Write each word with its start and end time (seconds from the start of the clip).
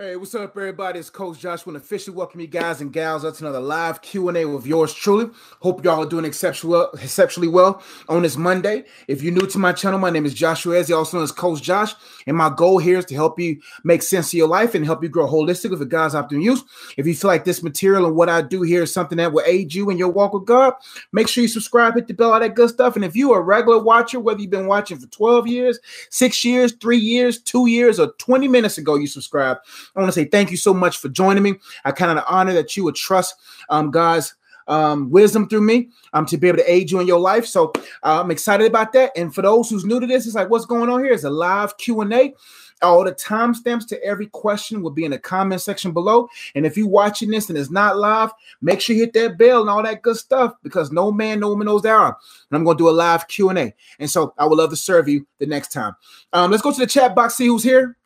Hey, 0.00 0.14
what's 0.14 0.32
up, 0.36 0.56
everybody? 0.56 1.00
It's 1.00 1.10
Coach 1.10 1.40
Josh. 1.40 1.64
To 1.64 1.70
officially 1.70 2.16
welcome 2.16 2.38
you 2.38 2.46
guys 2.46 2.80
and 2.80 2.92
gals 2.92 3.24
That's 3.24 3.40
another 3.40 3.58
live 3.58 4.00
Q&A 4.00 4.44
with 4.44 4.64
yours 4.64 4.94
truly. 4.94 5.28
Hope 5.58 5.84
y'all 5.84 6.04
are 6.04 6.08
doing 6.08 6.24
exceptionally 6.24 6.76
well, 6.76 6.90
exceptionally 7.02 7.48
well 7.48 7.82
on 8.08 8.22
this 8.22 8.36
Monday. 8.36 8.84
If 9.08 9.24
you're 9.24 9.32
new 9.32 9.48
to 9.48 9.58
my 9.58 9.72
channel, 9.72 9.98
my 9.98 10.10
name 10.10 10.24
is 10.24 10.34
Joshua 10.34 10.76
Ezzy, 10.76 10.96
also 10.96 11.16
known 11.16 11.24
as 11.24 11.32
Coach 11.32 11.62
Josh, 11.62 11.96
and 12.28 12.36
my 12.36 12.48
goal 12.48 12.78
here 12.78 12.98
is 12.98 13.06
to 13.06 13.16
help 13.16 13.40
you 13.40 13.60
make 13.82 14.04
sense 14.04 14.28
of 14.28 14.34
your 14.34 14.46
life 14.46 14.76
and 14.76 14.84
help 14.84 15.02
you 15.02 15.08
grow 15.08 15.26
holistic 15.26 15.70
with 15.70 15.80
the 15.80 15.84
God's 15.84 16.14
optimal 16.14 16.44
use. 16.44 16.62
If 16.96 17.04
you 17.04 17.16
feel 17.16 17.26
like 17.26 17.44
this 17.44 17.64
material 17.64 18.06
and 18.06 18.14
what 18.14 18.28
I 18.28 18.42
do 18.42 18.62
here 18.62 18.84
is 18.84 18.94
something 18.94 19.18
that 19.18 19.32
will 19.32 19.42
aid 19.46 19.74
you 19.74 19.90
in 19.90 19.98
your 19.98 20.10
walk 20.10 20.32
with 20.32 20.44
God, 20.44 20.74
make 21.10 21.26
sure 21.26 21.42
you 21.42 21.48
subscribe, 21.48 21.96
hit 21.96 22.06
the 22.06 22.14
bell, 22.14 22.34
all 22.34 22.38
that 22.38 22.54
good 22.54 22.70
stuff. 22.70 22.94
And 22.94 23.04
if 23.04 23.16
you 23.16 23.32
are 23.32 23.40
a 23.40 23.42
regular 23.42 23.80
watcher, 23.80 24.20
whether 24.20 24.40
you've 24.40 24.50
been 24.50 24.68
watching 24.68 24.98
for 24.98 25.08
12 25.08 25.48
years, 25.48 25.80
six 26.10 26.44
years, 26.44 26.70
three 26.74 26.98
years, 26.98 27.42
two 27.42 27.66
years, 27.66 27.98
or 27.98 28.12
20 28.18 28.46
minutes 28.46 28.78
ago, 28.78 28.94
you 28.94 29.08
subscribe 29.08 29.58
I 29.94 30.00
want 30.00 30.12
to 30.12 30.20
say 30.20 30.24
thank 30.26 30.50
you 30.50 30.56
so 30.56 30.72
much 30.72 30.98
for 30.98 31.08
joining 31.08 31.42
me. 31.42 31.54
I 31.84 31.92
kind 31.92 32.18
of 32.18 32.24
honor 32.28 32.52
that 32.54 32.76
you 32.76 32.84
would 32.84 32.94
trust 32.94 33.34
um, 33.68 33.90
God's 33.90 34.34
um, 34.68 35.10
wisdom 35.10 35.48
through 35.48 35.62
me 35.62 35.88
um, 36.12 36.26
to 36.26 36.36
be 36.36 36.46
able 36.48 36.58
to 36.58 36.70
aid 36.70 36.90
you 36.90 37.00
in 37.00 37.06
your 37.06 37.18
life. 37.18 37.46
So 37.46 37.72
uh, 38.02 38.20
I'm 38.20 38.30
excited 38.30 38.66
about 38.66 38.92
that. 38.92 39.12
And 39.16 39.34
for 39.34 39.42
those 39.42 39.70
who's 39.70 39.84
new 39.84 39.98
to 39.98 40.06
this, 40.06 40.26
it's 40.26 40.36
like, 40.36 40.50
what's 40.50 40.66
going 40.66 40.90
on 40.90 41.02
here? 41.02 41.12
It's 41.12 41.24
a 41.24 41.30
live 41.30 41.76
Q&A. 41.78 42.34
All 42.80 43.02
the 43.02 43.12
timestamps 43.12 43.88
to 43.88 44.00
every 44.04 44.26
question 44.26 44.82
will 44.82 44.92
be 44.92 45.04
in 45.04 45.10
the 45.10 45.18
comment 45.18 45.60
section 45.60 45.90
below. 45.90 46.28
And 46.54 46.64
if 46.64 46.76
you're 46.76 46.86
watching 46.86 47.30
this 47.30 47.48
and 47.48 47.58
it's 47.58 47.72
not 47.72 47.98
live, 47.98 48.30
make 48.60 48.80
sure 48.80 48.94
you 48.94 49.02
hit 49.02 49.14
that 49.14 49.36
bell 49.36 49.62
and 49.62 49.70
all 49.70 49.82
that 49.82 50.02
good 50.02 50.16
stuff 50.16 50.54
because 50.62 50.92
no 50.92 51.10
man, 51.10 51.40
no 51.40 51.48
woman 51.48 51.66
knows 51.66 51.84
hour. 51.84 52.16
And 52.50 52.56
I'm 52.56 52.62
going 52.62 52.76
to 52.76 52.84
do 52.84 52.88
a 52.88 52.90
live 52.90 53.26
Q&A. 53.26 53.74
And 53.98 54.08
so 54.08 54.32
I 54.38 54.46
would 54.46 54.58
love 54.58 54.70
to 54.70 54.76
serve 54.76 55.08
you 55.08 55.26
the 55.38 55.46
next 55.46 55.72
time. 55.72 55.96
Um, 56.32 56.52
let's 56.52 56.62
go 56.62 56.72
to 56.72 56.78
the 56.78 56.86
chat 56.86 57.16
box, 57.16 57.34
see 57.34 57.48
who's 57.48 57.64
here. 57.64 57.96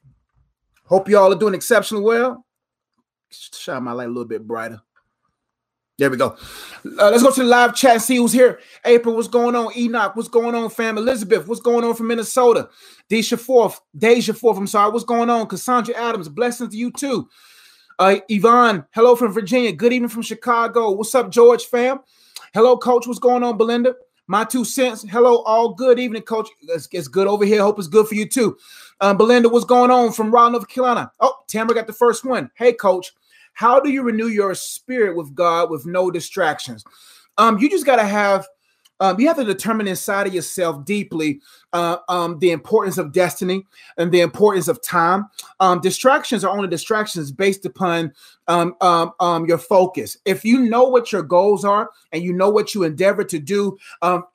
Hope 0.92 1.08
y'all 1.08 1.32
are 1.32 1.38
doing 1.38 1.54
exceptionally 1.54 2.04
well. 2.04 2.44
Shine 3.30 3.82
my 3.82 3.92
light 3.92 4.08
a 4.08 4.08
little 4.08 4.26
bit 4.26 4.46
brighter. 4.46 4.78
There 5.96 6.10
we 6.10 6.18
go. 6.18 6.36
Uh, 6.84 7.08
let's 7.10 7.22
go 7.22 7.32
to 7.32 7.42
the 7.42 7.46
live 7.46 7.74
chat 7.74 7.92
and 7.92 8.02
see 8.02 8.16
who's 8.16 8.34
here. 8.34 8.60
April, 8.84 9.16
what's 9.16 9.26
going 9.26 9.56
on? 9.56 9.74
Enoch, 9.74 10.14
what's 10.14 10.28
going 10.28 10.54
on, 10.54 10.68
fam? 10.68 10.98
Elizabeth, 10.98 11.48
what's 11.48 11.62
going 11.62 11.82
on 11.82 11.94
from 11.94 12.08
Minnesota? 12.08 12.68
Deja 13.08 13.38
Fourth, 13.38 13.80
Deja 13.96 14.34
Fourth, 14.34 14.58
I'm 14.58 14.66
sorry, 14.66 14.92
what's 14.92 15.06
going 15.06 15.30
on? 15.30 15.46
Cassandra 15.46 15.94
Adams, 15.94 16.28
blessings 16.28 16.72
to 16.72 16.76
you 16.76 16.90
too. 16.90 17.26
Uh, 17.98 18.16
Yvonne, 18.28 18.84
hello 18.90 19.16
from 19.16 19.32
Virginia. 19.32 19.72
Good 19.72 19.94
evening 19.94 20.10
from 20.10 20.20
Chicago. 20.20 20.90
What's 20.90 21.14
up, 21.14 21.30
George, 21.30 21.64
fam? 21.64 22.00
Hello, 22.52 22.76
coach. 22.76 23.06
What's 23.06 23.18
going 23.18 23.42
on, 23.42 23.56
Belinda? 23.56 23.94
My 24.28 24.44
two 24.44 24.64
cents. 24.64 25.04
Hello, 25.08 25.42
all 25.42 25.74
good 25.74 25.98
evening, 25.98 26.22
coach. 26.22 26.48
It's, 26.62 26.88
it's 26.92 27.08
good 27.08 27.26
over 27.26 27.44
here. 27.44 27.60
Hope 27.60 27.78
it's 27.78 27.88
good 27.88 28.06
for 28.06 28.14
you 28.14 28.28
too. 28.28 28.56
Um, 29.00 29.16
Belinda, 29.16 29.48
what's 29.48 29.64
going 29.64 29.90
on 29.90 30.12
from 30.12 30.30
Raleigh, 30.30 30.52
North 30.52 30.68
Carolina? 30.68 31.10
Oh, 31.20 31.34
Tamara 31.48 31.74
got 31.74 31.86
the 31.88 31.92
first 31.92 32.24
one. 32.24 32.50
Hey, 32.54 32.72
coach, 32.72 33.12
how 33.52 33.80
do 33.80 33.90
you 33.90 34.02
renew 34.02 34.28
your 34.28 34.54
spirit 34.54 35.16
with 35.16 35.34
God 35.34 35.70
with 35.70 35.86
no 35.86 36.10
distractions? 36.10 36.84
Um, 37.36 37.58
you 37.58 37.68
just 37.68 37.84
got 37.84 37.96
to 37.96 38.04
have 38.04 38.46
um, 39.02 39.18
you 39.18 39.26
have 39.26 39.36
to 39.36 39.44
determine 39.44 39.88
inside 39.88 40.28
of 40.28 40.34
yourself 40.34 40.84
deeply 40.84 41.40
uh, 41.72 41.96
um, 42.08 42.38
the 42.38 42.52
importance 42.52 42.98
of 42.98 43.12
destiny 43.12 43.66
and 43.98 44.12
the 44.12 44.20
importance 44.20 44.68
of 44.68 44.80
time. 44.80 45.26
Um, 45.58 45.80
distractions 45.80 46.44
are 46.44 46.56
only 46.56 46.68
distractions 46.68 47.32
based 47.32 47.66
upon 47.66 48.12
um, 48.46 48.76
um, 48.80 49.10
um, 49.18 49.44
your 49.46 49.58
focus. 49.58 50.16
If 50.24 50.44
you 50.44 50.60
know 50.60 50.84
what 50.84 51.10
your 51.10 51.24
goals 51.24 51.64
are 51.64 51.90
and 52.12 52.22
you 52.22 52.32
know 52.32 52.48
what 52.48 52.76
you 52.76 52.84
endeavor 52.84 53.24
to 53.24 53.40
do 53.40 53.76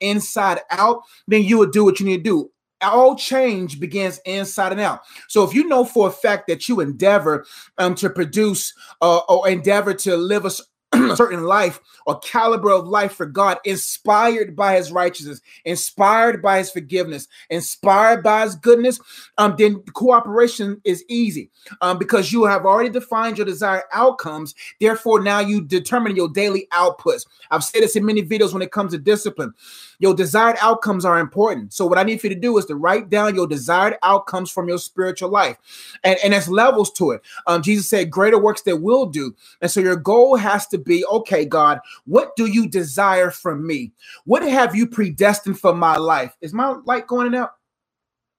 inside 0.01 0.59
out, 0.69 1.01
then 1.29 1.43
you 1.43 1.57
will 1.57 1.69
do 1.69 1.85
what 1.85 2.01
you 2.01 2.05
need 2.05 2.23
to 2.25 2.29
do 2.29 2.51
all 2.79 3.15
change 3.15 3.79
begins 3.79 4.19
inside 4.23 4.71
and 4.71 4.79
out. 4.79 5.01
So 5.27 5.43
if 5.43 5.51
you 5.51 5.67
know 5.67 5.83
for 5.83 6.09
a 6.09 6.11
fact 6.11 6.47
that 6.47 6.69
you 6.69 6.79
endeavor 6.79 7.43
um, 7.79 7.95
to 7.95 8.07
produce 8.07 8.71
uh, 9.01 9.17
or 9.27 9.49
endeavor 9.49 9.95
to 9.95 10.15
live 10.15 10.45
a 10.45 10.47
a 10.49 10.76
certain 11.15 11.43
life 11.43 11.81
or 12.05 12.17
caliber 12.19 12.71
of 12.71 12.87
life 12.87 13.13
for 13.13 13.25
God, 13.25 13.57
inspired 13.65 14.55
by 14.55 14.75
his 14.75 14.91
righteousness, 14.91 15.41
inspired 15.65 16.41
by 16.41 16.59
his 16.59 16.71
forgiveness, 16.71 17.27
inspired 17.49 18.23
by 18.23 18.43
his 18.43 18.55
goodness, 18.55 18.99
um, 19.37 19.55
then 19.57 19.81
cooperation 19.93 20.79
is 20.85 21.03
easy 21.09 21.51
um, 21.81 21.97
because 21.97 22.31
you 22.31 22.45
have 22.45 22.65
already 22.65 22.89
defined 22.89 23.37
your 23.37 23.45
desired 23.45 23.83
outcomes. 23.91 24.55
Therefore, 24.79 25.21
now 25.21 25.39
you 25.39 25.61
determine 25.61 26.15
your 26.15 26.29
daily 26.29 26.67
outputs. 26.71 27.25
I've 27.51 27.63
said 27.63 27.83
this 27.83 27.95
in 27.95 28.05
many 28.05 28.23
videos 28.23 28.53
when 28.53 28.61
it 28.61 28.71
comes 28.71 28.93
to 28.93 28.97
discipline. 28.97 29.53
Your 29.99 30.13
desired 30.13 30.57
outcomes 30.61 31.05
are 31.05 31.19
important. 31.19 31.73
So, 31.73 31.85
what 31.85 31.97
I 31.97 32.03
need 32.03 32.21
for 32.21 32.27
you 32.27 32.35
to 32.35 32.39
do 32.39 32.57
is 32.57 32.65
to 32.65 32.75
write 32.75 33.09
down 33.09 33.35
your 33.35 33.47
desired 33.47 33.95
outcomes 34.03 34.51
from 34.51 34.69
your 34.69 34.77
spiritual 34.77 35.29
life. 35.29 35.57
And, 36.03 36.17
and 36.23 36.33
there's 36.33 36.47
levels 36.47 36.91
to 36.93 37.11
it. 37.11 37.21
Um, 37.47 37.61
Jesus 37.61 37.89
said, 37.89 38.11
Greater 38.11 38.39
works 38.39 38.61
that 38.63 38.77
will 38.77 39.07
do. 39.07 39.35
And 39.61 39.71
so, 39.71 39.79
your 39.79 39.95
goal 39.95 40.35
has 40.35 40.67
to 40.67 40.76
be 40.79 41.05
okay, 41.05 41.45
God, 41.45 41.79
what 42.05 42.35
do 42.35 42.47
you 42.47 42.69
desire 42.69 43.31
from 43.31 43.65
me? 43.67 43.93
What 44.25 44.43
have 44.43 44.75
you 44.75 44.87
predestined 44.87 45.59
for 45.59 45.75
my 45.75 45.97
life? 45.97 46.35
Is 46.41 46.53
my 46.53 46.75
light 46.85 47.07
going 47.07 47.35
out? 47.35 47.51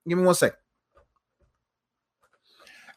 Give 0.08 0.18
me 0.18 0.24
one 0.24 0.36
second. 0.36 0.57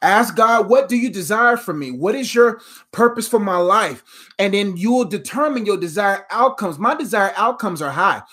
Ask 0.02 0.36
God, 0.36 0.68
what 0.68 0.90
do 0.90 0.98
you 0.98 1.12
desire 1.12 1.58
from 1.58 1.78
me? 1.78 1.92
What 1.92 2.16
is 2.16 2.34
your 2.34 2.60
purpose 2.92 3.28
for 3.28 3.40
my 3.40 3.58
life? 3.58 4.04
And 4.40 4.52
then 4.54 4.76
you 4.76 4.92
will 4.92 5.06
determine 5.06 5.66
your 5.66 5.78
desired 5.78 6.24
outcomes. 6.32 6.80
My 6.80 6.96
desired 6.96 7.34
outcomes 7.38 7.84
are 7.84 7.92
high. 7.92 8.24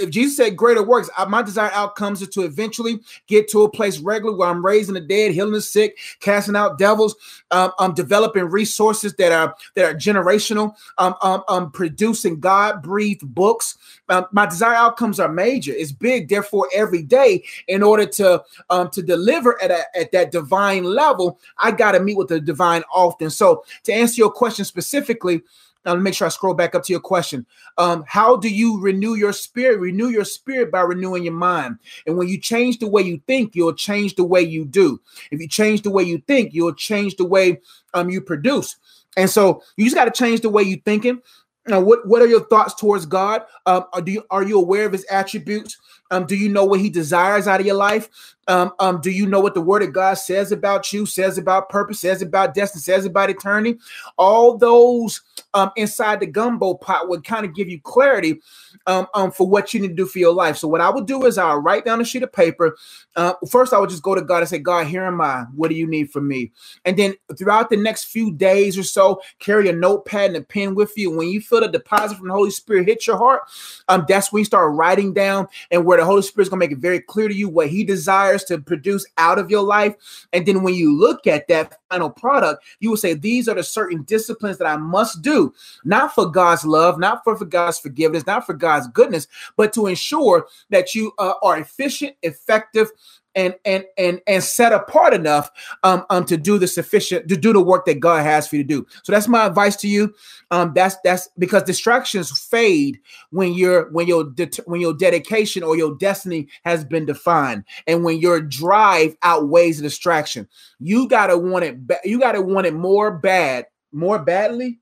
If 0.00 0.10
Jesus 0.10 0.36
said 0.36 0.56
greater 0.56 0.84
works, 0.84 1.10
uh, 1.18 1.26
my 1.26 1.42
desired 1.42 1.72
outcomes 1.74 2.22
are 2.22 2.26
to 2.26 2.42
eventually 2.42 3.00
get 3.26 3.48
to 3.48 3.62
a 3.62 3.70
place 3.70 3.98
regularly 3.98 4.38
where 4.38 4.48
I'm 4.48 4.64
raising 4.64 4.94
the 4.94 5.00
dead, 5.00 5.32
healing 5.32 5.52
the 5.52 5.60
sick, 5.60 5.98
casting 6.20 6.54
out 6.54 6.78
devils, 6.78 7.16
um, 7.50 7.72
I'm 7.80 7.94
developing 7.94 8.44
resources 8.44 9.14
that 9.14 9.32
are 9.32 9.56
that 9.74 9.84
are 9.84 9.94
generational, 9.94 10.76
um, 10.98 11.16
um, 11.22 11.42
um 11.48 11.70
producing 11.72 12.38
God 12.38 12.82
breathed 12.82 13.34
books. 13.34 13.78
Um, 14.08 14.26
my 14.30 14.46
desired 14.46 14.76
outcomes 14.76 15.18
are 15.18 15.28
major. 15.28 15.72
It's 15.72 15.90
big. 15.90 16.28
Therefore, 16.28 16.68
every 16.72 17.02
day, 17.02 17.42
in 17.66 17.82
order 17.82 18.06
to 18.06 18.44
um, 18.70 18.90
to 18.90 19.02
deliver 19.02 19.60
at 19.60 19.72
a, 19.72 19.84
at 19.98 20.12
that 20.12 20.30
divine 20.30 20.84
level 20.84 21.15
level, 21.16 21.38
I 21.58 21.70
got 21.70 21.92
to 21.92 22.00
meet 22.00 22.16
with 22.16 22.28
the 22.28 22.40
divine 22.40 22.82
often. 22.92 23.30
So, 23.30 23.64
to 23.84 23.92
answer 23.92 24.16
your 24.16 24.30
question 24.30 24.64
specifically, 24.64 25.42
now 25.84 25.92
let 25.92 25.98
me 25.98 26.04
make 26.04 26.14
sure 26.14 26.26
I 26.26 26.30
scroll 26.30 26.54
back 26.54 26.74
up 26.74 26.82
to 26.84 26.92
your 26.92 27.00
question. 27.00 27.46
Um, 27.78 28.04
how 28.08 28.36
do 28.36 28.48
you 28.48 28.80
renew 28.80 29.14
your 29.14 29.32
spirit? 29.32 29.78
Renew 29.78 30.08
your 30.08 30.24
spirit 30.24 30.72
by 30.72 30.80
renewing 30.80 31.22
your 31.22 31.32
mind. 31.32 31.78
And 32.06 32.16
when 32.16 32.26
you 32.26 32.40
change 32.40 32.80
the 32.80 32.88
way 32.88 33.02
you 33.02 33.20
think, 33.28 33.54
you'll 33.54 33.72
change 33.72 34.16
the 34.16 34.24
way 34.24 34.40
you 34.40 34.64
do. 34.64 35.00
If 35.30 35.40
you 35.40 35.46
change 35.46 35.82
the 35.82 35.92
way 35.92 36.02
you 36.02 36.18
think, 36.26 36.52
you'll 36.52 36.74
change 36.74 37.16
the 37.16 37.24
way 37.24 37.60
um, 37.94 38.10
you 38.10 38.20
produce. 38.20 38.76
And 39.16 39.30
so 39.30 39.62
you 39.76 39.84
just 39.84 39.94
got 39.94 40.06
to 40.06 40.10
change 40.10 40.40
the 40.40 40.50
way 40.50 40.64
you're 40.64 40.80
thinking. 40.80 41.22
Now, 41.68 41.80
what, 41.80 42.06
what 42.06 42.20
are 42.20 42.26
your 42.26 42.44
thoughts 42.46 42.74
towards 42.74 43.06
God? 43.06 43.42
Um, 43.64 43.84
are, 43.92 44.00
do 44.00 44.12
you, 44.12 44.24
are 44.30 44.42
you 44.42 44.58
aware 44.58 44.86
of 44.86 44.92
his 44.92 45.06
attributes? 45.08 45.78
Um, 46.10 46.26
do 46.26 46.36
you 46.36 46.48
know 46.48 46.64
what 46.64 46.80
he 46.80 46.90
desires 46.90 47.46
out 47.46 47.60
of 47.60 47.66
your 47.66 47.76
life? 47.76 48.08
Um, 48.48 48.72
um, 48.78 49.00
do 49.00 49.10
you 49.10 49.26
know 49.26 49.40
what 49.40 49.54
the 49.54 49.60
word 49.60 49.82
of 49.82 49.92
God 49.92 50.14
says 50.14 50.52
about 50.52 50.92
you, 50.92 51.04
says 51.04 51.36
about 51.36 51.68
purpose, 51.68 52.00
says 52.00 52.22
about 52.22 52.54
destiny, 52.54 52.80
says 52.80 53.04
about 53.04 53.30
eternity? 53.30 53.78
All 54.18 54.56
those 54.56 55.20
um, 55.52 55.70
inside 55.76 56.20
the 56.20 56.26
gumbo 56.26 56.74
pot 56.74 57.08
would 57.08 57.24
kind 57.24 57.44
of 57.44 57.54
give 57.54 57.68
you 57.68 57.80
clarity 57.80 58.40
um, 58.86 59.06
um, 59.14 59.32
for 59.32 59.48
what 59.48 59.74
you 59.74 59.80
need 59.80 59.88
to 59.88 59.94
do 59.94 60.06
for 60.06 60.18
your 60.18 60.32
life. 60.32 60.58
So 60.58 60.68
what 60.68 60.80
I 60.80 60.90
would 60.90 61.06
do 61.06 61.24
is 61.26 61.38
I'll 61.38 61.58
write 61.58 61.84
down 61.84 62.00
a 62.00 62.04
sheet 62.04 62.22
of 62.22 62.32
paper. 62.32 62.76
Uh, 63.16 63.34
first, 63.50 63.72
I 63.72 63.78
would 63.78 63.90
just 63.90 64.02
go 64.02 64.14
to 64.14 64.22
God 64.22 64.40
and 64.40 64.48
say, 64.48 64.58
God, 64.58 64.86
here 64.86 65.04
am 65.04 65.20
I. 65.20 65.46
What 65.54 65.68
do 65.68 65.74
you 65.74 65.86
need 65.86 66.12
from 66.12 66.28
me? 66.28 66.52
And 66.84 66.96
then 66.96 67.14
throughout 67.36 67.70
the 67.70 67.76
next 67.76 68.04
few 68.04 68.32
days 68.32 68.78
or 68.78 68.82
so, 68.84 69.20
carry 69.38 69.68
a 69.68 69.72
notepad 69.72 70.26
and 70.26 70.36
a 70.36 70.42
pen 70.42 70.74
with 70.74 70.92
you. 70.96 71.10
When 71.10 71.28
you 71.28 71.40
feel 71.40 71.60
the 71.60 71.68
deposit 71.68 72.18
from 72.18 72.28
the 72.28 72.34
Holy 72.34 72.50
Spirit 72.50 72.86
hit 72.86 73.06
your 73.06 73.16
heart, 73.16 73.42
um, 73.88 74.04
that's 74.06 74.32
when 74.32 74.40
you 74.40 74.44
start 74.44 74.74
writing 74.74 75.12
down 75.12 75.48
and 75.70 75.84
where 75.84 75.95
the 75.96 76.04
Holy 76.04 76.22
Spirit 76.22 76.44
is 76.44 76.48
going 76.48 76.60
to 76.60 76.66
make 76.66 76.76
it 76.76 76.80
very 76.80 77.00
clear 77.00 77.28
to 77.28 77.34
you 77.34 77.48
what 77.48 77.68
He 77.68 77.84
desires 77.84 78.44
to 78.44 78.58
produce 78.58 79.06
out 79.18 79.38
of 79.38 79.50
your 79.50 79.62
life. 79.62 79.94
And 80.32 80.46
then 80.46 80.62
when 80.62 80.74
you 80.74 80.96
look 80.96 81.26
at 81.26 81.48
that 81.48 81.78
final 81.90 82.10
product, 82.10 82.64
you 82.80 82.90
will 82.90 82.96
say, 82.96 83.14
These 83.14 83.48
are 83.48 83.54
the 83.54 83.62
certain 83.62 84.02
disciplines 84.02 84.58
that 84.58 84.66
I 84.66 84.76
must 84.76 85.22
do, 85.22 85.54
not 85.84 86.14
for 86.14 86.30
God's 86.30 86.64
love, 86.64 86.98
not 86.98 87.24
for, 87.24 87.36
for 87.36 87.44
God's 87.44 87.78
forgiveness, 87.78 88.26
not 88.26 88.46
for 88.46 88.54
God's 88.54 88.88
goodness, 88.88 89.28
but 89.56 89.72
to 89.74 89.86
ensure 89.86 90.46
that 90.70 90.94
you 90.94 91.12
uh, 91.18 91.34
are 91.42 91.58
efficient, 91.58 92.16
effective, 92.22 92.90
and 93.36 93.54
and 93.64 93.84
and 93.96 94.20
and 94.26 94.42
set 94.42 94.72
apart 94.72 95.14
enough 95.14 95.50
um, 95.84 96.04
um 96.10 96.24
to 96.24 96.36
do 96.36 96.58
the 96.58 96.66
sufficient 96.66 97.28
to 97.28 97.36
do 97.36 97.52
the 97.52 97.62
work 97.62 97.84
that 97.86 98.00
God 98.00 98.24
has 98.24 98.48
for 98.48 98.56
you 98.56 98.64
to 98.64 98.68
do. 98.68 98.86
So 99.04 99.12
that's 99.12 99.28
my 99.28 99.46
advice 99.46 99.76
to 99.76 99.88
you. 99.88 100.12
Um, 100.50 100.72
that's 100.74 100.96
that's 101.04 101.28
because 101.38 101.62
distractions 101.62 102.36
fade 102.36 102.98
when 103.30 103.52
you're 103.52 103.90
when 103.92 104.08
your 104.08 104.24
when 104.64 104.80
your 104.80 104.94
dedication 104.94 105.62
or 105.62 105.76
your 105.76 105.94
destiny 105.96 106.48
has 106.64 106.84
been 106.84 107.06
defined, 107.06 107.64
and 107.86 108.02
when 108.02 108.18
your 108.18 108.40
drive 108.40 109.14
outweighs 109.22 109.76
the 109.76 109.82
distraction. 109.82 110.48
You 110.80 111.08
gotta 111.08 111.36
want 111.38 111.64
it. 111.64 111.86
Ba- 111.86 112.00
you 112.04 112.18
gotta 112.18 112.40
want 112.42 112.66
it 112.66 112.74
more 112.74 113.18
bad, 113.18 113.66
more 113.92 114.18
badly. 114.18 114.80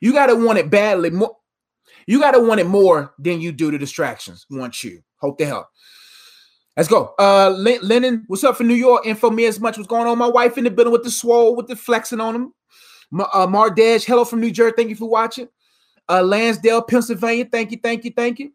You 0.00 0.12
gotta 0.12 0.36
want 0.36 0.58
it 0.58 0.70
badly 0.70 1.10
more. 1.10 1.36
You 2.06 2.20
gotta 2.20 2.40
want 2.40 2.60
it 2.60 2.66
more 2.66 3.14
than 3.18 3.40
you 3.40 3.52
do 3.52 3.70
the 3.70 3.78
distractions. 3.78 4.46
Want 4.50 4.84
you. 4.84 5.02
Hope 5.16 5.38
to 5.38 5.46
help. 5.46 5.66
Let's 6.78 6.88
go. 6.88 7.12
Uh, 7.18 7.50
Lennon, 7.58 8.22
what's 8.28 8.44
up 8.44 8.56
for 8.56 8.62
New 8.62 8.74
York? 8.74 9.04
Info 9.04 9.30
me 9.30 9.46
as 9.46 9.58
much. 9.58 9.76
What's 9.76 9.88
going 9.88 10.06
on? 10.06 10.16
My 10.16 10.28
wife 10.28 10.56
in 10.56 10.62
the 10.62 10.70
building 10.70 10.92
with 10.92 11.02
the 11.02 11.10
swole, 11.10 11.56
with 11.56 11.66
the 11.66 11.74
flexing 11.74 12.20
on 12.20 12.36
him. 12.36 12.54
Uh, 13.12 13.48
Mardej, 13.48 14.04
hello 14.04 14.24
from 14.24 14.40
New 14.40 14.52
Jersey. 14.52 14.74
Thank 14.76 14.90
you 14.90 14.94
for 14.94 15.08
watching. 15.08 15.48
Uh, 16.08 16.22
Lansdale, 16.22 16.82
Pennsylvania. 16.82 17.46
Thank 17.50 17.72
you, 17.72 17.80
thank 17.82 18.04
you, 18.04 18.12
thank 18.14 18.38
you. 18.38 18.52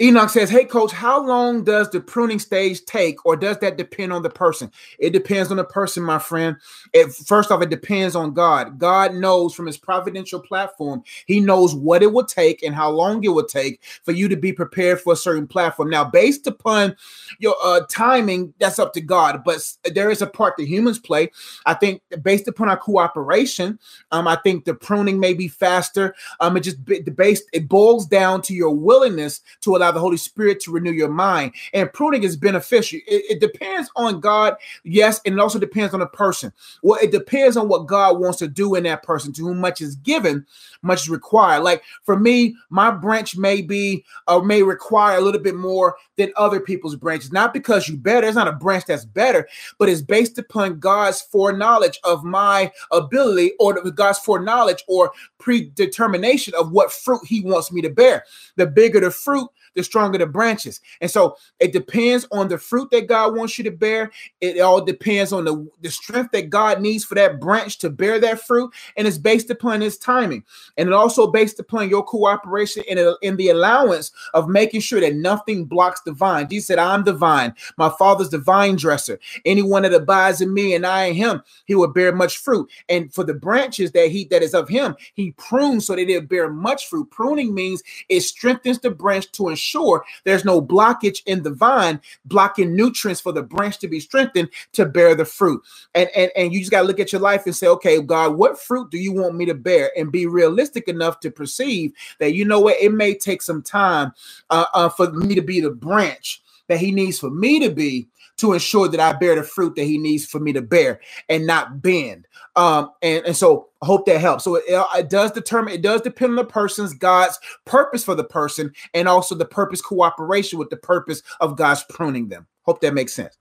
Enoch 0.00 0.30
says, 0.30 0.48
Hey, 0.48 0.64
coach, 0.64 0.92
how 0.92 1.24
long 1.24 1.64
does 1.64 1.90
the 1.90 2.00
pruning 2.00 2.38
stage 2.38 2.84
take, 2.84 3.26
or 3.26 3.36
does 3.36 3.58
that 3.58 3.76
depend 3.76 4.12
on 4.12 4.22
the 4.22 4.30
person? 4.30 4.70
It 5.00 5.10
depends 5.10 5.50
on 5.50 5.56
the 5.56 5.64
person, 5.64 6.04
my 6.04 6.20
friend. 6.20 6.56
It, 6.92 7.12
first 7.12 7.50
off, 7.50 7.62
it 7.62 7.70
depends 7.70 8.14
on 8.14 8.32
God. 8.32 8.78
God 8.78 9.14
knows 9.14 9.54
from 9.54 9.66
his 9.66 9.76
providential 9.76 10.38
platform, 10.40 11.02
He 11.26 11.40
knows 11.40 11.74
what 11.74 12.04
it 12.04 12.12
will 12.12 12.24
take 12.24 12.62
and 12.62 12.76
how 12.76 12.90
long 12.90 13.24
it 13.24 13.28
will 13.28 13.44
take 13.44 13.82
for 14.04 14.12
you 14.12 14.28
to 14.28 14.36
be 14.36 14.52
prepared 14.52 15.00
for 15.00 15.14
a 15.14 15.16
certain 15.16 15.48
platform. 15.48 15.90
Now, 15.90 16.04
based 16.04 16.46
upon 16.46 16.94
your 17.40 17.56
uh, 17.64 17.80
timing, 17.90 18.54
that's 18.60 18.78
up 18.78 18.92
to 18.92 19.00
God, 19.00 19.42
but 19.44 19.60
there 19.92 20.10
is 20.10 20.22
a 20.22 20.28
part 20.28 20.56
that 20.58 20.68
humans 20.68 21.00
play. 21.00 21.30
I 21.66 21.74
think 21.74 22.02
based 22.22 22.46
upon 22.46 22.68
our 22.68 22.76
cooperation, 22.76 23.80
um, 24.12 24.28
I 24.28 24.36
think 24.36 24.64
the 24.64 24.74
pruning 24.74 25.18
may 25.18 25.34
be 25.34 25.48
faster. 25.48 26.14
Um, 26.38 26.56
it 26.56 26.60
just 26.60 26.84
based, 27.16 27.44
it 27.52 27.68
boils 27.68 28.06
down 28.06 28.42
to 28.42 28.54
your 28.54 28.70
willingness 28.70 29.40
to 29.62 29.74
allow 29.74 29.87
allow 29.88 29.94
the 29.94 30.00
Holy 30.00 30.16
Spirit 30.16 30.60
to 30.60 30.72
renew 30.72 30.92
your 30.92 31.08
mind. 31.08 31.52
And 31.72 31.92
pruning 31.92 32.22
is 32.22 32.36
beneficial. 32.36 33.00
It, 33.06 33.24
it 33.30 33.40
depends 33.40 33.90
on 33.96 34.20
God, 34.20 34.56
yes, 34.84 35.20
and 35.24 35.34
it 35.34 35.40
also 35.40 35.58
depends 35.58 35.94
on 35.94 36.00
the 36.00 36.06
person. 36.06 36.52
Well, 36.82 36.98
it 37.02 37.10
depends 37.10 37.56
on 37.56 37.68
what 37.68 37.86
God 37.86 38.18
wants 38.18 38.38
to 38.38 38.48
do 38.48 38.74
in 38.74 38.84
that 38.84 39.02
person. 39.02 39.32
To 39.34 39.42
whom 39.42 39.60
much 39.60 39.80
is 39.80 39.96
given, 39.96 40.46
much 40.82 41.02
is 41.02 41.10
required. 41.10 41.62
Like 41.62 41.82
for 42.04 42.18
me, 42.18 42.56
my 42.70 42.90
branch 42.90 43.36
may 43.36 43.62
be 43.62 44.04
or 44.26 44.40
uh, 44.40 44.44
may 44.44 44.62
require 44.62 45.18
a 45.18 45.20
little 45.20 45.40
bit 45.40 45.54
more 45.54 45.96
than 46.16 46.32
other 46.36 46.60
people's 46.60 46.96
branches. 46.96 47.32
Not 47.32 47.52
because 47.52 47.88
you 47.88 47.96
better, 47.96 48.26
it's 48.26 48.36
not 48.36 48.48
a 48.48 48.52
branch 48.52 48.84
that's 48.86 49.04
better, 49.04 49.48
but 49.78 49.88
it's 49.88 50.02
based 50.02 50.38
upon 50.38 50.78
God's 50.78 51.20
foreknowledge 51.20 51.98
of 52.04 52.24
my 52.24 52.72
ability 52.92 53.52
or 53.58 53.80
God's 53.90 54.18
foreknowledge 54.18 54.82
or 54.88 55.12
predetermination 55.38 56.54
of 56.58 56.72
what 56.72 56.92
fruit 56.92 57.20
He 57.24 57.40
wants 57.40 57.72
me 57.72 57.80
to 57.82 57.90
bear. 57.90 58.24
The 58.56 58.66
bigger 58.66 59.00
the 59.00 59.10
fruit, 59.10 59.48
the 59.78 59.84
stronger 59.84 60.18
the 60.18 60.26
branches. 60.26 60.80
And 61.00 61.10
so 61.10 61.36
it 61.60 61.72
depends 61.72 62.26
on 62.30 62.48
the 62.48 62.58
fruit 62.58 62.90
that 62.90 63.06
God 63.06 63.34
wants 63.36 63.56
you 63.56 63.64
to 63.64 63.70
bear. 63.70 64.10
It 64.40 64.60
all 64.60 64.84
depends 64.84 65.32
on 65.32 65.44
the, 65.44 65.68
the 65.80 65.90
strength 65.90 66.32
that 66.32 66.50
God 66.50 66.80
needs 66.80 67.04
for 67.04 67.14
that 67.14 67.40
branch 67.40 67.78
to 67.78 67.90
bear 67.90 68.20
that 68.20 68.40
fruit. 68.40 68.72
And 68.96 69.06
it's 69.06 69.18
based 69.18 69.50
upon 69.50 69.80
his 69.80 69.96
timing. 69.96 70.44
And 70.76 70.88
it 70.88 70.92
also 70.92 71.28
based 71.30 71.60
upon 71.60 71.88
your 71.88 72.02
cooperation 72.02 72.82
in, 72.88 72.98
uh, 72.98 73.14
in 73.22 73.36
the 73.36 73.48
allowance 73.50 74.12
of 74.34 74.48
making 74.48 74.80
sure 74.80 75.00
that 75.00 75.14
nothing 75.14 75.64
blocks 75.64 76.00
the 76.02 76.12
vine. 76.12 76.48
Jesus 76.48 76.66
said, 76.66 76.78
I'm 76.78 77.04
divine. 77.04 77.54
My 77.76 77.90
father's 77.98 78.30
the 78.30 78.38
vine 78.38 78.76
dresser. 78.76 79.18
Anyone 79.44 79.82
that 79.82 79.94
abides 79.94 80.40
in 80.40 80.52
me 80.52 80.74
and 80.74 80.84
I 80.84 81.06
in 81.06 81.14
him, 81.14 81.42
he 81.66 81.74
will 81.74 81.88
bear 81.88 82.12
much 82.12 82.38
fruit. 82.38 82.68
And 82.88 83.12
for 83.14 83.24
the 83.24 83.34
branches 83.34 83.92
that 83.92 84.10
he 84.10 84.24
that 84.24 84.42
is 84.42 84.54
of 84.54 84.68
him, 84.68 84.96
he 85.14 85.32
prunes 85.32 85.86
so 85.86 85.94
that 85.94 86.08
it 86.08 86.28
bear 86.28 86.50
much 86.50 86.88
fruit. 86.88 87.10
Pruning 87.10 87.54
means 87.54 87.82
it 88.08 88.20
strengthens 88.22 88.80
the 88.80 88.90
branch 88.90 89.30
to 89.32 89.48
ensure 89.48 89.67
sure 89.68 90.04
there's 90.24 90.44
no 90.44 90.60
blockage 90.60 91.22
in 91.26 91.42
the 91.42 91.52
vine 91.52 92.00
blocking 92.24 92.74
nutrients 92.74 93.20
for 93.20 93.32
the 93.32 93.42
branch 93.42 93.78
to 93.78 93.88
be 93.88 94.00
strengthened 94.00 94.48
to 94.72 94.86
bear 94.86 95.14
the 95.14 95.24
fruit. 95.24 95.62
And 95.94 96.08
and, 96.16 96.30
and 96.36 96.52
you 96.52 96.60
just 96.60 96.70
got 96.70 96.82
to 96.82 96.86
look 96.86 97.00
at 97.00 97.12
your 97.12 97.20
life 97.20 97.46
and 97.46 97.54
say, 97.54 97.66
okay, 97.68 98.00
God, 98.00 98.36
what 98.36 98.58
fruit 98.58 98.90
do 98.90 98.98
you 98.98 99.12
want 99.12 99.34
me 99.34 99.46
to 99.46 99.54
bear? 99.54 99.90
And 99.96 100.12
be 100.12 100.26
realistic 100.26 100.88
enough 100.88 101.20
to 101.20 101.30
perceive 101.30 101.92
that 102.18 102.34
you 102.34 102.44
know 102.44 102.60
what, 102.60 102.80
it 102.80 102.92
may 102.92 103.14
take 103.14 103.42
some 103.42 103.62
time 103.62 104.12
uh, 104.50 104.66
uh, 104.74 104.88
for 104.88 105.10
me 105.12 105.34
to 105.34 105.42
be 105.42 105.60
the 105.60 105.70
branch 105.70 106.42
that 106.68 106.78
He 106.78 106.92
needs 106.92 107.18
for 107.18 107.30
me 107.30 107.60
to 107.60 107.70
be 107.70 108.08
to 108.38 108.52
ensure 108.52 108.88
that 108.88 109.00
I 109.00 109.12
bear 109.12 109.34
the 109.34 109.42
fruit 109.42 109.74
that 109.74 109.84
he 109.84 109.98
needs 109.98 110.24
for 110.24 110.38
me 110.38 110.52
to 110.52 110.62
bear 110.62 111.00
and 111.28 111.46
not 111.46 111.82
bend. 111.82 112.26
Um, 112.58 112.90
and, 113.02 113.24
and 113.24 113.36
so 113.36 113.68
I 113.80 113.86
hope 113.86 114.04
that 114.06 114.20
helps. 114.20 114.42
So 114.42 114.56
it, 114.56 114.64
it 114.66 115.08
does 115.08 115.30
determine, 115.30 115.72
it 115.74 115.80
does 115.80 116.00
depend 116.00 116.30
on 116.30 116.36
the 116.36 116.44
person's 116.44 116.92
God's 116.92 117.38
purpose 117.64 118.02
for 118.02 118.16
the 118.16 118.24
person 118.24 118.72
and 118.94 119.06
also 119.06 119.36
the 119.36 119.44
purpose 119.44 119.80
cooperation 119.80 120.58
with 120.58 120.68
the 120.68 120.76
purpose 120.76 121.22
of 121.38 121.56
God's 121.56 121.84
pruning 121.88 122.28
them. 122.28 122.48
Hope 122.62 122.80
that 122.80 122.94
makes 122.94 123.12
sense. 123.12 123.38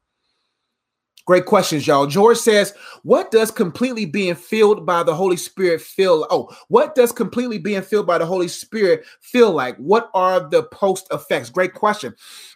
Great 1.25 1.45
questions, 1.45 1.87
y'all. 1.87 2.05
George 2.05 2.37
says, 2.37 2.75
What 3.01 3.31
does 3.31 3.49
completely 3.49 4.05
being 4.05 4.35
filled 4.35 4.85
by 4.85 5.01
the 5.01 5.15
Holy 5.15 5.35
Spirit 5.35 5.81
feel? 5.81 6.27
Oh, 6.29 6.55
what 6.67 6.93
does 6.93 7.11
completely 7.11 7.57
being 7.57 7.81
filled 7.81 8.05
by 8.05 8.19
the 8.19 8.25
Holy 8.25 8.47
Spirit 8.47 9.03
feel 9.19 9.51
like? 9.51 9.75
What 9.77 10.11
are 10.13 10.47
the 10.47 10.63
post 10.63 11.07
effects? 11.11 11.49
Great 11.49 11.73
question. 11.73 12.15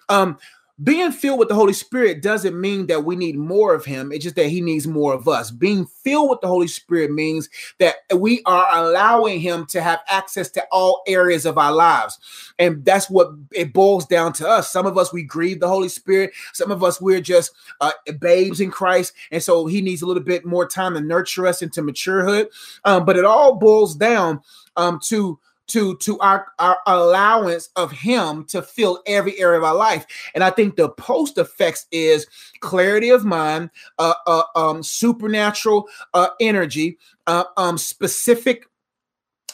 Um, 0.10 0.38
being 0.84 1.12
filled 1.12 1.40
with 1.40 1.50
the 1.50 1.56
Holy 1.56 1.74
Spirit 1.74 2.22
doesn't 2.22 2.60
mean 2.60 2.88
that 2.88 3.04
we 3.04 3.16
need 3.16 3.38
more 3.38 3.74
of 3.74 3.86
Him. 3.86 4.12
It's 4.12 4.24
just 4.24 4.36
that 4.36 4.48
He 4.48 4.62
needs 4.62 4.88
more 4.88 5.14
of 5.14 5.28
us. 5.28 5.52
Being 5.52 5.86
filled 5.86 6.30
with 6.30 6.42
the 6.42 6.48
Holy 6.48 6.68
Spirit 6.68 7.12
means 7.12 7.50
that 7.80 7.96
we 8.16 8.42
are 8.46 8.66
allowing 8.72 9.40
Him 9.40 9.66
to 9.68 9.82
have 9.82 10.00
access 10.08 10.50
to 10.52 10.64
all 10.72 11.04
areas 11.08 11.46
of 11.46 11.58
our 11.58 11.72
lives. 11.72 12.18
And 12.58 12.84
that's 12.84 13.10
what 13.10 13.32
it 13.52 13.74
boils 13.74 14.06
down 14.06 14.34
to 14.34 14.48
us. 14.48 14.72
Some 14.72 14.86
of 14.86 14.98
us, 14.98 15.14
we 15.14 15.24
grieve 15.24 15.60
the 15.60 15.68
Holy 15.68 15.90
Spirit. 15.90 16.32
Some 16.54 16.72
of 16.72 16.84
us, 16.84 17.00
we're 17.00 17.22
just 17.22 17.52
uh, 17.80 17.92
babes 18.20 18.60
in 18.60 18.72
Christ. 18.72 19.14
And 19.32 19.42
so 19.42 19.68
He 19.68 19.82
needs 19.82 20.02
a 20.02 20.06
little 20.08 20.24
bit 20.24 20.46
more 20.46 20.68
time 20.68 20.96
to 20.96 21.02
nurture 21.02 21.46
us 21.46 21.62
into 21.62 21.82
maturehood. 21.82 22.48
Um, 22.86 23.06
but 23.06 23.18
it 23.18 23.26
all 23.26 23.56
boils 23.56 23.96
down 23.96 24.42
um, 24.76 25.00
to 25.06 25.40
to 25.72 25.98
to 25.98 26.20
our, 26.20 26.48
our 26.60 26.78
allowance 26.88 27.70
of 27.76 27.92
him 27.92 28.46
to 28.46 28.62
fill 28.62 29.02
every 29.06 29.40
area 29.40 29.58
of 29.58 29.64
our 29.64 29.76
life. 29.76 30.06
And 30.36 30.44
i 30.44 30.50
think 30.50 30.76
the 30.76 30.90
post 30.90 31.38
effects 31.38 31.86
is 31.92 32.28
clarity 32.60 33.10
of 33.10 33.26
mind 33.26 33.70
uh, 34.00 34.14
uh 34.28 34.44
um 34.56 34.84
supernatural 34.84 35.88
uh 36.14 36.30
energy 36.40 36.98
uh, 37.28 37.46
um 37.58 37.78
specific 37.78 38.66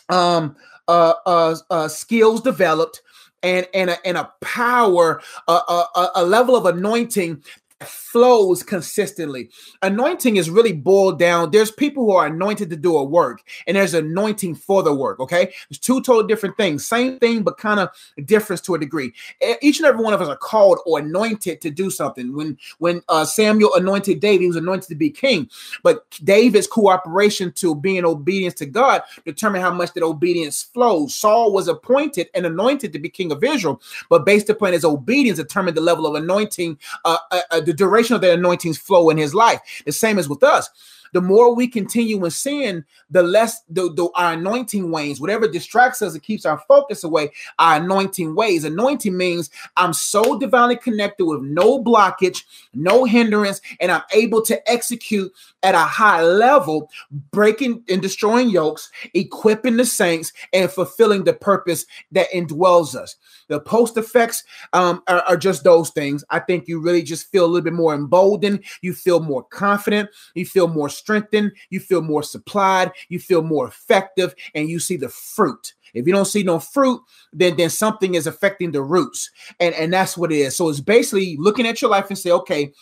um 0.09 0.55
uh, 0.87 1.13
uh, 1.25 1.55
uh 1.69 1.87
skills 1.87 2.41
developed 2.41 3.01
and 3.43 3.67
and 3.73 3.89
a, 3.89 4.07
and 4.07 4.17
a 4.17 4.31
power, 4.41 5.21
a, 5.47 5.51
a, 5.51 6.11
a 6.15 6.25
level 6.25 6.55
of 6.55 6.65
anointing 6.65 7.43
flows 7.81 8.63
consistently. 8.63 9.50
Anointing 9.81 10.38
is 10.38 10.50
really 10.50 10.74
boiled 10.74 11.19
down. 11.19 11.51
There's 11.51 11.71
people 11.71 12.06
who 12.06 12.12
are 12.12 12.25
anointed 12.25 12.69
to 12.69 12.75
do 12.75 12.97
a 12.97 13.03
work, 13.03 13.44
and 13.68 13.77
there's 13.77 13.94
anointing 13.94 14.56
for 14.56 14.81
the 14.81 14.94
work. 14.94 15.19
Okay, 15.19 15.53
there's 15.69 15.79
two 15.79 16.01
totally 16.01 16.27
different 16.27 16.57
things. 16.57 16.85
Same 16.85 17.19
thing, 17.19 17.44
but 17.44 17.57
kind 17.57 17.79
of 17.79 17.89
difference 18.25 18.62
to 18.62 18.75
a 18.75 18.79
degree. 18.79 19.13
Each 19.62 19.77
and 19.77 19.85
every 19.85 20.03
one 20.03 20.13
of 20.13 20.21
us 20.21 20.27
are 20.27 20.38
called 20.38 20.79
or 20.85 21.00
anointed 21.00 21.62
to 21.62 21.69
do 21.69 21.89
something. 21.91 22.35
When 22.35 22.57
when 22.79 23.01
uh, 23.09 23.25
Samuel 23.25 23.74
anointed 23.75 24.19
David, 24.19 24.41
he 24.41 24.47
was 24.47 24.56
anointed 24.56 24.89
to 24.89 24.95
be 24.95 25.09
king. 25.09 25.50
But 25.83 26.06
David's 26.24 26.67
cooperation 26.67 27.51
to 27.53 27.75
being 27.75 28.05
obedience 28.05 28.55
to 28.55 28.65
God 28.65 29.03
determined 29.25 29.63
how 29.63 29.74
much 29.74 29.93
that 29.93 30.03
obedience 30.03 30.63
flows. 30.63 31.13
Saul 31.13 31.53
was 31.53 31.67
appointed 31.67 32.29
and 32.34 32.46
anointed 32.46 32.93
to 32.93 33.00
be 33.00 33.10
king 33.10 33.31
of 33.31 33.43
Israel, 33.43 33.81
but 34.10 34.25
based 34.25 34.50
upon 34.50 34.74
his 34.74 34.86
obedience, 34.86 35.38
determined 35.38 35.77
the 35.77 35.81
level 35.81 36.07
of 36.07 36.15
anointing. 36.15 36.77
Uh, 37.05 37.17
uh, 37.31 37.41
uh 37.51 37.62
the 37.67 37.74
duration 37.74 38.15
of 38.15 38.21
the 38.21 38.33
anointings 38.33 38.77
flow 38.77 39.09
in 39.09 39.17
his 39.17 39.36
life. 39.36 39.83
The 39.86 39.91
same 39.91 40.17
as 40.17 40.27
with 40.27 40.43
us. 40.43 40.69
The 41.17 41.21
more 41.21 41.55
we 41.55 41.67
continue 41.67 42.24
in 42.24 42.29
sin, 42.29 42.86
the 43.09 43.24
less 43.24 43.63
the, 43.69 43.91
the, 43.91 44.07
our 44.13 44.33
anointing 44.33 44.91
wanes. 44.91 45.19
Whatever 45.19 45.47
distracts 45.47 46.03
us, 46.03 46.13
it 46.13 46.21
keeps 46.21 46.45
our 46.45 46.59
focus 46.67 47.03
away. 47.03 47.31
Our 47.57 47.77
anointing 47.77 48.36
ways. 48.36 48.63
Anointing 48.63 49.17
means 49.17 49.50
I'm 49.77 49.93
so 49.93 50.38
divinely 50.38 50.75
connected 50.75 51.25
with 51.25 51.41
no 51.41 51.83
blockage, 51.83 52.43
no 52.75 53.03
hindrance, 53.03 53.62
and 53.79 53.91
I'm 53.91 54.03
able 54.13 54.43
to 54.43 54.71
execute 54.71 55.33
at 55.63 55.74
a 55.74 55.79
high 55.79 56.21
level, 56.21 56.91
breaking 57.31 57.83
and 57.89 58.00
destroying 58.00 58.51
yokes, 58.51 58.91
equipping 59.15 59.77
the 59.77 59.86
saints, 59.86 60.33
and 60.53 60.69
fulfilling 60.69 61.24
the 61.24 61.33
purpose 61.33 61.88
that 62.12 62.27
indwells 62.31 62.93
us. 62.93 63.15
The 63.47 63.59
post 63.59 63.97
effects 63.97 64.43
um, 64.74 65.01
are, 65.07 65.21
are 65.21 65.38
just 65.38 65.63
those 65.63 65.89
things. 65.89 66.24
I 66.29 66.39
think 66.39 66.67
you 66.67 66.79
really 66.79 67.01
just 67.01 67.31
feel 67.31 67.45
a 67.45 67.47
little 67.47 67.63
bit 67.63 67.74
more 67.74 67.95
emboldened. 67.95 68.63
You 68.81 68.93
feel 68.93 69.19
more 69.19 69.43
confident. 69.43 70.09
You 70.36 70.45
feel 70.45 70.67
more 70.67 70.89
strengthened. 71.07 71.53
You 71.69 71.79
feel 71.79 72.01
more 72.01 72.21
supplied. 72.21 72.91
You 73.07 73.19
feel 73.19 73.41
more 73.41 73.67
effective, 73.67 74.35
and 74.53 74.69
you 74.69 74.79
see 74.79 74.97
the 74.97 75.07
fruit. 75.07 75.73
If 75.93 76.05
you 76.05 76.13
don't 76.13 76.25
see 76.25 76.43
no 76.43 76.59
fruit, 76.59 77.01
then 77.31 77.55
then 77.55 77.69
something 77.69 78.15
is 78.15 78.27
affecting 78.27 78.71
the 78.71 78.81
roots, 78.81 79.31
and 79.59 79.73
and 79.73 79.93
that's 79.93 80.17
what 80.17 80.33
it 80.33 80.39
is. 80.39 80.57
So 80.57 80.67
it's 80.67 80.81
basically 80.81 81.37
looking 81.39 81.65
at 81.65 81.81
your 81.81 81.89
life 81.89 82.07
and 82.09 82.17
say, 82.17 82.31
okay, 82.31 82.73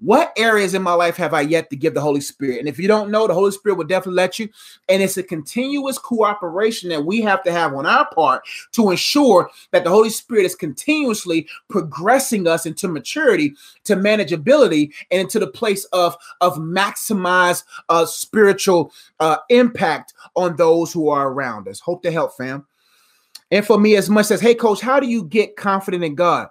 what 0.00 0.32
areas 0.36 0.74
in 0.74 0.82
my 0.82 0.94
life 0.94 1.16
have 1.16 1.34
I 1.34 1.42
yet 1.42 1.68
to 1.70 1.76
give 1.76 1.94
the 1.94 2.00
Holy 2.00 2.20
Spirit? 2.20 2.58
And 2.58 2.68
if 2.68 2.78
you 2.78 2.88
don't 2.88 3.10
know, 3.10 3.26
the 3.26 3.34
Holy 3.34 3.50
Spirit 3.52 3.76
will 3.76 3.86
definitely 3.86 4.14
let 4.14 4.38
you. 4.38 4.48
And 4.88 5.02
it's 5.02 5.18
a 5.18 5.22
continuous 5.22 5.98
cooperation 5.98 6.88
that 6.88 7.04
we 7.04 7.20
have 7.20 7.42
to 7.44 7.52
have 7.52 7.74
on 7.74 7.86
our 7.86 8.08
part 8.14 8.42
to 8.72 8.90
ensure 8.90 9.50
that 9.72 9.84
the 9.84 9.90
Holy 9.90 10.10
Spirit 10.10 10.46
is 10.46 10.54
continuously 10.54 11.46
progressing 11.68 12.48
us 12.48 12.64
into 12.64 12.88
maturity, 12.88 13.54
to 13.84 13.94
manageability, 13.94 14.92
and 15.10 15.20
into 15.22 15.38
the 15.38 15.46
place 15.46 15.84
of, 15.86 16.16
of 16.40 16.56
maximize 16.56 17.64
uh, 17.90 18.06
spiritual 18.06 18.92
uh, 19.20 19.36
impact 19.50 20.14
on 20.34 20.56
those 20.56 20.92
who 20.92 21.10
are 21.10 21.28
around 21.28 21.68
us. 21.68 21.78
Hope 21.80 22.02
to 22.02 22.10
help, 22.10 22.36
fam. 22.36 22.66
And 23.50 23.66
for 23.66 23.78
me, 23.78 23.96
as 23.96 24.08
much 24.08 24.30
as, 24.30 24.40
hey, 24.40 24.54
coach, 24.54 24.80
how 24.80 25.00
do 25.00 25.08
you 25.08 25.24
get 25.24 25.56
confident 25.56 26.04
in 26.04 26.14
God? 26.14 26.48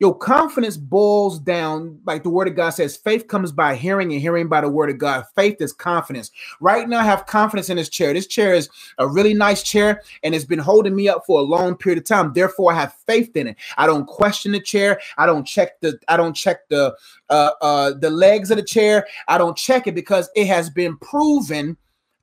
Your 0.00 0.16
confidence 0.16 0.78
boils 0.78 1.38
down, 1.38 2.00
like 2.06 2.22
the 2.22 2.30
word 2.30 2.48
of 2.48 2.56
God 2.56 2.70
says, 2.70 2.96
faith 2.96 3.28
comes 3.28 3.52
by 3.52 3.76
hearing 3.76 4.10
and 4.12 4.20
hearing 4.20 4.48
by 4.48 4.62
the 4.62 4.68
word 4.68 4.88
of 4.88 4.96
God. 4.96 5.26
Faith 5.36 5.60
is 5.60 5.74
confidence. 5.74 6.30
Right 6.58 6.88
now, 6.88 7.00
I 7.00 7.04
have 7.04 7.26
confidence 7.26 7.68
in 7.68 7.76
this 7.76 7.90
chair. 7.90 8.14
This 8.14 8.26
chair 8.26 8.54
is 8.54 8.70
a 8.96 9.06
really 9.06 9.34
nice 9.34 9.62
chair 9.62 10.02
and 10.22 10.34
it's 10.34 10.46
been 10.46 10.58
holding 10.58 10.96
me 10.96 11.08
up 11.10 11.26
for 11.26 11.38
a 11.38 11.42
long 11.42 11.76
period 11.76 11.98
of 11.98 12.04
time. 12.06 12.32
Therefore, 12.32 12.72
I 12.72 12.76
have 12.76 12.94
faith 13.06 13.36
in 13.36 13.48
it. 13.48 13.56
I 13.76 13.86
don't 13.86 14.06
question 14.06 14.52
the 14.52 14.60
chair. 14.60 14.98
I 15.18 15.26
don't 15.26 15.44
check 15.44 15.78
the, 15.80 15.98
I 16.08 16.16
don't 16.16 16.34
check 16.34 16.66
the 16.70 16.96
uh 17.28 17.50
uh 17.60 17.92
the 17.92 18.10
legs 18.10 18.50
of 18.50 18.56
the 18.56 18.62
chair. 18.62 19.06
I 19.28 19.36
don't 19.36 19.56
check 19.56 19.86
it 19.86 19.94
because 19.94 20.30
it 20.34 20.46
has 20.46 20.70
been 20.70 20.96
proven 20.96 21.76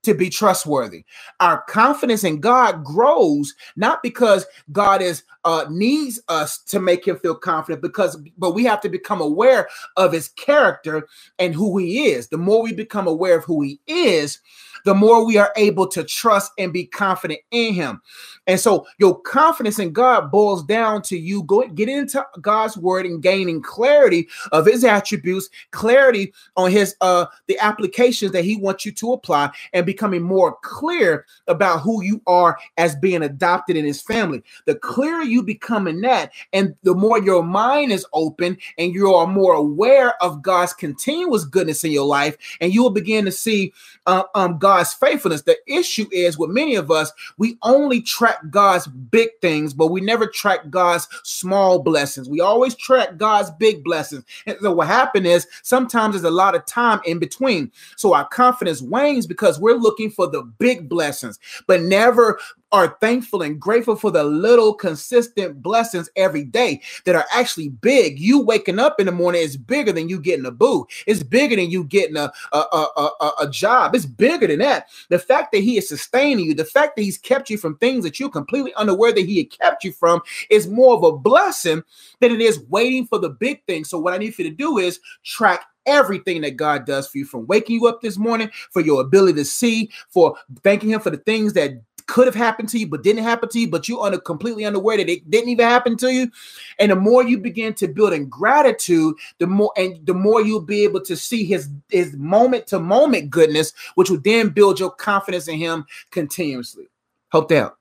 to 0.04 0.13
be 0.13 0.30
trustworthy. 0.30 1.04
Our 1.39 1.62
confidence 1.63 2.24
in 2.24 2.39
God 2.39 2.84
grows 2.84 3.54
not 3.75 4.01
because 4.04 4.46
God 4.72 5.01
is 5.01 5.24
uh, 5.44 5.66
needs 5.70 6.20
us 6.27 6.58
to 6.60 6.80
make 6.80 7.08
him 7.08 7.18
feel 7.20 7.36
confident, 7.36 7.82
because 7.82 8.18
but 8.38 8.51
we 8.51 8.66
have 8.66 8.82
to 8.82 8.89
become 8.89 9.22
aware 9.22 9.70
of 9.96 10.12
his 10.12 10.30
character 10.30 11.08
and 11.39 11.56
who 11.56 11.77
he 11.77 12.08
is. 12.08 12.27
The 12.27 12.38
more 12.38 12.62
we 12.62 12.74
become 12.74 13.08
aware 13.08 13.38
of 13.38 13.46
who 13.46 13.62
he 13.62 13.80
is, 13.88 14.39
the 14.84 14.94
more 14.94 15.25
we 15.25 15.38
are 15.38 15.51
able 15.56 15.88
to 15.88 16.04
trust 16.04 16.51
and 16.58 16.72
be 16.72 16.86
confident 16.86 17.39
in 17.51 17.74
him. 17.74 18.01
And 18.46 18.60
so 18.60 18.86
your 19.00 19.20
confidence 19.22 19.80
in 19.80 19.92
God 19.92 20.32
boils 20.32 20.63
down 20.63 21.01
to 21.04 21.18
you 21.18 21.44
going 21.44 21.75
get 21.75 21.89
into 21.89 22.25
God's 22.42 22.77
word 22.77 23.06
and 23.06 23.22
gaining 23.22 23.62
clarity 23.62 24.27
of 24.51 24.66
his 24.66 24.84
attributes, 24.84 25.50
clarity 25.72 26.34
on 26.56 26.72
his 26.72 26.96
uh 27.01 27.25
the 27.48 27.58
applications 27.60 28.32
that 28.34 28.46
he 28.46 28.56
wants 28.56 28.86
you 28.86 28.92
to 28.94 29.13
apply 29.13 29.50
and 29.74 29.86
becoming 29.88 30.22
more 30.22 30.56
clear 30.62 31.25
about 31.48 31.82
who 31.82 32.03
you 32.03 32.22
are 32.27 32.60
as 32.77 32.96
being 32.96 33.24
adopted 33.24 33.75
in 33.75 33.86
his 33.86 34.01
family. 34.01 34.44
The 34.65 34.75
clearer 34.75 35.24
you 35.24 35.41
become 35.41 35.88
in 35.88 36.01
that 36.01 36.32
and 36.53 36.75
the 36.84 36.94
more 36.94 37.20
your 37.20 37.44
mind 37.44 37.91
is 37.91 38.06
open 38.13 38.58
and 38.77 38.94
you 38.94 39.13
are 39.13 39.25
more 39.25 39.53
aware 39.53 40.22
of 40.22 40.44
God's 40.44 40.74
continuous 40.74 41.46
goodness 41.46 41.84
in 41.84 41.91
your 41.91 42.06
life 42.06 42.38
and 42.62 42.74
you 42.74 42.84
will 42.84 42.91
begin 42.91 43.25
to 43.25 43.32
see 43.32 43.74
uh, 44.06 44.24
um 44.36 44.60
God's 44.60 44.94
faithfulness. 44.94 45.41
The 45.44 45.58
issue 45.67 46.06
is 46.12 46.38
with 46.38 46.50
many 46.51 46.75
of 46.75 46.91
us, 46.91 47.12
we 47.38 47.58
only 47.63 48.01
track 48.01 48.38
God's 48.50 48.88
big 48.88 49.29
things, 49.41 49.74
but 49.74 49.88
we 49.88 50.01
never 50.01 50.27
track 50.27 50.70
God's 50.70 51.08
small 51.24 51.79
blessings. 51.79 52.29
We 52.29 52.41
always 52.41 52.75
track 52.75 53.17
God's 53.17 53.51
big 53.51 53.84
blessings. 53.84 54.24
And 54.46 54.58
so 54.62 54.72
what 54.74 54.88
happened 54.88 55.27
is 55.27 55.48
sometimes 55.63 56.13
there's 56.13 56.24
a 56.24 56.32
lot 56.32 56.56
of 56.56 56.65
time 56.65 57.00
in 57.06 57.20
between. 57.20 57.72
So 57.96 58.13
our 58.13 58.27
confidence 58.27 58.82
wanes 58.82 59.27
because 59.27 59.60
we're 59.60 59.76
looking 59.77 60.12
for 60.12 60.27
the 60.27 60.43
big 60.43 60.89
blessings, 60.89 61.39
but 61.67 61.81
never 61.81 62.39
are 62.72 62.98
thankful 63.00 63.41
and 63.41 63.60
grateful 63.60 63.96
for 63.96 64.12
the 64.12 64.24
little 64.24 64.74
consistent 64.74 65.62
blessings 65.62 66.10
every 66.15 66.43
day 66.43 66.81
that 67.05 67.15
are 67.15 67.25
actually 67.34 67.69
big. 67.69 68.19
You 68.19 68.41
waking 68.41 68.79
up 68.79 69.00
in 69.00 69.05
the 69.05 69.12
morning 69.12 69.41
is 69.41 69.55
bigger 69.55 69.93
than 69.93 70.10
you 70.10 70.19
getting 70.19 70.46
a 70.46 70.51
boo. 70.51 70.86
It's 71.05 71.24
bigger 71.24 71.55
than 71.55 71.69
you 71.69 71.86
getting 71.86 72.17
a, 72.17 72.31
a, 72.51 72.57
a, 72.57 73.10
a, 73.22 73.31
a 73.41 73.50
job. 73.50 73.96
It's 73.96 74.05
bigger 74.05 74.48
than 74.48 74.60
that. 74.60 74.88
The 75.10 75.19
fact 75.19 75.53
that 75.53 75.60
he 75.63 75.77
is 75.77 75.88
sustaining 75.88 76.46
you, 76.46 76.53
the 76.53 76.65
fact 76.65 76.96
that 76.98 77.03
he's 77.03 77.17
kept 77.17 77.50
you 77.50 77.57
from 77.57 77.77
things 77.77 78.03
that 78.03 78.19
you're 78.19 78.29
completely 78.29 78.74
unaware 78.75 79.13
that 79.13 79.25
he 79.25 79.38
had 79.38 79.51
kept 79.51 79.84
you 79.84 79.93
from 79.93 80.22
is 80.50 80.67
more 80.67 80.96
of 80.96 81.03
a 81.03 81.17
blessing 81.17 81.84
than 82.19 82.31
it 82.31 82.41
is 82.41 82.60
waiting 82.69 83.07
for 83.07 83.19
the 83.19 83.29
big 83.29 83.63
thing. 83.65 83.86
So 83.86 83.98
what 83.98 84.13
I 84.13 84.17
need 84.17 84.36
for 84.36 84.41
you 84.41 84.50
to 84.50 84.55
do 84.55 84.77
is 84.77 85.00
track 85.24 85.65
everything 85.88 86.41
that 86.41 86.58
God 86.58 86.86
does 86.86 87.08
for 87.08 87.17
you 87.17 87.25
from 87.25 87.48
waking 87.48 87.75
you 87.75 87.88
up 87.88 88.01
this 88.01 88.17
morning, 88.17 88.51
for 88.72 88.82
your 88.82 89.01
ability 89.01 89.34
to 89.39 89.46
see, 89.46 89.89
for 90.10 90.36
thanking 90.63 90.89
Him 90.89 91.00
for 91.00 91.10
the 91.10 91.17
things 91.17 91.53
that 91.53 91.82
could 92.08 92.25
have 92.25 92.36
happened 92.36 92.70
to 92.70 92.79
you 92.79 92.88
but 92.88 93.03
didn't 93.03 93.24
happen 93.24 93.50
to 93.50 93.60
you, 93.60 93.70
but 93.70 93.88
you're 93.88 94.01
under 94.01 94.17
completely 94.17 94.65
unaware 94.65 94.98
that 94.98 95.10
it 95.10 95.29
didn't 95.29 95.50
even 95.50 95.67
happen 95.67 95.98
to 95.98 96.12
you. 96.12 96.32
And 96.79 96.91
the 96.91 96.96
more 96.96 97.24
you 97.24 97.38
begin 97.38 97.74
to 97.75 97.88
build 97.88 98.13
in 98.13 98.27
gratitude, 98.27 99.15
the 99.39 99.48
more 99.48 99.72
and 99.77 100.03
the 100.06 100.13
more 100.13 100.41
you'll 100.41 100.62
be 100.62 100.84
able 100.84 101.01
to 101.01 101.15
see 101.15 101.46
his 101.46 101.70
his 101.89 102.15
moment 102.15 102.65
to 102.67 102.79
moment 102.79 103.29
goodness, 103.29 103.74
which 103.96 104.10
will 104.10 104.22
then 104.22 104.50
build 104.50 104.79
your 104.79 104.91
confidence 104.91 105.48
in 105.48 105.58
him 105.58 105.86
continuously. 106.12 106.88
Hope 107.29 107.50
that. 107.50 107.76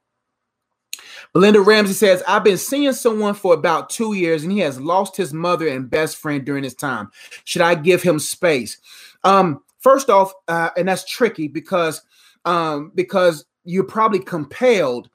Belinda 1.33 1.61
Ramsey 1.61 1.95
says, 1.95 2.23
I've 2.29 2.45
been 2.45 2.59
seeing 2.59 2.93
someone 2.93 3.35
for 3.35 3.55
about 3.55 3.91
two 3.91 4.15
years 4.15 4.43
and 4.43 4.53
he 4.53 4.61
has 4.61 4.81
lost 4.81 5.17
his 5.17 5.33
mother 5.33 5.69
and 5.69 5.91
best 5.91 6.17
friend 6.17 6.45
during 6.45 6.65
this 6.65 6.75
time. 6.75 7.11
Should 7.45 7.62
I 7.62 7.75
give 7.76 8.03
him 8.03 8.19
space? 8.19 8.79
Um, 9.25 9.62
first 9.81 10.11
off, 10.11 10.33
uh, 10.49 10.71
and 10.76 10.88
that's 10.88 11.05
tricky 11.05 11.49
because 11.49 12.03
um, 12.45 12.93
because 12.95 13.45
you're 13.65 13.85
probably 13.85 14.21
compelled 14.21 15.11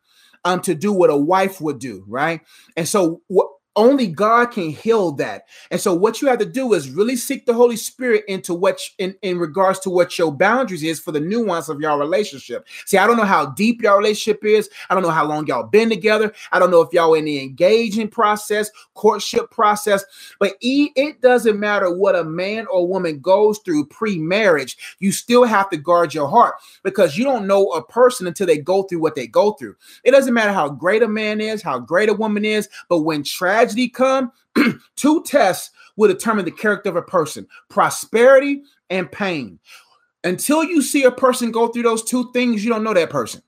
um 0.46 0.62
to 0.62 0.76
do 0.76 0.94
what 0.94 1.10
a 1.10 1.18
wife 1.18 1.62
would 1.62 1.80
do, 1.80 2.04
right? 2.08 2.42
And 2.78 2.88
so 2.88 3.22
what 3.28 3.50
only 3.76 4.08
God 4.08 4.48
can 4.52 4.70
heal 4.70 5.14
that. 5.14 5.46
And 5.70 5.80
so 5.80 5.94
what 5.94 6.22
you 6.22 6.28
have 6.28 6.40
to 6.40 6.46
do 6.46 6.74
is 6.74 6.90
really 6.90 7.16
seek 7.16 7.46
the 7.46 7.54
Holy 7.54 7.78
Spirit 7.78 8.26
into 8.28 8.54
what 8.54 8.80
in, 8.98 9.16
in 9.22 9.40
regards 9.40 9.80
to 9.82 9.90
what 9.90 10.18
your 10.18 10.32
boundaries 10.32 10.84
is 10.84 11.00
for 11.00 11.12
the 11.12 11.22
nuance 11.22 11.70
of 11.70 11.80
your 11.80 11.98
relationship. 11.98 12.68
See, 12.86 12.98
I 12.98 13.08
don't 13.08 13.18
know 13.18 13.24
how 13.24 13.48
deep 13.48 13.82
your 13.82 13.98
relationship 13.98 14.44
is. 14.44 14.70
I 14.90 14.94
don't 14.94 15.04
know 15.04 15.10
how 15.10 15.26
long 15.26 15.48
y'all 15.48 15.64
been 15.64 15.90
together. 15.90 16.34
I 16.52 16.60
don't 16.60 16.72
know 16.72 16.82
if 16.82 16.92
y'all 16.92 17.14
in 17.14 17.26
the 17.26 17.42
engaging 17.42 18.10
process, 18.10 18.70
courtship 18.94 19.52
process, 19.52 20.04
but 20.40 20.58
it 20.62 21.22
doesn't 21.22 21.60
matter 21.60 21.94
what 21.94 22.16
a 22.16 22.24
man 22.24 22.68
or 22.68 22.88
woman 22.88 23.20
goes 23.20 23.60
through 23.60 23.86
pre-marriage. 23.86 24.78
You 25.00 25.12
still 25.14 25.46
have 25.46 25.70
to 25.70 25.78
guard 25.78 26.14
your 26.14 26.28
heart 26.28 26.56
because 26.84 27.18
you 27.18 27.24
don't 27.24 27.48
know 27.48 27.68
a 27.70 27.84
person 27.84 28.28
until 28.28 28.48
they 28.48 28.58
go 28.58 28.84
through 28.84 29.00
what 29.00 29.16
they 29.16 29.28
go 29.28 29.54
through. 29.54 29.76
It 30.04 30.12
doesn't 30.12 30.34
matter 30.34 30.52
how 30.52 30.70
great 30.70 31.04
a 31.04 31.08
man 31.08 31.40
is, 31.40 31.62
how 31.62 31.80
great 31.80 32.10
a 32.10 32.14
woman 32.14 32.44
is, 32.44 32.68
but 32.90 33.00
when 33.00 33.24
tragedy 33.24 33.61
tragedy 33.62 33.90
come, 33.90 34.32
two 34.96 35.24
tests 35.24 35.72
will 35.96 36.08
determine 36.08 36.46
the 36.46 36.52
character 36.52 36.90
of 36.90 36.96
a 36.96 37.02
person 37.02 37.48
prosperity 37.70 38.64
and 38.90 39.12
pain. 39.12 39.60
Until 40.24 40.64
you 40.64 40.82
see 40.82 41.04
a 41.04 41.12
person 41.12 41.52
go 41.52 41.68
through 41.68 41.84
those 41.84 42.04
two 42.04 42.32
things, 42.32 42.64
you 42.64 42.72
don't 42.72 42.84
know 42.84 42.94
that 42.94 43.10
person. 43.10 43.42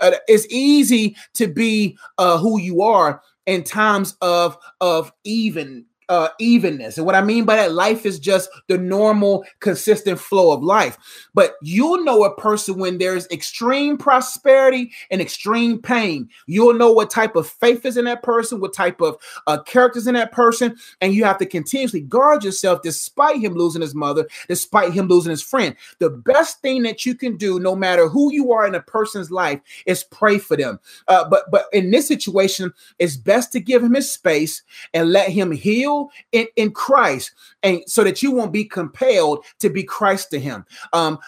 Uh, 0.00 0.12
it's 0.26 0.46
easy 0.50 1.16
to 1.34 1.46
be 1.46 1.98
uh, 2.18 2.38
who 2.38 2.58
you 2.58 2.82
are 2.82 3.22
in 3.46 3.62
times 3.62 4.16
of 4.20 4.56
of 4.80 5.12
even 5.24 5.84
uh, 6.08 6.28
evenness. 6.38 6.96
And 6.96 7.06
what 7.06 7.14
I 7.14 7.22
mean 7.22 7.44
by 7.44 7.56
that, 7.56 7.72
life 7.72 8.06
is 8.06 8.18
just 8.18 8.48
the 8.68 8.78
normal, 8.78 9.44
consistent 9.60 10.18
flow 10.18 10.52
of 10.52 10.62
life. 10.62 10.98
But 11.34 11.54
you'll 11.62 12.04
know 12.04 12.24
a 12.24 12.34
person 12.34 12.78
when 12.78 12.98
there's 12.98 13.26
extreme 13.28 13.96
prosperity 13.96 14.92
and 15.10 15.20
extreme 15.20 15.80
pain. 15.80 16.28
You'll 16.46 16.74
know 16.74 16.92
what 16.92 17.10
type 17.10 17.36
of 17.36 17.48
faith 17.48 17.84
is 17.84 17.96
in 17.96 18.04
that 18.04 18.22
person, 18.22 18.60
what 18.60 18.74
type 18.74 19.00
of 19.00 19.16
uh, 19.46 19.62
characters 19.62 20.06
in 20.06 20.14
that 20.14 20.32
person, 20.32 20.76
and 21.00 21.14
you 21.14 21.24
have 21.24 21.38
to 21.38 21.46
continuously 21.46 22.00
guard 22.00 22.44
yourself 22.44 22.82
despite 22.82 23.40
him 23.40 23.54
losing 23.54 23.82
his 23.82 23.94
mother, 23.94 24.26
despite 24.48 24.92
him 24.92 25.06
losing 25.08 25.30
his 25.30 25.42
friend. 25.42 25.76
The 25.98 26.10
best 26.10 26.60
thing 26.60 26.82
that 26.82 27.06
you 27.06 27.14
can 27.14 27.36
do, 27.36 27.58
no 27.58 27.74
matter 27.74 28.08
who 28.08 28.32
you 28.32 28.52
are 28.52 28.66
in 28.66 28.74
a 28.74 28.80
person's 28.80 29.30
life, 29.30 29.60
is 29.86 30.04
pray 30.04 30.38
for 30.38 30.56
them. 30.56 30.80
Uh, 31.08 31.28
but 31.28 31.50
but 31.50 31.66
in 31.72 31.90
this 31.90 32.08
situation, 32.08 32.72
it's 32.98 33.16
best 33.16 33.52
to 33.52 33.60
give 33.60 33.82
him 33.82 33.94
his 33.94 34.10
space 34.10 34.62
and 34.92 35.12
let 35.12 35.28
him 35.30 35.50
heal 35.50 35.93
in, 36.32 36.46
in 36.56 36.70
Christ, 36.72 37.32
and 37.62 37.82
so 37.86 38.04
that 38.04 38.22
you 38.22 38.30
won't 38.32 38.52
be 38.52 38.64
compelled 38.64 39.44
to 39.60 39.70
be 39.70 39.82
Christ 39.82 40.30
to 40.30 40.38
him, 40.38 40.64
um, 40.92 41.18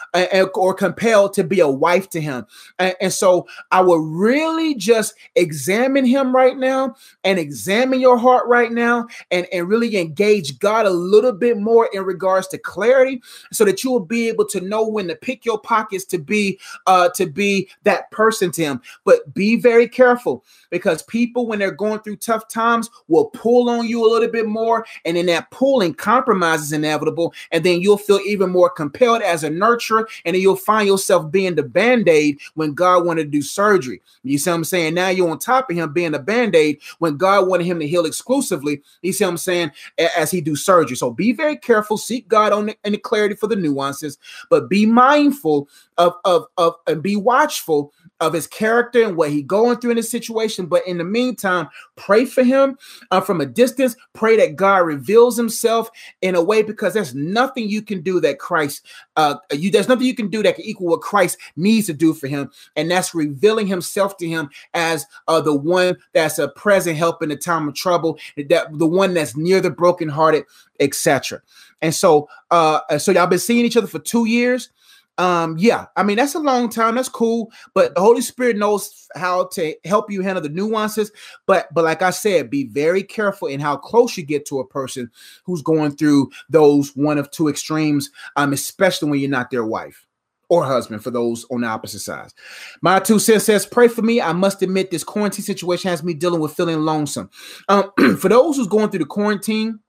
or 0.54 0.75
compelled 0.75 1.35
to 1.35 1.44
be 1.44 1.61
a 1.61 1.68
wife 1.68 2.08
to 2.11 2.20
him. 2.20 2.46
And, 2.78 2.94
and 3.00 3.12
so 3.12 3.46
I 3.70 3.80
will 3.80 3.99
really 3.99 4.75
just 4.75 5.14
examine 5.35 6.04
him 6.04 6.35
right 6.35 6.56
now 6.56 6.96
and 7.25 7.38
examine 7.38 8.00
your 8.00 8.18
heart 8.18 8.46
right 8.46 8.73
now 8.73 9.06
and, 9.30 9.46
and 9.52 9.68
really 9.68 9.96
engage 9.96 10.58
God 10.58 10.87
a 10.87 10.90
little 10.90 11.32
bit 11.32 11.58
more 11.58 11.88
in 11.92 12.04
regards 12.04 12.49
to 12.49 12.58
clarity 12.58 13.23
so 13.52 13.64
that 13.64 13.85
you 13.85 13.90
will 13.90 14.00
be 14.00 14.28
able 14.28 14.46
to 14.46 14.61
know 14.61 14.87
when 14.87 15.08
to 15.08 15.16
pick 15.16 15.44
your 15.44 15.58
pockets 15.58 16.04
to 16.06 16.18
be 16.18 16.58
uh 16.87 17.08
to 17.11 17.26
be 17.26 17.68
that 17.82 18.11
person 18.11 18.50
to 18.52 18.62
him. 18.62 18.80
But 19.04 19.35
be 19.35 19.56
very 19.56 19.88
careful 19.88 20.44
because 20.70 21.02
people 21.04 21.46
when 21.46 21.58
they're 21.58 21.70
going 21.70 22.00
through 22.00 22.16
tough 22.16 22.49
times 22.49 22.90
will 23.08 23.26
pull 23.26 23.68
on 23.68 23.87
you 23.87 24.04
a 24.04 24.11
little 24.11 24.30
bit 24.30 24.46
more 24.46 24.55
more, 24.56 24.86
and 25.04 25.16
then 25.16 25.26
that 25.26 25.50
pulling 25.50 25.94
compromise 25.94 26.62
is 26.62 26.72
inevitable, 26.72 27.32
and 27.52 27.62
then 27.62 27.80
you'll 27.80 27.98
feel 27.98 28.18
even 28.26 28.50
more 28.50 28.70
compelled 28.70 29.22
as 29.22 29.44
a 29.44 29.50
nurturer, 29.50 30.06
and 30.25 30.34
then 30.34 30.40
you'll 30.40 30.56
find 30.56 30.88
yourself 30.88 31.30
being 31.30 31.54
the 31.54 31.62
band-aid 31.62 32.38
when 32.54 32.72
God 32.72 33.04
wanted 33.04 33.25
to 33.25 33.30
do 33.30 33.42
surgery. 33.42 34.00
You 34.25 34.38
see 34.38 34.50
what 34.50 34.56
I'm 34.56 34.64
saying? 34.64 34.94
Now 34.94 35.08
you're 35.08 35.28
on 35.28 35.38
top 35.38 35.70
of 35.70 35.76
him 35.76 35.92
being 35.92 36.14
a 36.14 36.18
band-aid 36.18 36.80
when 36.98 37.16
God 37.16 37.46
wanted 37.46 37.66
him 37.66 37.78
to 37.80 37.86
heal 37.86 38.06
exclusively. 38.06 38.82
You 39.02 39.12
see 39.12 39.25
what 39.25 39.30
I'm 39.30 39.36
saying? 39.36 39.70
As 40.16 40.30
he 40.30 40.40
do 40.40 40.56
surgery. 40.56 40.96
So 40.96 41.10
be 41.10 41.32
very 41.32 41.56
careful, 41.56 41.98
seek 41.98 42.26
God 42.28 42.52
on 42.52 42.66
the, 42.66 42.76
the 42.84 42.98
clarity 42.98 43.34
for 43.34 43.46
the 43.46 43.56
nuances, 43.56 44.18
but 44.50 44.70
be 44.70 44.86
mindful 44.86 45.68
of, 45.98 46.14
of, 46.25 46.46
of 46.56 46.75
and 46.86 47.02
be 47.02 47.16
watchful 47.16 47.92
of 48.20 48.32
his 48.32 48.46
character 48.46 49.02
and 49.02 49.16
what 49.16 49.30
he 49.30 49.42
going 49.42 49.78
through 49.78 49.90
in 49.90 49.96
this 49.96 50.11
situation. 50.11 50.66
But 50.66 50.87
in 50.87 50.99
the 50.99 51.04
meantime, 51.04 51.68
pray 51.96 52.25
for 52.25 52.42
him 52.42 52.78
uh, 53.11 53.20
from 53.20 53.40
a 53.40 53.46
distance. 53.46 53.96
Pray 54.14 54.37
that 54.37 54.56
God 54.56 54.78
reveals 54.78 55.37
himself 55.37 55.90
in 56.23 56.35
a 56.35 56.42
way 56.42 56.62
because 56.62 56.94
there's 56.94 57.14
nothing 57.14 57.68
you 57.68 57.82
can 57.82 58.00
do 58.00 58.20
that 58.20 58.38
Christ, 58.38 58.87
uh, 59.16 59.37
you 59.52 59.70
there's 59.70 59.88
nothing 59.88 60.06
you 60.06 60.14
can 60.14 60.28
do 60.28 60.42
that 60.42 60.56
can 60.56 60.64
equal 60.64 60.88
what 60.88 61.00
Christ 61.00 61.38
needs 61.56 61.87
to 61.87 61.92
do 61.92 62.14
for 62.14 62.26
him, 62.26 62.50
and 62.75 62.90
that's 62.90 63.14
revealing 63.14 63.66
himself 63.66 64.16
to 64.18 64.28
him 64.28 64.50
as 64.75 65.06
uh, 65.28 65.40
the 65.40 65.54
one 65.54 65.96
that's 66.12 66.38
a 66.38 66.49
present 66.49 66.96
help 66.96 67.23
in 67.23 67.28
the 67.28 67.37
time 67.37 67.68
of 67.68 67.75
trouble, 67.75 68.18
that 68.37 68.66
the 68.73 68.87
one 68.87 69.14
that's 69.14 69.37
near 69.37 69.61
the 69.61 69.70
brokenhearted, 69.70 70.44
etc. 70.80 71.42
And 71.82 71.94
so, 71.94 72.28
uh, 72.50 72.99
so 72.99 73.12
y'all 73.12 73.26
been 73.26 73.38
seeing 73.38 73.64
each 73.64 73.76
other 73.76 73.87
for 73.87 73.99
two 73.99 74.26
years 74.26 74.70
um 75.18 75.56
yeah 75.58 75.87
i 75.96 76.02
mean 76.02 76.16
that's 76.16 76.35
a 76.35 76.38
long 76.38 76.68
time 76.68 76.94
that's 76.94 77.08
cool 77.08 77.50
but 77.75 77.94
the 77.94 78.00
holy 78.00 78.20
spirit 78.20 78.56
knows 78.56 79.08
how 79.14 79.46
to 79.46 79.75
help 79.85 80.11
you 80.11 80.20
handle 80.20 80.42
the 80.42 80.49
nuances 80.49 81.11
but 81.46 81.73
but 81.73 81.85
like 81.85 82.02
i 82.02 82.11
said 82.11 82.50
be 82.50 82.64
very 82.64 83.02
careful 83.02 83.49
in 83.49 83.58
how 83.58 83.76
close 83.76 84.16
you 84.16 84.23
get 84.23 84.44
to 84.44 84.61
a 84.61 84.66
person 84.66 85.11
who's 85.44 85.62
going 85.62 85.90
through 85.90 86.30
those 86.50 86.94
one 86.96 87.18
of 87.18 87.30
two 87.30 87.49
extremes 87.49 88.11
um 88.37 88.52
especially 88.52 89.11
when 89.11 89.20
you're 89.20 89.30
not 89.30 89.50
their 89.50 89.64
wife 89.64 90.06
or 90.49 90.64
husband 90.64 91.02
for 91.02 91.11
those 91.11 91.44
on 91.50 91.62
the 91.62 91.66
opposite 91.66 92.00
sides. 92.00 92.35
My 92.80 93.00
two 93.00 93.18
cents 93.18 93.44
says, 93.44 93.66
pray 93.66 93.88
for 93.88 94.02
me. 94.02 94.20
I 94.20 94.32
must 94.32 94.62
admit, 94.62 94.90
this 94.90 95.04
quarantine 95.04 95.44
situation 95.44 95.90
has 95.90 96.02
me 96.02 96.14
dealing 96.14 96.40
with 96.40 96.54
feeling 96.54 96.80
lonesome. 96.80 97.30
Um, 97.68 97.90
for 98.18 98.28
those 98.28 98.56
who's 98.56 98.68
going 98.68 98.90
through 98.90 99.00
the 99.00 99.06
quarantine, 99.06 99.80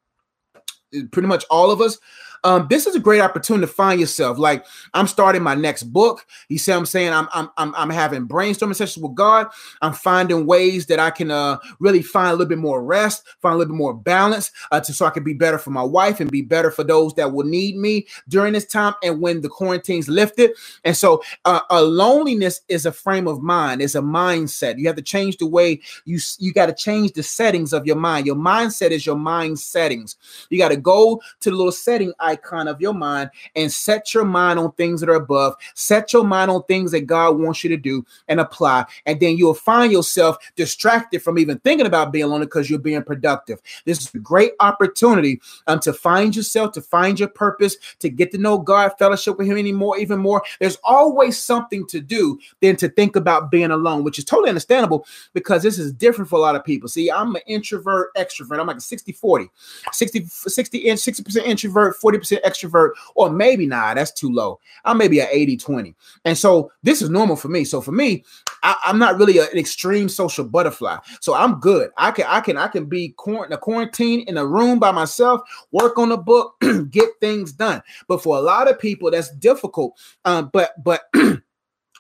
pretty 1.12 1.28
much 1.28 1.46
all 1.50 1.72
of 1.72 1.82
us, 1.82 2.00
um, 2.44 2.68
this 2.70 2.88
is 2.88 2.96
a 2.96 3.00
great 3.00 3.22
opportunity 3.22 3.66
to 3.68 3.72
find 3.72 4.00
yourself. 4.00 4.38
Like 4.38 4.66
I'm 4.94 5.08
starting 5.08 5.44
my 5.44 5.56
next 5.56 5.84
book. 5.84 6.26
You 6.50 6.58
see, 6.58 6.72
what 6.72 6.80
I'm 6.80 6.86
saying 6.86 7.14
I'm 7.14 7.28
I'm 7.34 7.50
I'm, 7.58 7.76
I'm 7.76 7.90
having 7.90 8.28
brainstorming 8.28 8.76
sessions 8.76 9.04
with 9.04 9.16
God. 9.16 9.48
I'm 9.82 9.94
finding 9.94 10.46
ways 10.46 10.86
that 10.88 11.00
I 11.00 11.12
can 11.12 11.32
uh, 11.32 11.58
really 11.80 12.02
find 12.02 12.30
a 12.30 12.34
little 12.34 12.48
bit 12.48 12.58
more 12.58 12.84
rest, 12.84 13.26
find 13.42 13.56
a 13.56 13.58
little 13.58 13.74
bit 13.74 13.78
more 13.78 13.94
balance, 13.94 14.52
uh, 14.72 14.80
to 14.80 14.94
so 14.94 15.06
I 15.06 15.12
can 15.12 15.24
be 15.24 15.34
better 15.34 15.58
for 15.58 15.72
my 15.72 15.84
wife 15.84 16.20
and 16.20 16.32
be 16.32 16.42
better 16.42 16.72
for 16.72 16.84
those 16.84 17.14
that 17.16 17.32
will 17.32 17.46
need 17.46 17.78
me 17.78 18.08
during 18.28 18.54
this 18.54 18.66
time 18.66 18.94
and 19.04 19.22
when 19.22 19.42
the 19.42 19.50
quarantine's 19.50 20.08
lifted. 20.08 20.52
And 20.84 20.96
so, 20.96 21.24
uh, 21.46 21.62
a 21.70 21.82
loneliness 21.82 22.62
is 22.70 22.86
a 22.86 22.92
frame 22.92 23.28
of 23.28 23.42
mind. 23.42 23.82
It's 23.82 23.96
a 23.96 24.02
mindset. 24.02 24.78
You 24.78 24.88
have 24.88 24.96
to 24.98 25.02
change 25.02 25.38
the 25.38 25.48
way 25.48 25.82
you 26.06 26.20
you 26.40 26.54
got 26.54 26.68
to 26.68 26.74
change 26.74 27.14
the 27.14 27.24
settings 27.24 27.74
of 27.74 27.86
your 27.86 27.96
mind. 27.96 28.26
Your 28.26 28.36
mindset 28.36 28.92
is 28.92 29.06
your 29.06 29.18
mind 29.18 29.60
settings. 29.60 30.16
You 30.50 30.58
got 30.58 30.70
to 30.70 30.78
go 30.78 31.22
to 31.42 31.50
the 31.50 31.56
little 31.56 31.72
setting 31.72 32.14
icon 32.28 32.68
of 32.68 32.82
your 32.82 32.94
mind 32.94 33.30
and 33.56 33.72
set 33.72 34.14
your 34.14 34.26
mind 34.26 34.60
on 34.60 34.72
things 34.74 35.00
that 35.00 35.10
are 35.10 35.16
above. 35.16 35.56
Set 35.74 36.14
your 36.14 36.24
mind 36.24 36.52
on 36.52 36.64
things 36.64 36.92
that 36.92 37.08
God 37.08 37.40
wants 37.40 37.64
you 37.64 37.70
to 37.70 37.78
do 37.78 38.06
and 38.28 38.40
apply. 38.40 38.86
And 39.06 39.20
then 39.20 39.38
you'll 39.38 39.54
find 39.54 39.92
yourself 39.92 40.38
distracted 40.56 41.22
from 41.22 41.40
even 41.40 41.60
thinking 41.60 41.88
about 41.88 42.12
being 42.12 42.26
alone 42.26 42.42
because 42.42 42.70
you're 42.70 42.80
being 42.80 43.04
productive. 43.04 43.60
This 43.86 44.00
is 44.02 44.14
a 44.14 44.20
great 44.20 44.52
opportunity 44.60 45.40
um, 45.68 45.80
to 45.80 45.94
find 45.94 46.36
yourself, 46.36 46.74
to 46.74 46.82
find 46.82 47.20
your 47.20 47.30
purpose, 47.30 47.78
to 48.00 48.10
get 48.10 48.32
to 48.32 48.38
know 48.38 48.58
God, 48.58 48.92
fellowship 49.00 49.38
with 49.38 49.48
Him 49.48 49.58
anymore, 49.58 49.98
even 49.98 50.20
more. 50.20 50.44
There's 50.60 50.78
always 50.84 51.42
something 51.42 51.86
to 51.88 52.02
do 52.02 52.40
than 52.62 52.76
to 52.78 52.90
think 52.90 53.16
about 53.16 53.52
being 53.52 53.72
alone, 53.72 54.04
which 54.04 54.20
is 54.20 54.26
totally 54.26 54.50
understandable 54.50 55.06
because 55.34 55.64
this 55.64 55.80
is 55.80 55.94
different 55.94 56.30
for 56.30 56.36
a 56.38 56.42
lot 56.42 56.56
of 56.56 56.64
people. 56.64 56.90
See, 56.90 57.10
I'm 57.10 57.36
an 57.36 57.42
introvert, 57.48 58.14
extrovert. 58.16 58.60
I'm 58.60 58.68
like 58.68 58.78
a 58.78 58.82
60 58.82 59.12
40, 59.12 59.50
60, 59.92 60.26
60 60.26 60.88
60% 60.98 61.44
introvert, 61.44 61.96
40 61.96 62.17
40% 62.18 62.42
extrovert, 62.44 62.92
or 63.16 63.30
maybe 63.30 63.66
nah, 63.66 63.94
that's 63.94 64.12
too 64.12 64.32
low. 64.32 64.60
I'm 64.86 64.98
maybe 64.98 65.22
at 65.22 65.30
80 65.32 65.58
20. 65.58 65.96
And 66.26 66.38
so 66.38 66.72
this 66.84 67.02
is 67.02 67.10
normal 67.10 67.36
for 67.36 67.48
me. 67.48 67.64
So 67.64 67.82
for 67.82 67.92
me, 67.92 68.24
I, 68.64 68.76
am 68.88 69.00
not 69.00 69.18
really 69.18 69.38
an 69.38 69.48
extreme 69.56 70.10
social 70.10 70.46
butterfly. 70.46 70.98
So 71.22 71.34
I'm 71.34 71.60
good. 71.60 71.92
I 71.98 72.12
can 72.12 72.26
I 72.28 72.42
can 72.42 72.58
I 72.58 72.68
can 72.68 72.86
be 72.86 73.16
in 73.28 73.54
a 73.54 73.58
quarantine 73.58 74.22
in 74.28 74.38
a 74.38 74.46
room 74.46 74.80
by 74.80 74.92
myself, 74.92 75.42
work 75.72 75.98
on 75.98 76.12
a 76.12 76.18
book, 76.18 76.56
get 76.90 77.10
things 77.20 77.52
done. 77.52 77.82
But 78.08 78.22
for 78.22 78.38
a 78.38 78.42
lot 78.42 78.70
of 78.70 78.80
people, 78.80 79.12
that's 79.12 79.32
difficult. 79.36 79.98
Um, 80.26 80.50
but 80.54 80.72
but 80.84 81.02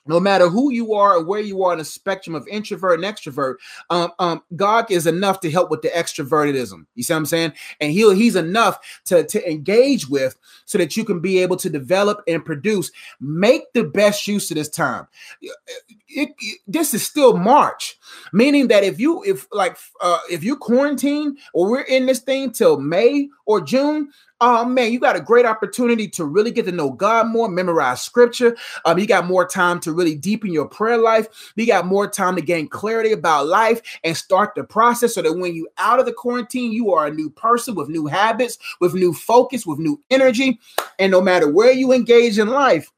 no 0.07 0.19
matter 0.19 0.49
who 0.49 0.71
you 0.71 0.93
are 0.93 1.15
or 1.15 1.23
where 1.23 1.39
you 1.39 1.63
are 1.63 1.73
in 1.73 1.79
the 1.79 1.85
spectrum 1.85 2.35
of 2.35 2.47
introvert 2.47 3.03
and 3.03 3.03
extrovert, 3.03 3.55
um, 3.89 4.11
um, 4.19 4.43
God 4.55 4.89
is 4.89 5.07
enough 5.07 5.39
to 5.41 5.51
help 5.51 5.69
with 5.69 5.81
the 5.81 5.89
extrovertedism. 5.89 6.85
You 6.95 7.03
see 7.03 7.13
what 7.13 7.17
I'm 7.17 7.25
saying? 7.25 7.53
And 7.79 7.91
he'll 7.91 8.11
he's 8.11 8.35
enough 8.35 8.79
to, 9.05 9.23
to 9.23 9.49
engage 9.49 10.07
with 10.07 10.35
so 10.65 10.77
that 10.77 10.97
you 10.97 11.03
can 11.05 11.19
be 11.19 11.39
able 11.39 11.57
to 11.57 11.69
develop 11.69 12.21
and 12.27 12.43
produce. 12.43 12.91
Make 13.19 13.71
the 13.73 13.83
best 13.83 14.27
use 14.27 14.49
of 14.51 14.55
this 14.55 14.69
time. 14.69 15.07
It, 15.41 16.29
it, 16.39 16.59
this 16.67 16.93
is 16.93 17.05
still 17.05 17.37
March, 17.37 17.97
meaning 18.33 18.67
that 18.69 18.83
if 18.83 18.99
you 18.99 19.23
if 19.23 19.47
like 19.51 19.77
uh, 20.01 20.19
if 20.29 20.43
you 20.43 20.55
quarantine 20.55 21.37
or 21.53 21.69
we're 21.69 21.81
in 21.81 22.05
this 22.05 22.19
thing 22.19 22.51
till 22.51 22.79
May 22.79 23.29
or 23.45 23.61
June, 23.61 24.11
Oh 24.39 24.65
man, 24.65 24.91
you 24.91 24.99
got 24.99 25.15
a 25.15 25.21
great 25.21 25.47
opportunity 25.47 26.07
to 26.09 26.25
really 26.25 26.51
get 26.51 26.65
to 26.65 26.71
know 26.71 26.91
God 26.91 27.27
more, 27.27 27.49
memorize 27.49 28.03
scripture. 28.03 28.55
Um, 28.85 28.99
you 28.99 29.07
got 29.07 29.25
more 29.25 29.47
time 29.47 29.79
to 29.79 29.91
really 29.91 30.13
deepen 30.13 30.53
your 30.53 30.67
prayer 30.67 30.97
life. 30.97 31.51
You 31.55 31.65
got 31.65 31.87
more 31.87 32.07
time 32.07 32.35
to 32.35 32.41
gain 32.41 32.67
clarity 32.67 33.13
about 33.13 33.47
life 33.47 33.81
and 34.03 34.15
start 34.15 34.53
the 34.55 34.63
process 34.63 35.15
so 35.15 35.23
that 35.23 35.33
when 35.33 35.55
you 35.55 35.67
out 35.79 35.99
of 35.99 36.05
the 36.05 36.13
quarantine, 36.13 36.71
you 36.71 36.93
are 36.93 37.07
a 37.07 37.13
new 37.13 37.31
person 37.31 37.73
with 37.73 37.89
new 37.89 38.05
habits, 38.05 38.59
with 38.79 38.93
new 38.93 39.11
focus, 39.11 39.65
with 39.65 39.79
new 39.79 39.99
energy. 40.11 40.59
And 40.99 41.11
no 41.11 41.19
matter 41.19 41.51
where 41.51 41.71
you 41.71 41.91
engage 41.91 42.37
in 42.37 42.49
life, 42.49 42.91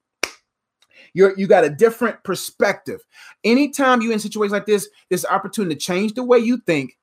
you're 1.13 1.37
you 1.39 1.47
got 1.47 1.63
a 1.63 1.69
different 1.69 2.21
perspective. 2.23 2.99
Anytime 3.45 4.01
you're 4.01 4.11
in 4.11 4.19
situations 4.19 4.51
like 4.51 4.65
this, 4.65 4.89
this 5.09 5.25
opportunity 5.25 5.75
to 5.75 5.81
change 5.81 6.15
the 6.15 6.23
way 6.23 6.39
you 6.39 6.57
think, 6.57 6.97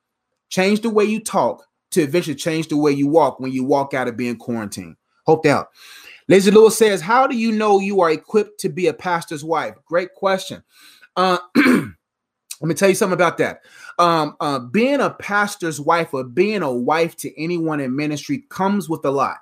change 0.51 0.83
the 0.83 0.91
way 0.91 1.05
you 1.05 1.21
talk, 1.25 1.67
to 1.97 2.03
eventually 2.03 2.37
change 2.37 2.69
the 2.69 2.77
way 2.77 2.93
you 2.93 3.09
walk 3.09 3.41
when 3.41 3.53
you 3.53 3.65
walk 3.65 3.95
out 3.95 4.07
of 4.07 4.17
being 4.17 4.37
quarantined. 4.37 4.97
Hope 5.25 5.43
that. 5.45 5.69
Lazy 6.29 6.51
Lewis 6.51 6.77
says, 6.77 7.01
How 7.01 7.27
do 7.27 7.37
you 7.37 7.53
know 7.53 7.81
you 7.81 8.01
are 8.03 8.11
equipped 8.11 8.61
to 8.61 8.69
be 8.69 8.87
a 8.87 8.93
pastor's 8.93 9.43
wife? 9.43 9.75
Great 9.87 10.15
question. 10.15 10.63
Uh, 11.17 11.39
let 11.57 12.69
me 12.69 12.75
tell 12.75 12.91
you 12.91 12.95
something 12.95 13.15
about 13.15 13.39
that. 13.39 13.63
Um, 13.99 14.37
uh, 14.41 14.59
being 14.59 15.01
a 15.01 15.11
pastor's 15.11 15.81
wife 15.81 16.13
or 16.13 16.23
being 16.23 16.63
a 16.63 16.71
wife 16.71 17.17
to 17.17 17.43
anyone 17.43 17.81
in 17.81 17.97
ministry 17.97 18.45
comes 18.51 18.91
with 18.91 19.05
a 19.07 19.11
lot. 19.11 19.39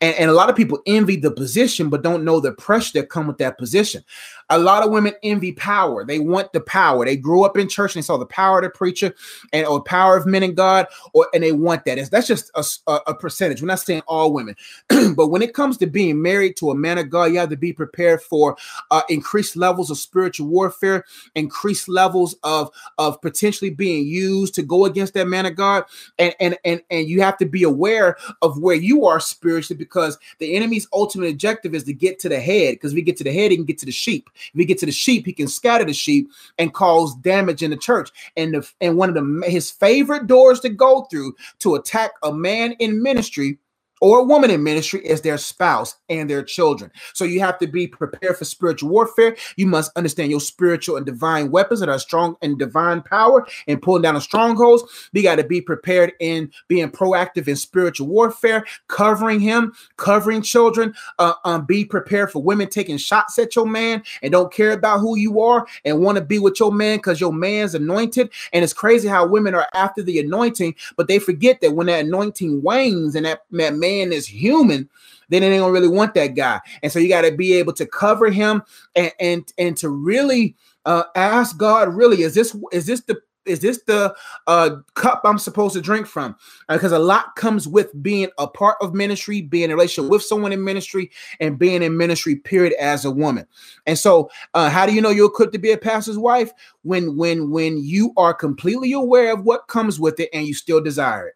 And, 0.00 0.16
and 0.16 0.30
a 0.30 0.34
lot 0.34 0.50
of 0.50 0.56
people 0.56 0.80
envy 0.86 1.14
the 1.14 1.30
position, 1.30 1.90
but 1.90 2.02
don't 2.02 2.24
know 2.24 2.40
the 2.40 2.52
pressure 2.52 3.00
that 3.00 3.08
come 3.08 3.28
with 3.28 3.38
that 3.38 3.56
position. 3.56 4.02
A 4.50 4.58
lot 4.58 4.84
of 4.84 4.90
women 4.90 5.14
envy 5.22 5.52
power. 5.52 6.04
They 6.04 6.18
want 6.18 6.52
the 6.52 6.60
power. 6.60 7.04
They 7.04 7.16
grew 7.16 7.44
up 7.44 7.56
in 7.56 7.68
church 7.68 7.94
and 7.94 8.02
they 8.02 8.06
saw 8.06 8.16
the 8.16 8.26
power 8.26 8.58
of 8.58 8.64
the 8.64 8.70
preacher 8.70 9.14
and 9.52 9.66
or 9.66 9.82
power 9.82 10.16
of 10.16 10.26
men 10.26 10.42
and 10.42 10.56
God, 10.56 10.86
or 11.12 11.28
and 11.34 11.42
they 11.42 11.52
want 11.52 11.84
that. 11.84 11.98
It's, 11.98 12.08
that's 12.08 12.26
just 12.26 12.50
a, 12.54 12.64
a 13.06 13.14
percentage. 13.14 13.62
We're 13.62 13.68
not 13.68 13.80
saying 13.80 14.02
all 14.06 14.32
women, 14.32 14.56
but 15.16 15.28
when 15.28 15.42
it 15.42 15.54
comes 15.54 15.76
to 15.78 15.86
being 15.86 16.20
married 16.20 16.56
to 16.58 16.70
a 16.70 16.74
man 16.74 16.98
of 16.98 17.10
God, 17.10 17.26
you 17.26 17.38
have 17.38 17.50
to 17.50 17.56
be 17.56 17.72
prepared 17.72 18.22
for 18.22 18.56
uh, 18.90 19.02
increased 19.08 19.56
levels 19.56 19.90
of 19.90 19.98
spiritual 19.98 20.48
warfare, 20.48 21.04
increased 21.34 21.88
levels 21.88 22.36
of 22.42 22.70
of 22.98 23.20
potentially 23.20 23.70
being 23.70 24.06
used 24.06 24.54
to 24.54 24.62
go 24.62 24.84
against 24.84 25.14
that 25.14 25.28
man 25.28 25.46
of 25.46 25.56
God, 25.56 25.84
and 26.18 26.34
and 26.40 26.56
and 26.64 26.82
and 26.90 27.08
you 27.08 27.22
have 27.22 27.38
to 27.38 27.46
be 27.46 27.62
aware 27.62 28.16
of 28.42 28.58
where 28.58 28.76
you 28.76 29.06
are 29.06 29.20
spiritually 29.20 29.78
because 29.78 30.18
the 30.38 30.54
enemy's 30.54 30.88
ultimate 30.92 31.30
objective 31.30 31.74
is 31.74 31.84
to 31.84 31.92
get 31.92 32.18
to 32.20 32.28
the 32.28 32.40
head. 32.40 32.74
Because 32.74 32.94
we 32.94 33.02
get 33.02 33.16
to 33.18 33.24
the 33.24 33.32
head, 33.32 33.50
he 33.50 33.56
can 33.56 33.64
get 33.64 33.78
to 33.78 33.86
the 33.86 33.92
sheep. 33.92 34.30
If 34.52 34.58
he 34.58 34.64
get 34.64 34.78
to 34.78 34.86
the 34.86 34.92
sheep, 34.92 35.26
he 35.26 35.32
can 35.32 35.48
scatter 35.48 35.84
the 35.84 35.92
sheep 35.92 36.28
and 36.58 36.72
cause 36.72 37.14
damage 37.16 37.62
in 37.62 37.70
the 37.70 37.76
church. 37.76 38.10
And 38.36 38.54
the 38.54 38.70
and 38.80 38.96
one 38.96 39.08
of 39.08 39.14
the 39.14 39.50
his 39.50 39.70
favorite 39.70 40.26
doors 40.26 40.60
to 40.60 40.68
go 40.68 41.02
through 41.10 41.34
to 41.60 41.74
attack 41.74 42.12
a 42.22 42.32
man 42.32 42.72
in 42.78 43.02
ministry 43.02 43.58
or 44.04 44.18
a 44.18 44.22
woman 44.22 44.50
in 44.50 44.62
ministry 44.62 45.00
is 45.00 45.22
their 45.22 45.38
spouse 45.38 45.96
and 46.10 46.28
their 46.28 46.42
children. 46.42 46.92
So 47.14 47.24
you 47.24 47.40
have 47.40 47.58
to 47.60 47.66
be 47.66 47.86
prepared 47.86 48.36
for 48.36 48.44
spiritual 48.44 48.90
warfare. 48.90 49.34
You 49.56 49.66
must 49.66 49.96
understand 49.96 50.30
your 50.30 50.40
spiritual 50.40 50.98
and 50.98 51.06
divine 51.06 51.50
weapons 51.50 51.80
that 51.80 51.88
are 51.88 51.98
strong 51.98 52.36
and 52.42 52.58
divine 52.58 53.00
power 53.00 53.46
and 53.66 53.80
pulling 53.80 54.02
down 54.02 54.12
the 54.12 54.20
strongholds. 54.20 55.08
You 55.14 55.22
got 55.22 55.36
to 55.36 55.44
be 55.44 55.62
prepared 55.62 56.12
in 56.20 56.52
being 56.68 56.90
proactive 56.90 57.48
in 57.48 57.56
spiritual 57.56 58.08
warfare, 58.08 58.66
covering 58.88 59.40
him, 59.40 59.72
covering 59.96 60.42
children. 60.42 60.92
Uh, 61.18 61.32
um, 61.46 61.64
be 61.64 61.82
prepared 61.82 62.30
for 62.30 62.42
women 62.42 62.68
taking 62.68 62.98
shots 62.98 63.38
at 63.38 63.56
your 63.56 63.66
man 63.66 64.02
and 64.22 64.32
don't 64.32 64.52
care 64.52 64.72
about 64.72 65.00
who 65.00 65.16
you 65.16 65.40
are 65.40 65.66
and 65.86 65.98
want 65.98 66.18
to 66.18 66.22
be 66.22 66.38
with 66.38 66.60
your 66.60 66.72
man 66.72 66.98
because 66.98 67.22
your 67.22 67.32
man's 67.32 67.74
anointed. 67.74 68.28
And 68.52 68.62
it's 68.62 68.74
crazy 68.74 69.08
how 69.08 69.26
women 69.26 69.54
are 69.54 69.66
after 69.72 70.02
the 70.02 70.18
anointing, 70.18 70.74
but 70.98 71.08
they 71.08 71.18
forget 71.18 71.62
that 71.62 71.72
when 71.72 71.86
that 71.86 72.04
anointing 72.04 72.60
wanes 72.60 73.14
and 73.14 73.24
that, 73.24 73.44
that 73.52 73.74
man 73.74 73.93
man 73.94 74.12
is 74.12 74.26
human, 74.26 74.88
then 75.28 75.42
they 75.42 75.56
don't 75.56 75.72
really 75.72 75.88
want 75.88 76.14
that 76.14 76.34
guy. 76.34 76.60
And 76.82 76.92
so 76.92 76.98
you 76.98 77.08
got 77.08 77.22
to 77.22 77.34
be 77.34 77.54
able 77.54 77.72
to 77.74 77.86
cover 77.86 78.30
him 78.30 78.62
and 78.94 79.12
and 79.20 79.52
and 79.58 79.76
to 79.78 79.88
really 79.88 80.56
uh, 80.86 81.04
ask 81.14 81.56
God, 81.56 81.94
really, 81.94 82.22
is 82.22 82.34
this 82.34 82.56
is 82.72 82.86
this 82.86 83.02
the 83.02 83.20
is 83.46 83.60
this 83.60 83.82
the 83.86 84.14
uh, 84.46 84.76
cup 84.94 85.20
I'm 85.24 85.38
supposed 85.38 85.74
to 85.74 85.82
drink 85.82 86.06
from? 86.06 86.34
Because 86.68 86.92
uh, 86.92 86.98
a 86.98 86.98
lot 86.98 87.36
comes 87.36 87.68
with 87.68 87.90
being 88.02 88.28
a 88.38 88.46
part 88.46 88.76
of 88.80 88.94
ministry, 88.94 89.42
being 89.42 89.64
in 89.64 89.70
a 89.70 89.74
relationship 89.74 90.10
with 90.10 90.22
someone 90.22 90.52
in 90.52 90.64
ministry, 90.64 91.10
and 91.40 91.58
being 91.58 91.82
in 91.82 91.96
ministry. 91.96 92.36
Period. 92.36 92.74
As 92.80 93.04
a 93.04 93.10
woman, 93.10 93.46
and 93.86 93.98
so 93.98 94.30
uh, 94.54 94.70
how 94.70 94.86
do 94.86 94.94
you 94.94 95.00
know 95.00 95.10
you're 95.10 95.28
equipped 95.28 95.52
to 95.52 95.58
be 95.58 95.72
a 95.72 95.78
pastor's 95.78 96.18
wife? 96.18 96.52
When 96.82 97.16
when 97.16 97.50
when 97.50 97.78
you 97.78 98.12
are 98.16 98.34
completely 98.34 98.92
aware 98.92 99.32
of 99.32 99.44
what 99.44 99.68
comes 99.68 100.00
with 100.00 100.20
it, 100.20 100.30
and 100.32 100.46
you 100.46 100.54
still 100.54 100.80
desire 100.80 101.28
it. 101.28 101.34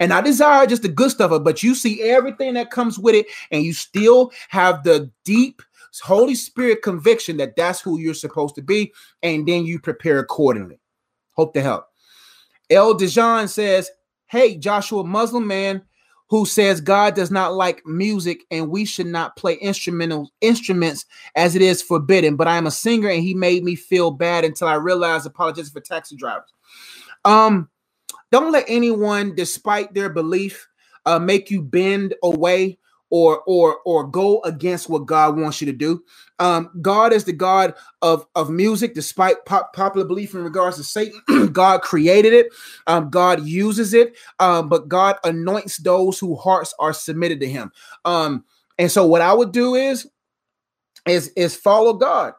And 0.00 0.12
I 0.12 0.20
desire 0.20 0.66
just 0.66 0.82
the 0.82 0.88
good 0.88 1.10
stuff, 1.10 1.32
but 1.42 1.62
you 1.62 1.74
see 1.74 2.02
everything 2.02 2.54
that 2.54 2.70
comes 2.70 2.98
with 2.98 3.14
it, 3.14 3.26
and 3.50 3.64
you 3.64 3.72
still 3.72 4.32
have 4.48 4.84
the 4.84 5.10
deep 5.24 5.62
Holy 6.02 6.34
Spirit 6.34 6.82
conviction 6.82 7.36
that 7.36 7.56
that's 7.56 7.80
who 7.80 7.98
you're 7.98 8.14
supposed 8.14 8.54
to 8.54 8.62
be, 8.62 8.92
and 9.22 9.46
then 9.46 9.64
you 9.64 9.78
prepare 9.78 10.18
accordingly. 10.18 10.78
Hope 11.32 11.54
to 11.54 11.62
help. 11.62 11.86
El 12.70 12.94
Dijon 12.94 13.48
says, 13.48 13.90
Hey, 14.26 14.56
Joshua, 14.56 15.04
Muslim 15.04 15.46
man 15.46 15.82
who 16.32 16.46
says 16.46 16.80
God 16.80 17.14
does 17.14 17.30
not 17.30 17.52
like 17.52 17.84
music 17.84 18.44
and 18.50 18.70
we 18.70 18.86
should 18.86 19.06
not 19.06 19.36
play 19.36 19.56
instrumental 19.56 20.32
instruments 20.40 21.04
as 21.36 21.54
it 21.54 21.60
is 21.60 21.82
forbidden. 21.82 22.36
But 22.36 22.48
I 22.48 22.56
am 22.56 22.66
a 22.66 22.70
singer 22.70 23.10
and 23.10 23.22
he 23.22 23.34
made 23.34 23.62
me 23.62 23.74
feel 23.74 24.10
bad 24.10 24.42
until 24.42 24.68
I 24.68 24.76
realized 24.76 25.26
apologies 25.26 25.68
for 25.68 25.80
taxi 25.80 26.16
drivers. 26.16 26.50
Um, 27.26 27.68
don't 28.30 28.52
let 28.52 28.64
anyone, 28.68 29.34
despite 29.34 29.94
their 29.94 30.08
belief, 30.10 30.68
uh, 31.06 31.18
make 31.18 31.50
you 31.50 31.62
bend 31.62 32.14
away 32.22 32.78
or 33.10 33.42
or 33.42 33.78
or 33.84 34.04
go 34.06 34.40
against 34.42 34.88
what 34.88 35.06
God 35.06 35.38
wants 35.38 35.60
you 35.60 35.66
to 35.66 35.72
do. 35.72 36.02
Um, 36.38 36.70
God 36.80 37.12
is 37.12 37.24
the 37.24 37.32
God 37.34 37.74
of 38.00 38.26
of 38.34 38.48
music, 38.50 38.94
despite 38.94 39.44
pop, 39.44 39.74
popular 39.74 40.06
belief 40.06 40.34
in 40.34 40.42
regards 40.42 40.78
to 40.78 40.84
Satan. 40.84 41.20
God 41.52 41.82
created 41.82 42.32
it, 42.32 42.48
um, 42.86 43.10
God 43.10 43.44
uses 43.46 43.92
it, 43.94 44.16
um, 44.40 44.68
but 44.70 44.88
God 44.88 45.16
anoints 45.24 45.76
those 45.76 46.18
whose 46.18 46.38
hearts 46.40 46.74
are 46.78 46.94
submitted 46.94 47.40
to 47.40 47.48
Him. 47.48 47.70
Um, 48.06 48.44
and 48.78 48.90
so, 48.90 49.06
what 49.06 49.20
I 49.20 49.34
would 49.34 49.52
do 49.52 49.74
is 49.74 50.08
is 51.06 51.28
is 51.36 51.54
follow 51.54 51.94
God. 51.94 52.32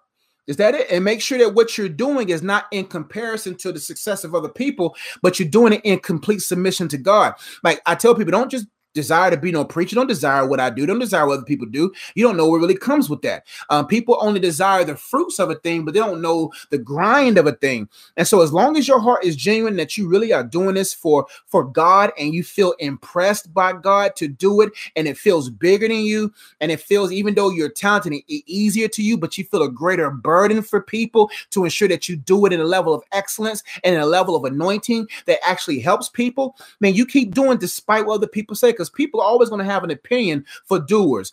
Is 0.48 0.58
that 0.58 0.76
it? 0.76 0.88
And 0.92 1.06
make 1.06 1.22
sure 1.22 1.38
that 1.38 1.54
what 1.54 1.78
you're 1.78 1.90
doing 1.90 2.30
is 2.30 2.42
not 2.42 2.66
in 2.72 2.86
comparison 2.86 3.56
to 3.58 3.72
the 3.72 3.80
success 3.80 4.24
of 4.24 4.36
other 4.36 4.50
people, 4.50 4.96
but 5.22 5.40
you're 5.40 5.48
doing 5.48 5.74
it 5.74 5.82
in 5.84 6.00
complete 6.00 6.42
submission 6.42 6.88
to 6.90 6.98
God. 6.98 7.34
Like 7.64 7.82
I 7.86 7.96
tell 7.96 8.16
people, 8.16 8.32
don't 8.32 8.52
just 8.52 8.68
desire 8.94 9.32
to 9.32 9.38
be 9.38 9.52
no 9.52 9.66
preacher. 9.66 9.96
Don't 9.96 10.08
desire 10.08 10.48
what 10.48 10.60
I 10.60 10.70
do. 10.70 10.86
Don't 10.86 11.00
desire 11.00 11.28
what 11.28 11.36
other 11.38 11.46
people 11.46 11.68
do. 11.68 11.92
You 12.16 12.26
don't 12.26 12.38
know 12.38 12.48
what 12.48 12.58
really 12.58 12.78
comes 12.78 13.10
with 13.10 13.22
that. 13.24 13.46
Um, 13.70 13.88
people 13.88 14.18
only 14.20 14.40
desire 14.40 14.84
the 14.84 14.96
fruits 14.96 15.40
of 15.40 15.50
a 15.50 15.56
thing, 15.56 15.86
but 15.86 15.94
they 15.94 16.00
don't 16.00 16.22
know 16.22 16.52
the 16.70 16.78
grind 16.78 17.38
of 17.38 17.48
a 17.48 17.54
thing. 17.54 17.90
And 18.18 18.28
so, 18.28 18.42
as 18.42 18.54
long 18.54 18.78
as 18.78 18.88
your 18.88 19.00
heart 19.00 19.24
is 19.24 19.36
genuine, 19.36 19.76
that 19.78 19.98
you 19.98 20.08
really 20.08 20.34
are 20.34 20.44
doing 20.44 20.76
this 20.76 20.94
for 20.94 21.26
for 21.46 21.64
God, 21.64 22.12
and 22.18 22.34
you 22.34 22.44
feel 22.44 22.74
impressed 22.80 23.54
by 23.54 23.74
God 23.74 24.16
to 24.18 24.28
do 24.28 24.62
it, 24.62 24.72
and 24.96 25.08
it 25.08 25.18
feels 25.18 25.50
bigger 25.50 25.88
than 25.88 25.98
you, 25.98 26.34
and 26.62 26.72
it 26.72 26.80
feels 26.80 27.12
even 27.12 27.36
though 27.36 27.50
you're 27.50 27.70
talented, 27.70 28.14
it, 28.14 28.44
easier 28.46 28.88
to 28.90 29.02
you, 29.02 29.18
but 29.18 29.38
you 29.38 29.44
feel 29.44 29.64
a 29.64 29.70
greater 29.70 30.10
burden 30.12 30.62
for 30.62 30.82
people 30.82 31.30
to 31.52 31.64
ensure 31.64 31.88
that 31.88 32.08
you 32.08 32.16
do 32.16 32.46
it 32.46 32.54
in 32.54 32.60
a 32.60 32.66
level 32.66 32.94
of 32.94 33.04
excellence 33.12 33.64
and 33.84 33.96
in 33.96 34.02
a 34.02 34.06
level 34.06 34.36
of 34.36 34.46
anointing 34.46 35.08
that 35.26 35.40
actually 35.46 35.80
helps 35.80 36.10
people. 36.10 36.56
Man, 36.80 36.94
you 36.94 37.06
keep 37.06 37.34
doing 37.34 37.58
despite 37.58 38.06
what 38.06 38.16
other 38.16 38.28
people 38.28 38.56
say 38.56 38.72
because 38.84 38.96
people 38.96 39.22
are 39.22 39.28
always 39.28 39.50
going 39.50 39.66
to 39.66 39.72
have 39.72 39.84
an 39.84 39.92
opinion 39.92 40.46
for 40.66 40.80
doers. 40.80 41.32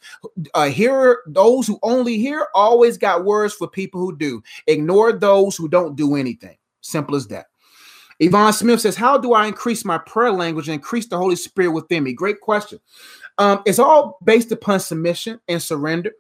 Uh, 0.54 0.68
hear 0.68 1.22
those 1.26 1.66
who 1.66 1.78
only 1.82 2.18
hear 2.18 2.46
always 2.54 2.96
got 2.96 3.24
words 3.24 3.54
for 3.54 3.68
people 3.68 4.00
who 4.00 4.16
do. 4.16 4.42
Ignore 4.66 5.14
those 5.14 5.56
who 5.56 5.68
don't 5.68 5.96
do 5.96 6.16
anything. 6.16 6.56
Simple 6.80 7.16
as 7.16 7.26
that. 7.28 7.46
Yvonne 8.20 8.52
Smith 8.52 8.80
says, 8.80 8.96
How 8.96 9.16
do 9.16 9.32
I 9.32 9.46
increase 9.46 9.84
my 9.84 9.98
prayer 9.98 10.30
language 10.30 10.68
and 10.68 10.74
increase 10.74 11.08
the 11.08 11.16
Holy 11.16 11.36
Spirit 11.36 11.72
within 11.72 12.04
me? 12.04 12.12
Great 12.12 12.40
question. 12.40 12.78
Um, 13.40 13.62
it's 13.64 13.78
all 13.78 14.18
based 14.22 14.52
upon 14.52 14.80
submission 14.80 15.40
and 15.48 15.60
surrender 15.60 16.12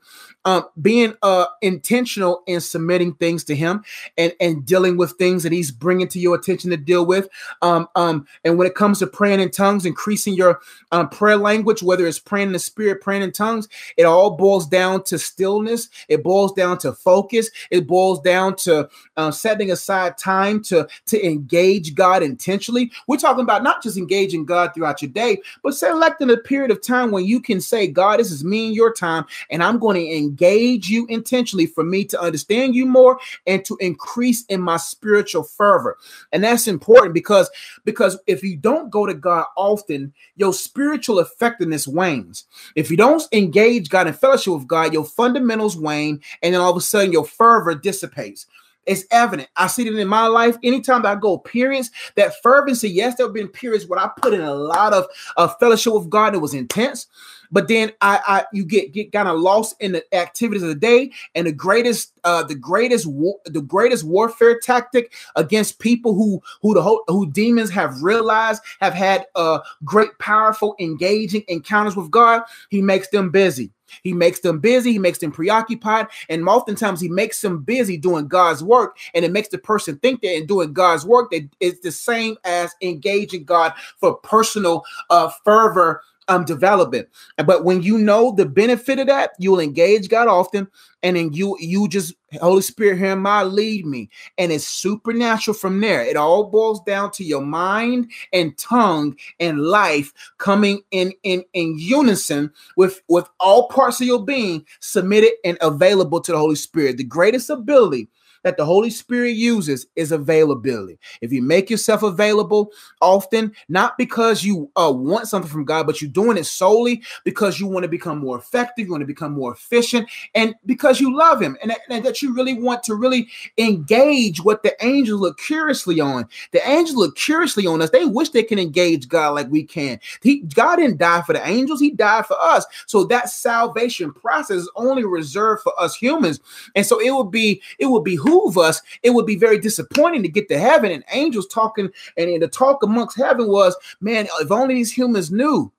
um, 0.44 0.64
being 0.80 1.14
uh, 1.22 1.46
intentional 1.60 2.42
in 2.46 2.60
submitting 2.60 3.14
things 3.14 3.44
to 3.44 3.54
him 3.54 3.84
and, 4.16 4.32
and 4.40 4.64
dealing 4.64 4.96
with 4.96 5.12
things 5.12 5.42
that 5.42 5.52
he's 5.52 5.70
bringing 5.70 6.08
to 6.08 6.18
your 6.18 6.34
attention 6.34 6.70
to 6.70 6.76
deal 6.76 7.04
with. 7.04 7.28
Um, 7.62 7.88
um, 7.94 8.26
and 8.44 8.56
when 8.56 8.66
it 8.66 8.74
comes 8.74 8.98
to 9.00 9.06
praying 9.06 9.40
in 9.40 9.50
tongues, 9.50 9.84
increasing 9.84 10.34
your 10.34 10.60
um, 10.92 11.08
prayer 11.08 11.36
language, 11.36 11.82
whether 11.82 12.06
it's 12.06 12.18
praying 12.18 12.48
in 12.48 12.52
the 12.52 12.58
spirit, 12.58 13.02
praying 13.02 13.22
in 13.22 13.32
tongues, 13.32 13.68
it 13.96 14.04
all 14.04 14.36
boils 14.36 14.66
down 14.66 15.04
to 15.04 15.18
stillness. 15.18 15.88
It 16.08 16.22
boils 16.22 16.52
down 16.52 16.78
to 16.78 16.92
focus. 16.92 17.50
It 17.70 17.86
boils 17.86 18.20
down 18.20 18.56
to 18.56 18.88
uh, 19.16 19.30
setting 19.30 19.70
aside 19.70 20.16
time 20.16 20.62
to, 20.64 20.88
to 21.06 21.26
engage 21.26 21.94
God 21.94 22.22
intentionally. 22.22 22.90
We're 23.06 23.18
talking 23.18 23.44
about 23.44 23.62
not 23.62 23.82
just 23.82 23.98
engaging 23.98 24.46
God 24.46 24.72
throughout 24.74 25.02
your 25.02 25.10
day, 25.10 25.42
but 25.62 25.74
selecting 25.74 26.30
a 26.30 26.36
period 26.38 26.70
of 26.70 26.82
time 26.82 27.09
when 27.10 27.24
you 27.24 27.40
can 27.40 27.60
say, 27.60 27.86
God, 27.86 28.20
this 28.20 28.30
is 28.30 28.44
me 28.44 28.66
and 28.68 28.74
your 28.76 28.92
time, 28.92 29.24
and 29.50 29.62
I'm 29.62 29.78
going 29.78 29.96
to 29.96 30.16
engage 30.16 30.88
you 30.88 31.06
intentionally 31.06 31.66
for 31.66 31.84
me 31.84 32.04
to 32.06 32.20
understand 32.20 32.74
you 32.74 32.86
more 32.86 33.18
and 33.46 33.64
to 33.64 33.76
increase 33.80 34.44
in 34.46 34.60
my 34.60 34.76
spiritual 34.76 35.42
fervor. 35.42 35.98
And 36.32 36.42
that's 36.44 36.68
important 36.68 37.14
because 37.14 37.50
because 37.84 38.18
if 38.26 38.42
you 38.42 38.56
don't 38.56 38.90
go 38.90 39.06
to 39.06 39.14
God 39.14 39.46
often, 39.56 40.12
your 40.36 40.52
spiritual 40.52 41.18
effectiveness 41.18 41.86
wanes. 41.86 42.46
If 42.74 42.90
you 42.90 42.96
don't 42.96 43.22
engage 43.32 43.88
God 43.88 44.06
in 44.06 44.14
fellowship 44.14 44.54
with 44.54 44.66
God, 44.66 44.92
your 44.92 45.04
fundamentals 45.04 45.76
wane 45.76 46.20
and 46.42 46.54
then 46.54 46.60
all 46.60 46.70
of 46.70 46.76
a 46.76 46.80
sudden 46.80 47.12
your 47.12 47.24
fervor 47.24 47.74
dissipates. 47.74 48.46
It's 48.86 49.04
evident. 49.10 49.48
I 49.56 49.66
see 49.66 49.86
it 49.86 49.94
in 49.94 50.08
my 50.08 50.26
life. 50.26 50.56
Anytime 50.62 51.04
I 51.06 51.14
go 51.14 51.38
periods, 51.38 51.90
that 52.16 52.40
fervency, 52.42 52.88
yes, 52.88 53.16
there 53.16 53.26
have 53.26 53.34
been 53.34 53.48
periods 53.48 53.86
where 53.86 54.00
I 54.00 54.10
put 54.16 54.34
in 54.34 54.40
a 54.40 54.54
lot 54.54 54.92
of 54.92 55.06
uh, 55.36 55.48
fellowship 55.48 55.92
with 55.94 56.10
God. 56.10 56.34
It 56.34 56.38
was 56.38 56.54
intense. 56.54 57.06
But 57.52 57.68
then 57.68 57.92
I, 58.00 58.20
I 58.26 58.44
you 58.52 58.64
get 58.64 58.92
get 58.92 59.12
kind 59.12 59.28
of 59.28 59.38
lost 59.38 59.74
in 59.80 59.92
the 59.92 60.14
activities 60.14 60.62
of 60.62 60.68
the 60.68 60.74
day, 60.74 61.10
and 61.34 61.46
the 61.46 61.52
greatest, 61.52 62.12
uh, 62.24 62.44
the 62.44 62.54
greatest, 62.54 63.06
war, 63.06 63.38
the 63.44 63.60
greatest 63.60 64.04
warfare 64.04 64.60
tactic 64.60 65.12
against 65.36 65.80
people 65.80 66.14
who 66.14 66.40
who 66.62 66.74
the 66.74 66.82
whole, 66.82 67.02
who 67.08 67.30
demons 67.30 67.70
have 67.70 68.02
realized 68.02 68.62
have 68.80 68.94
had 68.94 69.26
uh 69.34 69.58
great, 69.84 70.16
powerful, 70.18 70.76
engaging 70.78 71.42
encounters 71.48 71.96
with 71.96 72.10
God. 72.10 72.42
He 72.68 72.82
makes 72.82 73.08
them 73.08 73.30
busy. 73.30 73.72
He 74.02 74.12
makes 74.12 74.40
them 74.40 74.58
busy, 74.58 74.92
he 74.92 74.98
makes 74.98 75.18
them 75.18 75.32
preoccupied, 75.32 76.08
and 76.28 76.48
oftentimes 76.48 77.00
he 77.00 77.08
makes 77.08 77.40
them 77.40 77.62
busy 77.62 77.96
doing 77.96 78.28
God's 78.28 78.62
work. 78.62 78.98
And 79.14 79.24
it 79.24 79.32
makes 79.32 79.48
the 79.48 79.58
person 79.58 79.98
think 79.98 80.22
that 80.22 80.36
in 80.36 80.46
doing 80.46 80.72
God's 80.72 81.04
work, 81.04 81.30
that 81.30 81.48
it's 81.60 81.80
the 81.80 81.92
same 81.92 82.36
as 82.44 82.74
engaging 82.82 83.44
God 83.44 83.72
for 83.98 84.14
personal 84.14 84.84
uh, 85.10 85.30
fervor 85.44 86.02
um 86.30 86.44
development. 86.44 87.08
But 87.44 87.64
when 87.64 87.82
you 87.82 87.98
know 87.98 88.32
the 88.32 88.46
benefit 88.46 88.98
of 88.98 89.08
that, 89.08 89.32
you'll 89.38 89.60
engage 89.60 90.08
God 90.08 90.28
often, 90.28 90.68
and 91.02 91.16
then 91.16 91.32
you 91.32 91.56
you 91.60 91.88
just 91.88 92.14
Holy 92.40 92.62
Spirit, 92.62 92.98
here 92.98 93.16
my 93.16 93.42
lead 93.42 93.84
me, 93.84 94.08
and 94.38 94.52
it's 94.52 94.66
supernatural 94.66 95.56
from 95.56 95.80
there. 95.80 96.02
It 96.02 96.16
all 96.16 96.44
boils 96.44 96.80
down 96.82 97.10
to 97.12 97.24
your 97.24 97.42
mind 97.42 98.10
and 98.32 98.56
tongue 98.56 99.16
and 99.40 99.60
life 99.60 100.12
coming 100.38 100.82
in 100.92 101.12
in 101.24 101.44
in 101.52 101.74
unison 101.78 102.52
with 102.76 103.02
with 103.08 103.28
all 103.40 103.68
parts 103.68 104.00
of 104.00 104.06
your 104.06 104.24
being 104.24 104.64
submitted 104.78 105.32
and 105.44 105.58
available 105.60 106.20
to 106.20 106.32
the 106.32 106.38
Holy 106.38 106.54
Spirit. 106.54 106.96
The 106.96 107.04
greatest 107.04 107.50
ability 107.50 108.08
that 108.42 108.56
the 108.56 108.64
Holy 108.64 108.90
Spirit 108.90 109.34
uses 109.36 109.86
is 109.96 110.12
availability. 110.12 110.98
If 111.20 111.32
you 111.32 111.42
make 111.42 111.70
yourself 111.70 112.02
available 112.02 112.72
often, 113.00 113.52
not 113.68 113.98
because 113.98 114.44
you 114.44 114.70
uh, 114.76 114.92
want 114.94 115.28
something 115.28 115.50
from 115.50 115.64
God, 115.64 115.86
but 115.86 116.00
you're 116.00 116.10
doing 116.10 116.36
it 116.36 116.44
solely 116.44 117.02
because 117.24 117.60
you 117.60 117.66
want 117.66 117.84
to 117.84 117.88
become 117.88 118.18
more 118.18 118.38
effective, 118.38 118.86
you 118.86 118.92
want 118.92 119.02
to 119.02 119.06
become 119.06 119.32
more 119.32 119.52
efficient, 119.52 120.08
and 120.34 120.54
because 120.66 121.00
you 121.00 121.16
love 121.16 121.40
Him, 121.40 121.56
and 121.62 121.70
that, 121.70 121.80
and 121.88 122.04
that 122.04 122.22
you 122.22 122.34
really 122.34 122.54
want 122.54 122.82
to 122.84 122.94
really 122.94 123.28
engage 123.58 124.42
what 124.42 124.62
the 124.62 124.74
angels 124.84 125.20
look 125.20 125.38
curiously 125.38 126.00
on. 126.00 126.28
The 126.52 126.66
angels 126.68 126.96
look 126.96 127.16
curiously 127.16 127.66
on 127.66 127.82
us. 127.82 127.90
They 127.90 128.04
wish 128.04 128.30
they 128.30 128.42
can 128.42 128.58
engage 128.58 129.08
God 129.08 129.34
like 129.34 129.50
we 129.50 129.64
can. 129.64 130.00
He, 130.22 130.40
God 130.40 130.76
didn't 130.76 130.98
die 130.98 131.22
for 131.22 131.32
the 131.32 131.46
angels, 131.46 131.80
He 131.80 131.90
died 131.90 132.26
for 132.26 132.36
us. 132.40 132.64
So 132.86 133.04
that 133.04 133.30
salvation 133.30 134.12
process 134.12 134.58
is 134.58 134.70
only 134.76 135.04
reserved 135.04 135.62
for 135.62 135.78
us 135.80 135.94
humans. 135.94 136.40
And 136.74 136.86
so 136.86 137.00
it 137.00 137.10
would 137.10 137.30
be, 137.30 137.62
it 137.78 137.86
would 137.86 138.04
be 138.04 138.16
us, 138.58 138.80
it 139.02 139.10
would 139.10 139.26
be 139.26 139.36
very 139.36 139.58
disappointing 139.58 140.22
to 140.22 140.28
get 140.28 140.48
to 140.48 140.58
heaven 140.58 140.90
and 140.90 141.04
angels 141.12 141.46
talking. 141.46 141.90
And 142.16 142.42
the 142.42 142.48
talk 142.48 142.82
amongst 142.82 143.16
heaven 143.16 143.48
was, 143.48 143.76
man, 144.00 144.28
if 144.40 144.50
only 144.50 144.74
these 144.74 144.92
humans 144.92 145.30
knew 145.30 145.72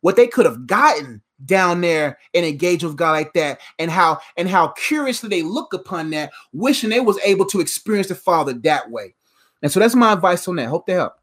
what 0.00 0.16
they 0.16 0.26
could 0.26 0.46
have 0.46 0.66
gotten 0.66 1.22
down 1.44 1.80
there 1.82 2.18
and 2.34 2.46
engage 2.46 2.82
with 2.82 2.96
God 2.96 3.12
like 3.12 3.34
that, 3.34 3.60
and 3.78 3.90
how 3.90 4.20
and 4.36 4.48
how 4.48 4.68
curiously 4.68 5.28
they 5.28 5.42
look 5.42 5.74
upon 5.74 6.10
that, 6.10 6.32
wishing 6.52 6.90
they 6.90 7.00
was 7.00 7.18
able 7.24 7.44
to 7.46 7.60
experience 7.60 8.08
the 8.08 8.14
Father 8.14 8.54
that 8.54 8.90
way. 8.90 9.14
And 9.62 9.70
so 9.70 9.80
that's 9.80 9.94
my 9.94 10.12
advice 10.12 10.48
on 10.48 10.56
that. 10.56 10.68
Hope 10.68 10.86
to 10.86 10.92
help. 10.92 11.14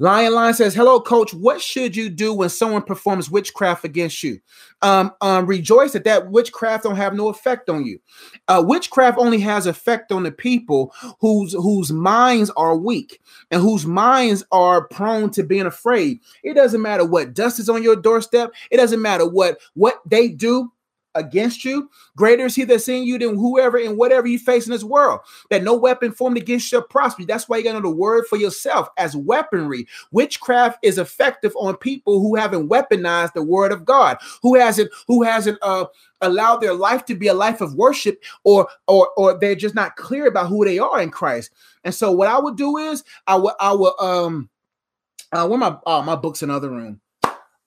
Lion 0.00 0.32
Line 0.32 0.54
says, 0.54 0.74
"Hello, 0.74 1.00
Coach. 1.00 1.34
What 1.34 1.60
should 1.60 1.96
you 1.96 2.08
do 2.08 2.32
when 2.32 2.48
someone 2.48 2.82
performs 2.82 3.30
witchcraft 3.30 3.84
against 3.84 4.22
you? 4.22 4.40
Um, 4.80 5.12
um, 5.20 5.46
rejoice 5.46 5.92
that 5.92 6.04
that 6.04 6.30
witchcraft 6.30 6.84
don't 6.84 6.94
have 6.94 7.14
no 7.14 7.28
effect 7.28 7.68
on 7.68 7.84
you. 7.84 7.98
Uh, 8.46 8.62
witchcraft 8.64 9.18
only 9.18 9.40
has 9.40 9.66
effect 9.66 10.12
on 10.12 10.22
the 10.22 10.30
people 10.30 10.94
whose 11.20 11.52
whose 11.52 11.90
minds 11.90 12.50
are 12.50 12.76
weak 12.76 13.20
and 13.50 13.60
whose 13.60 13.86
minds 13.86 14.44
are 14.52 14.86
prone 14.86 15.30
to 15.30 15.42
being 15.42 15.66
afraid. 15.66 16.20
It 16.44 16.54
doesn't 16.54 16.80
matter 16.80 17.04
what 17.04 17.34
dust 17.34 17.58
is 17.58 17.68
on 17.68 17.82
your 17.82 17.96
doorstep. 17.96 18.52
It 18.70 18.76
doesn't 18.76 19.02
matter 19.02 19.28
what 19.28 19.58
what 19.74 20.00
they 20.06 20.28
do 20.28 20.70
against 21.14 21.64
you, 21.64 21.90
greater 22.16 22.46
is 22.46 22.54
he 22.54 22.64
that's 22.64 22.88
in 22.88 23.04
you 23.04 23.18
than 23.18 23.36
whoever 23.36 23.76
and 23.76 23.96
whatever 23.96 24.26
you 24.26 24.38
face 24.38 24.66
in 24.66 24.72
this 24.72 24.84
world. 24.84 25.20
That 25.50 25.62
no 25.62 25.74
weapon 25.74 26.12
formed 26.12 26.36
against 26.36 26.70
you 26.72 26.80
prosper. 26.82 27.24
That's 27.24 27.48
why 27.48 27.58
you 27.58 27.64
got 27.64 27.72
to 27.72 27.80
know 27.80 27.88
the 27.88 27.94
word 27.94 28.26
for 28.26 28.36
yourself 28.36 28.88
as 28.96 29.16
weaponry. 29.16 29.86
Witchcraft 30.12 30.78
is 30.82 30.98
effective 30.98 31.52
on 31.56 31.76
people 31.76 32.20
who 32.20 32.36
haven't 32.36 32.68
weaponized 32.68 33.32
the 33.32 33.42
word 33.42 33.72
of 33.72 33.84
God, 33.84 34.18
who 34.42 34.54
hasn't, 34.54 34.90
who 35.06 35.22
hasn't 35.22 35.58
uh 35.62 35.86
allowed 36.20 36.56
their 36.56 36.74
life 36.74 37.04
to 37.04 37.14
be 37.14 37.28
a 37.28 37.34
life 37.34 37.60
of 37.60 37.74
worship, 37.74 38.22
or 38.44 38.68
or 38.86 39.08
or 39.16 39.38
they're 39.38 39.54
just 39.54 39.74
not 39.74 39.96
clear 39.96 40.26
about 40.26 40.48
who 40.48 40.64
they 40.64 40.78
are 40.78 41.00
in 41.00 41.10
Christ. 41.10 41.52
And 41.84 41.94
so 41.94 42.10
what 42.12 42.28
I 42.28 42.38
would 42.38 42.56
do 42.56 42.76
is 42.76 43.04
I 43.26 43.36
would 43.36 43.54
I 43.60 43.72
would 43.72 43.98
um 44.00 44.48
uh 45.32 45.46
where 45.46 45.58
my 45.58 45.76
uh, 45.86 46.02
my 46.02 46.16
books 46.16 46.42
in 46.42 46.50
other 46.50 46.70
room. 46.70 47.00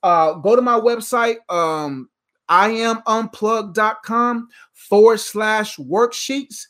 Uh 0.04 0.34
go 0.34 0.56
to 0.56 0.62
my 0.62 0.80
website 0.80 1.38
um 1.50 2.10
iamunplug.com 2.52 4.50
forward 4.74 5.20
slash 5.20 5.78
worksheets. 5.78 6.68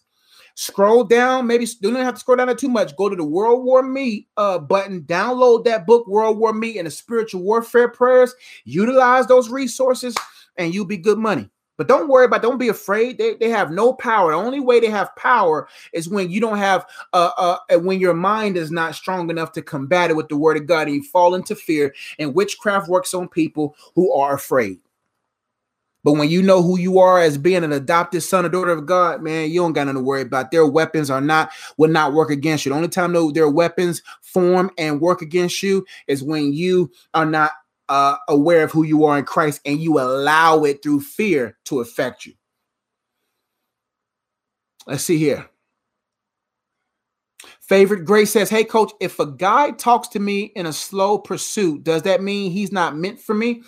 Scroll 0.53 1.05
down, 1.05 1.47
maybe 1.47 1.65
you 1.65 1.91
don't 1.91 1.95
have 1.95 2.13
to 2.13 2.19
scroll 2.19 2.37
down 2.37 2.55
too 2.55 2.67
much. 2.69 2.95
Go 2.95 3.09
to 3.09 3.15
the 3.15 3.23
World 3.23 3.63
War 3.63 3.81
Me 3.81 4.27
uh, 4.37 4.59
button, 4.59 5.01
download 5.01 5.63
that 5.65 5.87
book, 5.87 6.05
World 6.07 6.37
War 6.37 6.53
Me 6.53 6.77
and 6.77 6.85
the 6.85 6.91
Spiritual 6.91 7.41
Warfare 7.41 7.87
Prayers. 7.87 8.35
Utilize 8.65 9.25
those 9.27 9.49
resources, 9.49 10.15
and 10.57 10.73
you'll 10.73 10.85
be 10.85 10.97
good 10.97 11.17
money. 11.17 11.49
But 11.77 11.87
don't 11.87 12.09
worry 12.09 12.25
about, 12.25 12.43
don't 12.43 12.59
be 12.59 12.67
afraid. 12.67 13.17
They, 13.17 13.33
they 13.35 13.49
have 13.49 13.71
no 13.71 13.93
power. 13.93 14.31
The 14.31 14.37
only 14.37 14.59
way 14.59 14.79
they 14.79 14.91
have 14.91 15.15
power 15.15 15.67
is 15.93 16.07
when 16.07 16.29
you 16.29 16.39
don't 16.39 16.59
have, 16.59 16.85
uh, 17.13 17.31
uh, 17.37 17.79
when 17.79 17.99
your 17.99 18.13
mind 18.13 18.55
is 18.55 18.69
not 18.69 18.93
strong 18.93 19.31
enough 19.31 19.51
to 19.53 19.63
combat 19.63 20.11
it 20.11 20.15
with 20.15 20.27
the 20.27 20.37
word 20.37 20.57
of 20.57 20.67
God 20.67 20.87
and 20.87 20.97
you 20.97 21.03
fall 21.03 21.33
into 21.33 21.55
fear. 21.55 21.95
And 22.19 22.35
witchcraft 22.35 22.87
works 22.87 23.15
on 23.15 23.29
people 23.29 23.75
who 23.95 24.13
are 24.13 24.35
afraid. 24.35 24.77
But 26.03 26.13
when 26.13 26.29
you 26.29 26.41
know 26.41 26.63
who 26.63 26.79
you 26.79 26.99
are 26.99 27.19
as 27.19 27.37
being 27.37 27.63
an 27.63 27.71
adopted 27.71 28.23
son 28.23 28.45
or 28.45 28.49
daughter 28.49 28.71
of 28.71 28.85
God, 28.85 29.21
man, 29.21 29.51
you 29.51 29.61
don't 29.61 29.73
got 29.73 29.85
nothing 29.85 30.01
to 30.01 30.03
worry 30.03 30.21
about. 30.21 30.51
Their 30.51 30.65
weapons 30.65 31.09
are 31.09 31.21
not 31.21 31.51
will 31.77 31.89
not 31.89 32.13
work 32.13 32.29
against 32.29 32.65
you. 32.65 32.71
The 32.71 32.75
only 32.75 32.87
time 32.89 33.13
though 33.13 33.31
their 33.31 33.49
weapons 33.49 34.01
form 34.21 34.71
and 34.77 35.01
work 35.01 35.21
against 35.21 35.61
you 35.61 35.85
is 36.07 36.23
when 36.23 36.53
you 36.53 36.91
are 37.13 37.25
not 37.25 37.51
uh, 37.89 38.15
aware 38.29 38.63
of 38.63 38.71
who 38.71 38.83
you 38.83 39.05
are 39.05 39.19
in 39.19 39.25
Christ 39.25 39.61
and 39.65 39.79
you 39.79 39.99
allow 39.99 40.63
it 40.63 40.81
through 40.81 41.01
fear 41.01 41.57
to 41.65 41.81
affect 41.81 42.25
you. 42.25 42.33
Let's 44.87 45.03
see 45.03 45.17
here. 45.17 45.47
Favorite 47.59 48.05
Grace 48.05 48.31
says, 48.31 48.49
Hey, 48.49 48.63
coach, 48.63 48.91
if 48.99 49.19
a 49.19 49.25
guy 49.25 49.71
talks 49.71 50.07
to 50.09 50.19
me 50.19 50.51
in 50.55 50.65
a 50.65 50.73
slow 50.73 51.17
pursuit, 51.17 51.83
does 51.83 52.03
that 52.03 52.21
mean 52.21 52.51
he's 52.51 52.71
not 52.71 52.97
meant 52.97 53.19
for 53.19 53.33
me? 53.33 53.63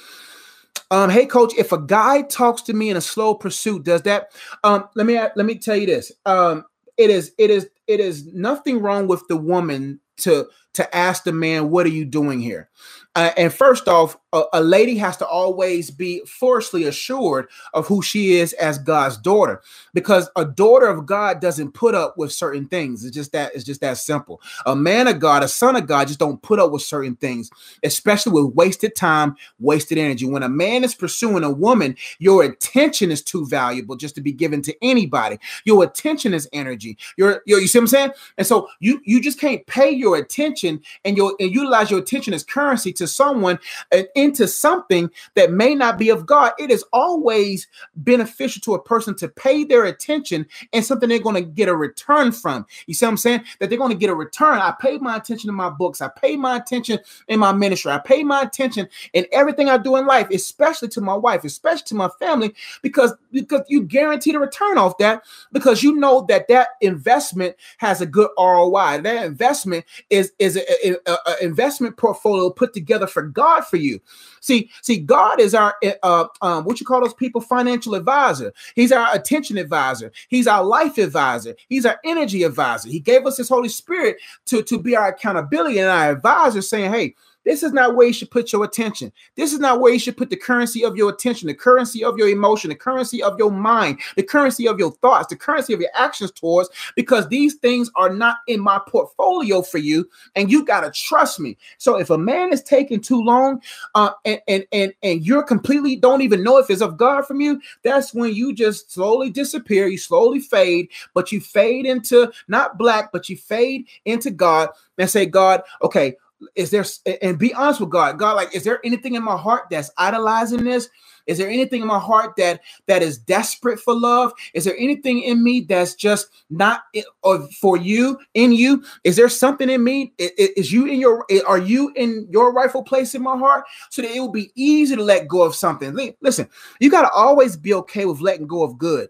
Um, 0.92 1.10
hey 1.10 1.26
coach, 1.26 1.54
if 1.58 1.72
a 1.72 1.80
guy 1.80 2.24
talks 2.24 2.62
to 2.64 2.74
me 2.74 2.90
in 2.90 2.98
a 2.98 3.02
slow 3.02 3.36
pursuit, 3.36 3.84
does 3.84 4.02
that 4.04 4.32
um 4.64 4.86
let 4.96 5.06
me 5.06 5.18
let 5.18 5.46
me 5.46 5.56
tell 5.56 5.76
you 5.76 5.88
this. 5.88 6.12
Um 6.26 6.66
it 6.98 7.10
is 7.10 7.34
it 7.38 7.50
is 7.50 7.70
it 7.88 8.00
is 8.00 8.28
nothing 8.34 8.80
wrong 8.80 9.08
with 9.08 9.28
the 9.28 9.38
woman 9.38 10.00
to 10.18 10.48
to 10.74 10.96
ask 10.96 11.24
the 11.24 11.32
man, 11.32 11.70
what 11.70 11.86
are 11.86 11.90
you 11.90 12.06
doing 12.06 12.40
here? 12.40 12.70
Uh, 13.16 13.32
and 13.38 13.54
first 13.54 13.88
off, 13.88 14.18
a, 14.34 14.44
a, 14.54 14.62
lady 14.62 14.98
has 14.98 15.16
to 15.18 15.28
always 15.28 15.92
be 15.92 16.22
forcefully 16.26 16.86
assured 16.86 17.48
of 17.74 17.88
who 17.88 18.02
she 18.02 18.34
is 18.34 18.54
as 18.54 18.78
God's 18.80 19.18
daughter, 19.18 19.62
because 19.94 20.30
a 20.36 20.44
daughter 20.44 20.88
of 20.88 21.06
God 21.06 21.40
doesn't 21.40 21.74
put 21.74 21.96
up 21.96 22.18
with 22.18 22.32
certain 22.32 22.66
things. 22.68 23.06
It's 23.06 23.16
just 23.16 23.32
that 23.32 23.54
it's 23.54 23.64
just 23.64 23.82
that 23.82 23.98
simple. 23.98 24.42
A 24.66 24.76
man 24.76 25.08
of 25.08 25.20
God, 25.20 25.44
a 25.44 25.48
son 25.48 25.76
of 25.76 25.88
God, 25.88 26.08
just 26.08 26.20
don't 26.20 26.42
put 26.42 26.60
up 26.60 26.72
with 26.72 26.82
certain 26.82 27.16
things, 27.16 27.50
especially 27.84 28.32
with 28.32 28.56
wasted 28.56 28.96
time, 28.96 29.36
wasted 29.60 29.98
energy. 29.98 30.26
When 30.26 30.44
a 30.44 30.50
man 30.50 30.84
is 30.84 30.96
pursuing 30.96 31.44
a 31.44 31.52
woman, 31.52 31.96
your 32.20 32.44
attention 32.44 33.12
is 33.12 33.22
too 33.22 33.46
valuable 33.46 33.96
just 33.96 34.16
to 34.16 34.22
be 34.22 34.32
given 34.32 34.62
to 34.64 34.76
anybody. 34.82 35.38
Your 35.66 35.84
attention 35.84 36.34
is 36.34 36.50
energy. 36.54 36.98
Your, 37.18 37.44
your 37.46 37.60
you 37.60 37.68
see 37.68 37.78
what 37.78 37.84
I'm 37.84 37.88
saying? 37.88 38.12
And 38.38 38.48
so 38.48 38.68
you 38.80 39.00
you 39.06 39.22
just 39.22 39.40
can't 39.40 39.66
pay 39.68 39.92
your 39.92 40.18
attention 40.18 40.82
and 41.06 41.16
your 41.16 41.36
and 41.40 41.54
utilize 41.54 41.92
your 41.92 42.00
attention 42.00 42.34
as 42.34 42.44
currency 42.44 42.92
to 42.94 43.08
someone 43.08 43.60
uh, 43.92 44.04
into 44.24 44.48
something 44.48 45.10
that 45.36 45.52
may 45.52 45.76
not 45.76 45.98
be 45.98 46.10
of 46.10 46.26
God, 46.26 46.54
it 46.58 46.72
is 46.72 46.84
always 46.94 47.68
beneficial 47.96 48.62
to 48.62 48.74
a 48.74 48.82
person 48.82 49.16
to 49.18 49.28
pay 49.28 49.64
their 49.64 49.86
attention 49.86 50.48
and 50.72 50.84
something 50.84 51.10
they're 51.10 51.20
going 51.20 51.36
to 51.36 51.50
get 51.50 51.70
a 51.70 51.76
return 51.76 52.32
from. 52.32 52.66
You 52.88 52.94
see 52.94 53.06
what 53.06 53.12
I'm 53.12 53.18
saying? 53.18 53.44
That 53.60 53.70
they're 53.70 53.78
going 53.78 53.92
to 53.92 53.98
get 53.98 54.10
a 54.10 54.16
return. 54.16 54.60
I 54.60 54.74
paid 54.80 55.02
my 55.02 55.18
attention 55.18 55.50
in 55.50 55.56
my 55.56 55.70
books. 55.70 56.02
I 56.02 56.08
paid 56.08 56.40
my 56.40 56.58
attention 56.58 57.00
in 57.28 57.40
my 57.40 57.52
ministry. 57.52 57.92
I 57.92 58.00
paid 58.00 58.26
my 58.26 58.42
attention 58.42 58.88
in 59.14 59.26
everything 59.32 59.70
I 59.70 59.78
do 59.78 59.96
in 59.98 60.06
life, 60.06 60.30
especially 60.32 60.88
to 60.90 61.02
my 61.02 61.16
wife, 61.16 61.44
especially 61.44 61.86
to 61.88 61.96
my 61.96 62.10
family, 62.20 62.54
because 62.82 63.14
because 63.32 63.62
you 63.68 63.84
guarantee 63.84 64.32
the 64.32 64.40
return 64.40 64.78
off 64.78 64.98
that 65.00 65.24
because 65.52 65.84
you 65.84 65.96
know 65.96 66.26
that 66.30 66.48
that 66.48 66.70
investment 66.82 67.56
has 67.78 68.02
a 68.02 68.06
good 68.06 68.30
ROI. 68.38 69.02
That 69.02 69.26
investment 69.26 69.86
is 70.10 70.32
is 70.40 70.58
an 70.84 70.98
investment 71.42 71.98
portfolio 71.98 72.50
put 72.50 72.74
together 72.74 73.08
for 73.08 73.24
God 73.24 73.62
for 73.62 73.78
you. 73.78 74.00
See, 74.40 74.70
see, 74.82 74.98
God 74.98 75.40
is 75.40 75.56
our 75.56 75.76
uh, 76.04 76.26
um, 76.42 76.66
what 76.66 76.80
you 76.80 76.86
call 76.86 77.02
those 77.02 77.14
people, 77.14 77.40
financial 77.40 77.96
advisor. 77.96 78.54
He's 78.76 78.92
our 78.92 79.14
attention 79.16 79.58
advisor. 79.58 80.12
He's 80.28 80.48
our 80.48 80.64
life 80.64 80.98
advisor. 80.98 81.56
He's 81.70 81.86
our 81.86 82.00
energy 82.04 82.44
advisor. 82.44 82.90
He 82.90 83.00
gave 83.00 83.26
us 83.26 83.38
His 83.38 83.50
Holy 83.50 83.70
Spirit 83.70 84.18
to 84.48 84.62
to 84.64 84.80
be 84.80 84.96
our 84.96 85.10
accountability 85.10 85.80
and 85.80 85.90
our 85.90 86.12
advisor, 86.12 86.62
saying, 86.62 86.92
"Hey, 86.92 87.16
this 87.46 87.64
is 87.64 87.74
not 87.74 87.96
where 87.96 88.08
you 88.08 88.14
should 88.14 88.32
put 88.32 88.52
your 88.54 88.64
attention. 88.64 89.12
This 89.36 89.54
is 89.54 89.60
not 89.60 89.80
where 89.80 89.94
you 89.94 90.00
should 90.00 90.18
put 90.18 90.30
the 90.30 90.38
currency 90.38 90.84
of 90.84 90.96
your 90.96 91.10
attention, 91.10 91.48
the 91.48 91.54
currency 91.54 92.04
of 92.04 92.18
your 92.18 92.30
emotion, 92.30 92.70
the 92.70 92.76
currency 92.76 93.22
of 93.22 93.38
your 93.38 93.52
mind, 93.52 94.00
the 94.16 94.24
currency 94.24 94.68
of 94.68 94.80
your 94.80 94.92
thoughts, 94.92 95.28
the 95.28 95.36
currency 95.36 95.74
of 95.74 95.80
your 95.82 95.90
actions 95.94 96.32
towards, 96.32 96.70
because 96.96 97.28
these 97.28 97.56
things 97.56 97.90
are 97.96 98.10
not 98.10 98.38
in 98.48 98.60
my 98.60 98.80
portfolio 98.88 99.62
for 99.62 99.78
you. 99.78 100.10
And 100.36 100.52
you 100.52 100.66
got 100.66 100.82
to 100.82 100.92
trust 100.92 101.40
me. 101.40 101.58
So 101.78 101.98
if 102.00 102.10
a 102.10 102.18
man 102.18 102.54
is 102.54 102.64
taking 102.64 103.02
too 103.02 103.22
long 103.22 103.62
uh, 103.96 104.12
and, 104.26 104.42
and, 104.48 104.66
and, 104.72 104.94
and 105.04 105.26
you're 105.26 105.44
completely 105.44 105.96
don't 105.96 106.22
even 106.22 106.44
know 106.44 106.58
if 106.58 106.70
it's 106.70 106.82
of 106.82 106.98
God 106.98 107.26
from 107.26 107.42
you, 107.42 107.62
that's 107.84 108.14
when 108.14 108.34
you 108.34 108.54
just 108.54 108.92
slowly 108.92 109.30
disappear. 109.30 109.88
You 109.88 109.98
slowly 109.98 110.40
fade, 110.40 110.90
but 111.14 111.32
you 111.32 111.42
fade 111.42 111.86
into 111.86 112.32
not 112.48 112.78
black, 112.78 113.12
but 113.12 113.30
you 113.30 113.38
fade 113.38 113.88
into 114.06 114.32
God 114.32 114.70
and 114.98 115.10
say, 115.10 115.26
God, 115.26 115.64
okay, 115.82 116.16
is 116.56 116.72
there 116.72 116.86
and 117.22 117.38
be 117.38 117.54
honest 117.54 117.80
with 117.80 117.90
God. 117.90 118.18
God, 118.20 118.36
like, 118.36 118.56
is 118.56 118.64
there 118.64 118.80
anything 118.86 119.16
in 119.16 119.24
my 119.24 119.38
heart 119.38 119.66
that's 119.70 119.92
idolizing 119.98 120.64
this? 120.64 120.90
Is 121.26 121.38
there 121.38 121.50
anything 121.50 121.82
in 121.82 121.88
my 121.88 122.00
heart 122.00 122.36
that 122.38 122.62
that 122.88 123.02
is 123.02 123.18
desperate 123.18 123.80
for 123.80 123.94
love? 123.94 124.34
Is 124.54 124.66
there 124.66 124.76
anything 124.78 125.22
in 125.24 125.44
me 125.44 125.62
that's 125.62 125.96
just 125.96 126.28
not 126.50 126.84
or 127.22 127.48
for 127.62 127.78
you 127.78 128.20
in 128.34 128.52
you? 128.52 128.84
Is 129.04 129.16
there 129.16 129.30
something 129.30 129.70
in 129.70 129.84
me? 129.84 130.14
Is 130.18 130.72
you 130.72 130.86
in 130.86 131.00
your 131.00 131.26
are 131.48 131.60
you 131.60 131.92
in 131.96 132.28
your 132.30 132.52
rightful 132.52 132.84
place 132.84 133.16
in 133.16 133.24
my 133.24 133.38
heart 133.38 133.64
so 133.90 134.02
that 134.02 134.12
it 134.12 134.20
will 134.20 134.32
be 134.32 134.52
easy 134.56 134.96
to 134.96 135.04
let 135.04 135.28
go 135.28 135.44
of 135.44 135.56
something? 135.56 135.98
Listen, 136.22 136.50
you 136.80 136.92
got 136.92 137.04
to 137.04 137.12
always 137.12 137.56
be 137.56 137.74
okay 137.76 138.06
with 138.06 138.22
letting 138.22 138.48
go 138.48 138.64
of 138.64 138.78
good. 138.78 139.10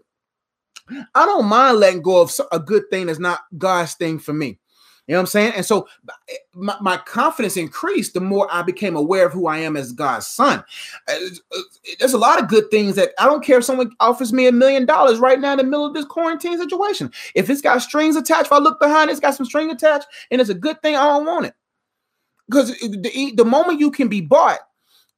I 1.14 1.24
don't 1.26 1.46
mind 1.46 1.78
letting 1.78 2.02
go 2.02 2.20
of 2.20 2.32
a 2.52 2.60
good 2.60 2.84
thing 2.90 3.06
that's 3.06 3.18
not 3.18 3.40
God's 3.56 3.94
thing 3.94 4.18
for 4.18 4.34
me. 4.34 4.58
You 5.06 5.12
know 5.12 5.18
what 5.18 5.22
I'm 5.22 5.26
saying? 5.26 5.52
And 5.56 5.66
so 5.66 5.86
eh, 6.30 6.34
my, 6.54 6.76
my, 6.80 6.96
confidence 6.96 7.58
increased 7.58 8.14
the 8.14 8.20
more 8.20 8.48
I 8.50 8.62
became 8.62 8.96
aware 8.96 9.26
of 9.26 9.32
who 9.32 9.46
I 9.46 9.58
am 9.58 9.76
as 9.76 9.92
God's 9.92 10.26
son. 10.26 10.64
Uh, 11.06 11.12
uh, 11.54 11.60
there's 11.98 12.14
a 12.14 12.18
lot 12.18 12.40
of 12.40 12.48
good 12.48 12.70
things 12.70 12.96
that 12.96 13.10
I 13.18 13.26
don't 13.26 13.44
care 13.44 13.58
if 13.58 13.64
someone 13.64 13.92
offers 14.00 14.32
me 14.32 14.46
a 14.46 14.52
million 14.52 14.86
dollars 14.86 15.18
right 15.18 15.38
now 15.38 15.52
in 15.52 15.58
the 15.58 15.64
middle 15.64 15.84
of 15.84 15.92
this 15.92 16.06
quarantine 16.06 16.58
situation. 16.58 17.12
If 17.34 17.50
it's 17.50 17.60
got 17.60 17.82
strings 17.82 18.16
attached, 18.16 18.46
if 18.46 18.52
I 18.52 18.58
look 18.58 18.80
behind 18.80 19.10
it, 19.10 19.12
it's 19.12 19.20
got 19.20 19.34
some 19.34 19.46
string 19.46 19.70
attached 19.70 20.06
and 20.30 20.40
it's 20.40 20.50
a 20.50 20.54
good 20.54 20.80
thing, 20.80 20.96
I 20.96 21.04
don't 21.04 21.26
want 21.26 21.46
it. 21.46 21.54
Because 22.48 22.70
the, 22.80 23.32
the 23.36 23.44
moment 23.44 23.80
you 23.80 23.90
can 23.90 24.08
be 24.08 24.22
bought, 24.22 24.60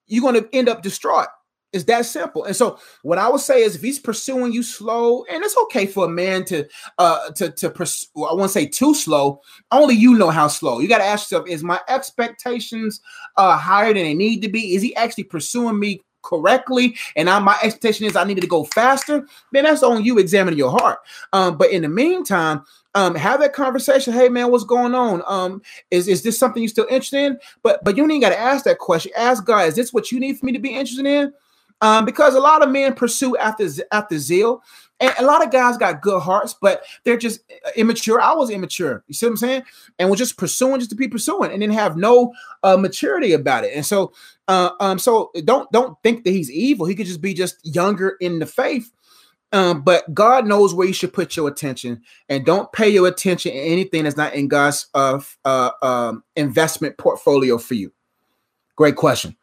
you're 0.08 0.22
going 0.22 0.42
to 0.42 0.48
end 0.52 0.68
up 0.68 0.82
distraught. 0.82 1.28
It's 1.72 1.84
that 1.84 2.06
simple. 2.06 2.44
And 2.44 2.56
so 2.56 2.78
what 3.02 3.18
I 3.18 3.28
would 3.28 3.40
say 3.40 3.62
is 3.62 3.76
if 3.76 3.82
he's 3.82 3.98
pursuing 3.98 4.52
you 4.52 4.62
slow, 4.62 5.24
and 5.24 5.44
it's 5.44 5.56
okay 5.64 5.86
for 5.86 6.06
a 6.06 6.08
man 6.08 6.44
to 6.46 6.66
uh 6.98 7.30
to 7.32 7.50
to 7.50 7.70
pursue, 7.70 8.06
I 8.16 8.34
won't 8.34 8.50
say 8.50 8.66
too 8.66 8.94
slow, 8.94 9.40
only 9.72 9.94
you 9.94 10.16
know 10.16 10.30
how 10.30 10.48
slow. 10.48 10.78
You 10.78 10.88
got 10.88 10.98
to 10.98 11.04
ask 11.04 11.30
yourself, 11.30 11.48
is 11.48 11.62
my 11.62 11.80
expectations 11.88 13.00
uh 13.36 13.56
higher 13.56 13.92
than 13.92 14.04
they 14.04 14.14
need 14.14 14.40
to 14.42 14.48
be? 14.48 14.74
Is 14.74 14.82
he 14.82 14.94
actually 14.96 15.24
pursuing 15.24 15.78
me 15.78 16.00
correctly, 16.22 16.96
and 17.14 17.30
I, 17.30 17.38
my 17.38 17.56
expectation 17.62 18.06
is 18.06 18.16
I 18.16 18.24
needed 18.24 18.40
to 18.40 18.46
go 18.46 18.64
faster, 18.64 19.26
then 19.52 19.64
that's 19.64 19.82
on 19.82 20.04
you 20.04 20.18
examining 20.18 20.58
your 20.58 20.72
heart. 20.72 20.98
Um, 21.32 21.56
but 21.56 21.70
in 21.70 21.82
the 21.82 21.88
meantime, 21.88 22.64
um, 22.94 23.14
have 23.14 23.40
that 23.40 23.52
conversation. 23.52 24.12
Hey 24.12 24.28
man, 24.28 24.50
what's 24.50 24.64
going 24.64 24.94
on? 24.94 25.22
Um, 25.26 25.62
is, 25.90 26.08
is 26.08 26.22
this 26.22 26.38
something 26.38 26.62
you 26.62 26.68
still 26.68 26.86
interested 26.86 27.18
in? 27.18 27.38
But 27.62 27.84
but 27.84 27.96
you 27.96 28.10
ain't 28.10 28.22
got 28.22 28.30
to 28.30 28.38
ask 28.38 28.64
that 28.64 28.78
question. 28.78 29.12
Ask 29.16 29.44
God, 29.44 29.68
is 29.68 29.76
this 29.76 29.92
what 29.92 30.10
you 30.10 30.18
need 30.18 30.38
for 30.38 30.46
me 30.46 30.52
to 30.52 30.58
be 30.58 30.70
interested 30.70 31.06
in? 31.06 31.32
Um, 31.82 32.06
because 32.06 32.34
a 32.34 32.40
lot 32.40 32.62
of 32.62 32.70
men 32.70 32.94
pursue 32.94 33.36
after 33.36 33.68
after 33.92 34.18
zeal, 34.18 34.62
and 34.98 35.12
a 35.18 35.24
lot 35.24 35.44
of 35.44 35.52
guys 35.52 35.76
got 35.76 36.00
good 36.00 36.20
hearts, 36.20 36.54
but 36.60 36.84
they're 37.04 37.18
just 37.18 37.40
uh, 37.66 37.70
immature. 37.76 38.20
I 38.20 38.32
was 38.32 38.48
immature. 38.50 39.04
You 39.06 39.14
see 39.14 39.26
what 39.26 39.32
I'm 39.32 39.36
saying? 39.36 39.62
And 39.98 40.08
we're 40.08 40.16
just 40.16 40.38
pursuing 40.38 40.80
just 40.80 40.90
to 40.90 40.96
be 40.96 41.08
pursuing, 41.08 41.52
and 41.52 41.60
then 41.60 41.70
have 41.70 41.96
no 41.96 42.32
uh, 42.62 42.78
maturity 42.78 43.34
about 43.34 43.64
it. 43.64 43.72
And 43.74 43.84
so, 43.84 44.12
uh, 44.48 44.70
um, 44.80 44.98
so 44.98 45.30
don't 45.44 45.70
don't 45.70 46.00
think 46.02 46.24
that 46.24 46.30
he's 46.30 46.50
evil. 46.50 46.86
He 46.86 46.94
could 46.94 47.06
just 47.06 47.20
be 47.20 47.34
just 47.34 47.58
younger 47.62 48.16
in 48.20 48.38
the 48.38 48.46
faith. 48.46 48.90
Um, 49.52 49.82
but 49.82 50.12
God 50.12 50.46
knows 50.46 50.74
where 50.74 50.86
you 50.86 50.92
should 50.92 51.12
put 51.12 51.36
your 51.36 51.48
attention, 51.48 52.02
and 52.30 52.46
don't 52.46 52.72
pay 52.72 52.88
your 52.88 53.06
attention 53.06 53.52
in 53.52 53.64
anything 53.64 54.04
that's 54.04 54.16
not 54.16 54.34
in 54.34 54.48
God's 54.48 54.86
uh, 54.94 55.20
uh 55.44 55.70
um, 55.82 56.24
investment 56.36 56.96
portfolio 56.96 57.58
for 57.58 57.74
you. 57.74 57.92
Great 58.76 58.96
question. 58.96 59.36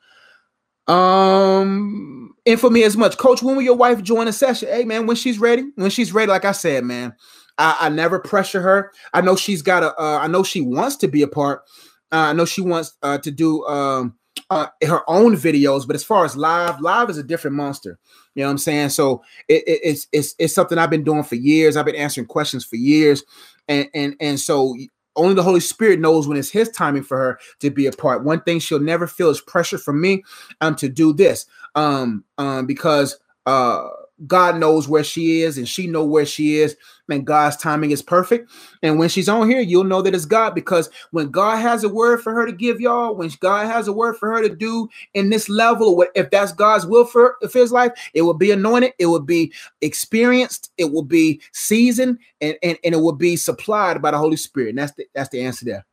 Um, 0.88 2.23
and 2.46 2.60
for 2.60 2.70
me 2.70 2.84
as 2.84 2.98
much, 2.98 3.18
Coach, 3.18 3.42
when 3.42 3.56
will 3.56 3.64
your 3.64 3.76
wife 3.76 4.04
join 4.04 4.28
a 4.28 4.34
session? 4.34 4.70
Hey, 4.70 4.84
man, 4.84 5.08
when 5.08 5.16
she's 5.16 5.40
ready, 5.40 5.66
when 5.76 5.90
she's 5.90 6.14
ready, 6.14 6.30
like 6.30 6.46
I 6.46 6.52
said, 6.52 6.84
man, 6.84 7.16
I, 7.58 7.78
I 7.82 7.90
never 7.90 8.20
pressure 8.20 8.62
her. 8.62 8.92
I 9.14 9.22
know 9.22 9.36
she's 9.36 9.62
got 9.62 9.84
a. 9.84 9.90
Uh, 10.00 10.20
I 10.22 10.28
know 10.28 10.44
she 10.44 10.62
wants 10.62 10.96
to 10.98 11.08
be 11.08 11.22
a 11.22 11.28
part. 11.28 11.64
Uh, 12.12 12.18
I 12.30 12.34
know 12.34 12.46
she 12.46 12.62
wants 12.62 12.96
uh, 13.02 13.18
to 13.20 13.32
do 13.32 13.64
um 13.66 14.16
uh, 14.50 14.68
her 14.86 15.10
own 15.10 15.36
videos, 15.36 15.88
but 15.88 15.96
as 15.96 16.04
far 16.04 16.26
as 16.26 16.36
live, 16.36 16.80
live 16.82 17.10
is 17.10 17.18
a 17.18 17.24
different 17.24 17.56
monster. 17.56 17.98
You 18.36 18.42
know 18.42 18.48
what 18.48 18.52
I'm 18.52 18.58
saying? 18.58 18.90
So 18.90 19.24
it, 19.48 19.64
it, 19.68 19.80
it's 19.84 20.08
it's 20.12 20.36
it's 20.40 20.54
something 20.54 20.78
I've 20.78 20.90
been 20.90 21.04
doing 21.04 21.24
for 21.24 21.36
years. 21.36 21.78
I've 21.78 21.86
been 21.86 21.96
answering 21.96 22.28
questions 22.28 22.66
for 22.66 22.76
years, 22.76 23.24
and 23.68 23.88
and 23.94 24.16
and 24.20 24.40
so 24.40 24.76
only 25.16 25.36
the 25.36 25.44
Holy 25.44 25.60
Spirit 25.60 26.00
knows 26.00 26.28
when 26.28 26.38
it's 26.38 26.50
His 26.50 26.70
timing 26.70 27.04
for 27.04 27.18
her 27.18 27.40
to 27.60 27.70
be 27.70 27.86
a 27.86 27.92
part. 27.92 28.24
One 28.24 28.42
thing 28.42 28.60
she'll 28.60 28.80
never 28.80 29.08
feel 29.08 29.30
is 29.30 29.40
pressure 29.42 29.78
from 29.78 30.02
me 30.02 30.24
um 30.62 30.76
to 30.76 30.90
do 30.90 31.14
this 31.14 31.46
um 31.76 32.24
um 32.38 32.66
because 32.66 33.18
uh 33.46 33.90
God 34.28 34.58
knows 34.58 34.88
where 34.88 35.04
she 35.04 35.42
is 35.42 35.58
and 35.58 35.68
she 35.68 35.88
know 35.88 36.06
where 36.06 36.26
she 36.26 36.58
is. 36.58 36.78
And 37.10 37.28
God's 37.28 37.58
timing 37.58 37.92
is 37.92 38.02
perfect. 38.02 38.50
And 38.82 38.98
when 38.98 39.10
she's 39.10 39.28
on 39.28 39.50
here 39.50 39.60
you'll 39.60 39.84
know 39.84 40.02
that 40.02 40.16
it's 40.16 40.26
God 40.26 40.56
because 40.56 40.90
when 41.12 41.30
God 41.30 41.58
has 41.58 41.84
a 41.84 41.90
word 41.90 42.22
for 42.22 42.34
her 42.34 42.46
to 42.46 42.52
give 42.52 42.80
y'all 42.80 43.16
when 43.16 43.30
God 43.40 43.68
has 43.68 43.88
a 43.88 43.94
word 43.94 44.18
for 44.18 44.32
her 44.32 44.42
to 44.42 44.56
do 44.56 44.88
in 45.14 45.30
this 45.30 45.50
level 45.50 46.06
if 46.16 46.30
that's 46.30 46.54
God's 46.54 46.86
will 46.86 47.06
for, 47.06 47.36
for 47.50 47.60
his 47.60 47.72
life 47.72 47.92
it 48.14 48.22
will 48.22 48.34
be 48.34 48.52
anointed 48.52 48.94
it 49.00 49.08
will 49.08 49.20
be 49.20 49.52
experienced 49.82 50.72
it 50.78 50.92
will 50.92 51.04
be 51.04 51.42
seasoned 51.52 52.20
and, 52.40 52.56
and, 52.64 52.78
and 52.84 52.96
it 52.96 53.00
will 53.00 53.12
be 53.12 53.36
supplied 53.36 54.02
by 54.02 54.12
the 54.12 54.18
Holy 54.18 54.38
Spirit. 54.38 54.70
And 54.70 54.78
that's 54.78 54.94
the 54.94 55.06
that's 55.14 55.30
the 55.30 55.42
answer 55.42 55.66
there 55.66 55.86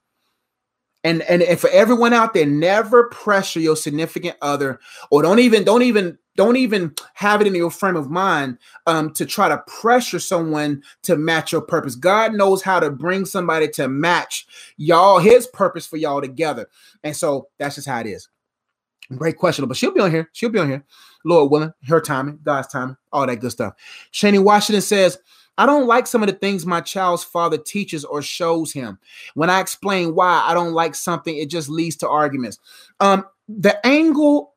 and, 1.04 1.22
and 1.22 1.42
and 1.42 1.58
for 1.58 1.70
everyone 1.70 2.12
out 2.12 2.34
there 2.34 2.46
never 2.46 3.04
pressure 3.04 3.60
your 3.60 3.76
significant 3.76 4.36
other 4.42 4.80
or 5.10 5.22
don't 5.22 5.38
even 5.38 5.64
don't 5.64 5.82
even 5.82 6.18
don't 6.36 6.56
even 6.56 6.94
have 7.14 7.40
it 7.40 7.46
in 7.46 7.54
your 7.54 7.70
frame 7.70 7.96
of 7.96 8.10
mind 8.10 8.58
um, 8.86 9.12
to 9.12 9.26
try 9.26 9.48
to 9.48 9.58
pressure 9.66 10.18
someone 10.18 10.82
to 11.02 11.16
match 11.16 11.52
your 11.52 11.60
purpose. 11.60 11.94
God 11.96 12.34
knows 12.34 12.62
how 12.62 12.80
to 12.80 12.90
bring 12.90 13.26
somebody 13.26 13.68
to 13.68 13.88
match 13.88 14.46
y'all 14.76 15.18
his 15.18 15.46
purpose 15.48 15.86
for 15.86 15.96
y'all 15.96 16.20
together. 16.20 16.68
And 17.02 17.16
so 17.16 17.48
that's 17.58 17.74
just 17.74 17.88
how 17.88 18.00
it 18.00 18.06
is. 18.06 18.28
Great 19.16 19.36
question 19.36 19.66
but 19.66 19.76
she'll 19.76 19.92
be 19.92 20.00
on 20.00 20.10
here. 20.10 20.28
She'll 20.32 20.50
be 20.50 20.60
on 20.60 20.68
here. 20.68 20.84
Lord 21.24 21.50
willing 21.50 21.72
her 21.88 22.00
timing 22.00 22.38
god's 22.42 22.68
timing 22.68 22.96
all 23.12 23.26
that 23.26 23.40
good 23.40 23.52
stuff. 23.52 23.74
Shani 24.12 24.42
washington 24.42 24.82
says 24.82 25.18
I 25.60 25.66
don't 25.66 25.86
like 25.86 26.06
some 26.06 26.22
of 26.22 26.26
the 26.26 26.34
things 26.34 26.64
my 26.64 26.80
child's 26.80 27.22
father 27.22 27.58
teaches 27.58 28.02
or 28.06 28.22
shows 28.22 28.72
him. 28.72 28.98
When 29.34 29.50
I 29.50 29.60
explain 29.60 30.14
why 30.14 30.42
I 30.46 30.54
don't 30.54 30.72
like 30.72 30.94
something, 30.94 31.36
it 31.36 31.50
just 31.50 31.68
leads 31.68 31.96
to 31.96 32.08
arguments. 32.08 32.58
Um, 32.98 33.26
the 33.46 33.86
angle 33.86 34.54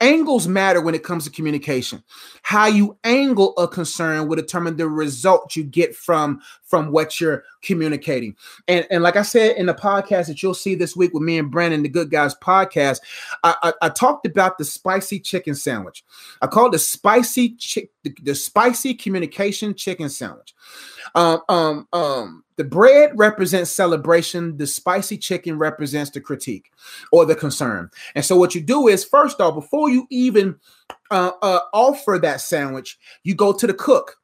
angles 0.00 0.48
matter 0.48 0.80
when 0.80 0.94
it 0.94 1.02
comes 1.02 1.24
to 1.24 1.30
communication. 1.30 2.02
How 2.42 2.66
you 2.66 2.98
angle 3.04 3.54
a 3.56 3.68
concern 3.68 4.28
will 4.28 4.36
determine 4.36 4.76
the 4.76 4.88
result 4.88 5.56
you 5.56 5.64
get 5.64 5.94
from 5.94 6.40
from 6.62 6.90
what 6.90 7.20
you're 7.20 7.44
communicating. 7.62 8.36
And 8.68 8.86
and 8.90 9.02
like 9.02 9.16
i 9.16 9.22
said 9.22 9.56
in 9.56 9.66
the 9.66 9.74
podcast 9.74 10.26
that 10.26 10.42
you'll 10.42 10.54
see 10.54 10.74
this 10.74 10.94
week 10.94 11.14
with 11.14 11.22
me 11.22 11.38
and 11.38 11.50
brandon 11.50 11.82
the 11.82 11.88
good 11.88 12.10
guys 12.10 12.34
podcast 12.34 13.00
i 13.42 13.54
i, 13.62 13.72
I 13.82 13.88
talked 13.88 14.26
about 14.26 14.58
the 14.58 14.64
spicy 14.64 15.18
chicken 15.20 15.54
sandwich. 15.54 16.04
I 16.42 16.46
called 16.46 16.72
the 16.72 16.78
spicy 16.78 17.54
chick 17.56 17.90
the, 18.02 18.14
the 18.22 18.34
spicy 18.34 18.94
communication 18.94 19.74
chicken 19.74 20.10
sandwich. 20.10 20.54
Um 21.14 21.40
um 21.48 21.88
um 21.92 22.43
the 22.56 22.64
bread 22.64 23.10
represents 23.14 23.70
celebration. 23.70 24.56
The 24.56 24.66
spicy 24.66 25.18
chicken 25.18 25.58
represents 25.58 26.10
the 26.10 26.20
critique 26.20 26.72
or 27.10 27.24
the 27.26 27.34
concern. 27.34 27.90
And 28.14 28.24
so, 28.24 28.36
what 28.36 28.54
you 28.54 28.60
do 28.60 28.88
is, 28.88 29.04
first 29.04 29.40
off, 29.40 29.54
before 29.54 29.90
you 29.90 30.06
even 30.10 30.56
uh, 31.10 31.32
uh, 31.42 31.60
offer 31.72 32.18
that 32.22 32.40
sandwich, 32.40 32.98
you 33.22 33.34
go 33.34 33.52
to 33.52 33.66
the 33.66 33.74
cook. 33.74 34.16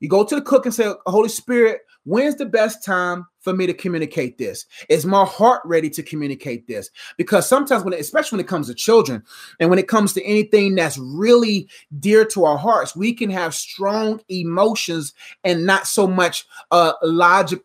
You 0.00 0.08
go 0.08 0.24
to 0.24 0.34
the 0.34 0.42
cook 0.42 0.64
and 0.64 0.74
say, 0.74 0.92
Holy 1.06 1.28
Spirit, 1.28 1.80
when's 2.04 2.36
the 2.36 2.46
best 2.46 2.84
time 2.84 3.26
for 3.40 3.52
me 3.52 3.66
to 3.66 3.74
communicate 3.74 4.38
this? 4.38 4.64
Is 4.88 5.04
my 5.04 5.24
heart 5.24 5.60
ready 5.64 5.90
to 5.90 6.02
communicate 6.02 6.68
this? 6.68 6.90
Because 7.16 7.48
sometimes 7.48 7.84
when, 7.84 7.94
especially 7.94 8.36
when 8.36 8.44
it 8.44 8.48
comes 8.48 8.68
to 8.68 8.74
children 8.74 9.24
and 9.58 9.70
when 9.70 9.78
it 9.78 9.88
comes 9.88 10.12
to 10.12 10.24
anything 10.24 10.76
that's 10.76 10.98
really 10.98 11.68
dear 11.98 12.24
to 12.26 12.44
our 12.44 12.58
hearts, 12.58 12.94
we 12.94 13.12
can 13.12 13.30
have 13.30 13.54
strong 13.54 14.20
emotions 14.28 15.14
and 15.42 15.66
not 15.66 15.86
so 15.86 16.06
much 16.06 16.46
uh, 16.70 16.92
logic 17.02 17.62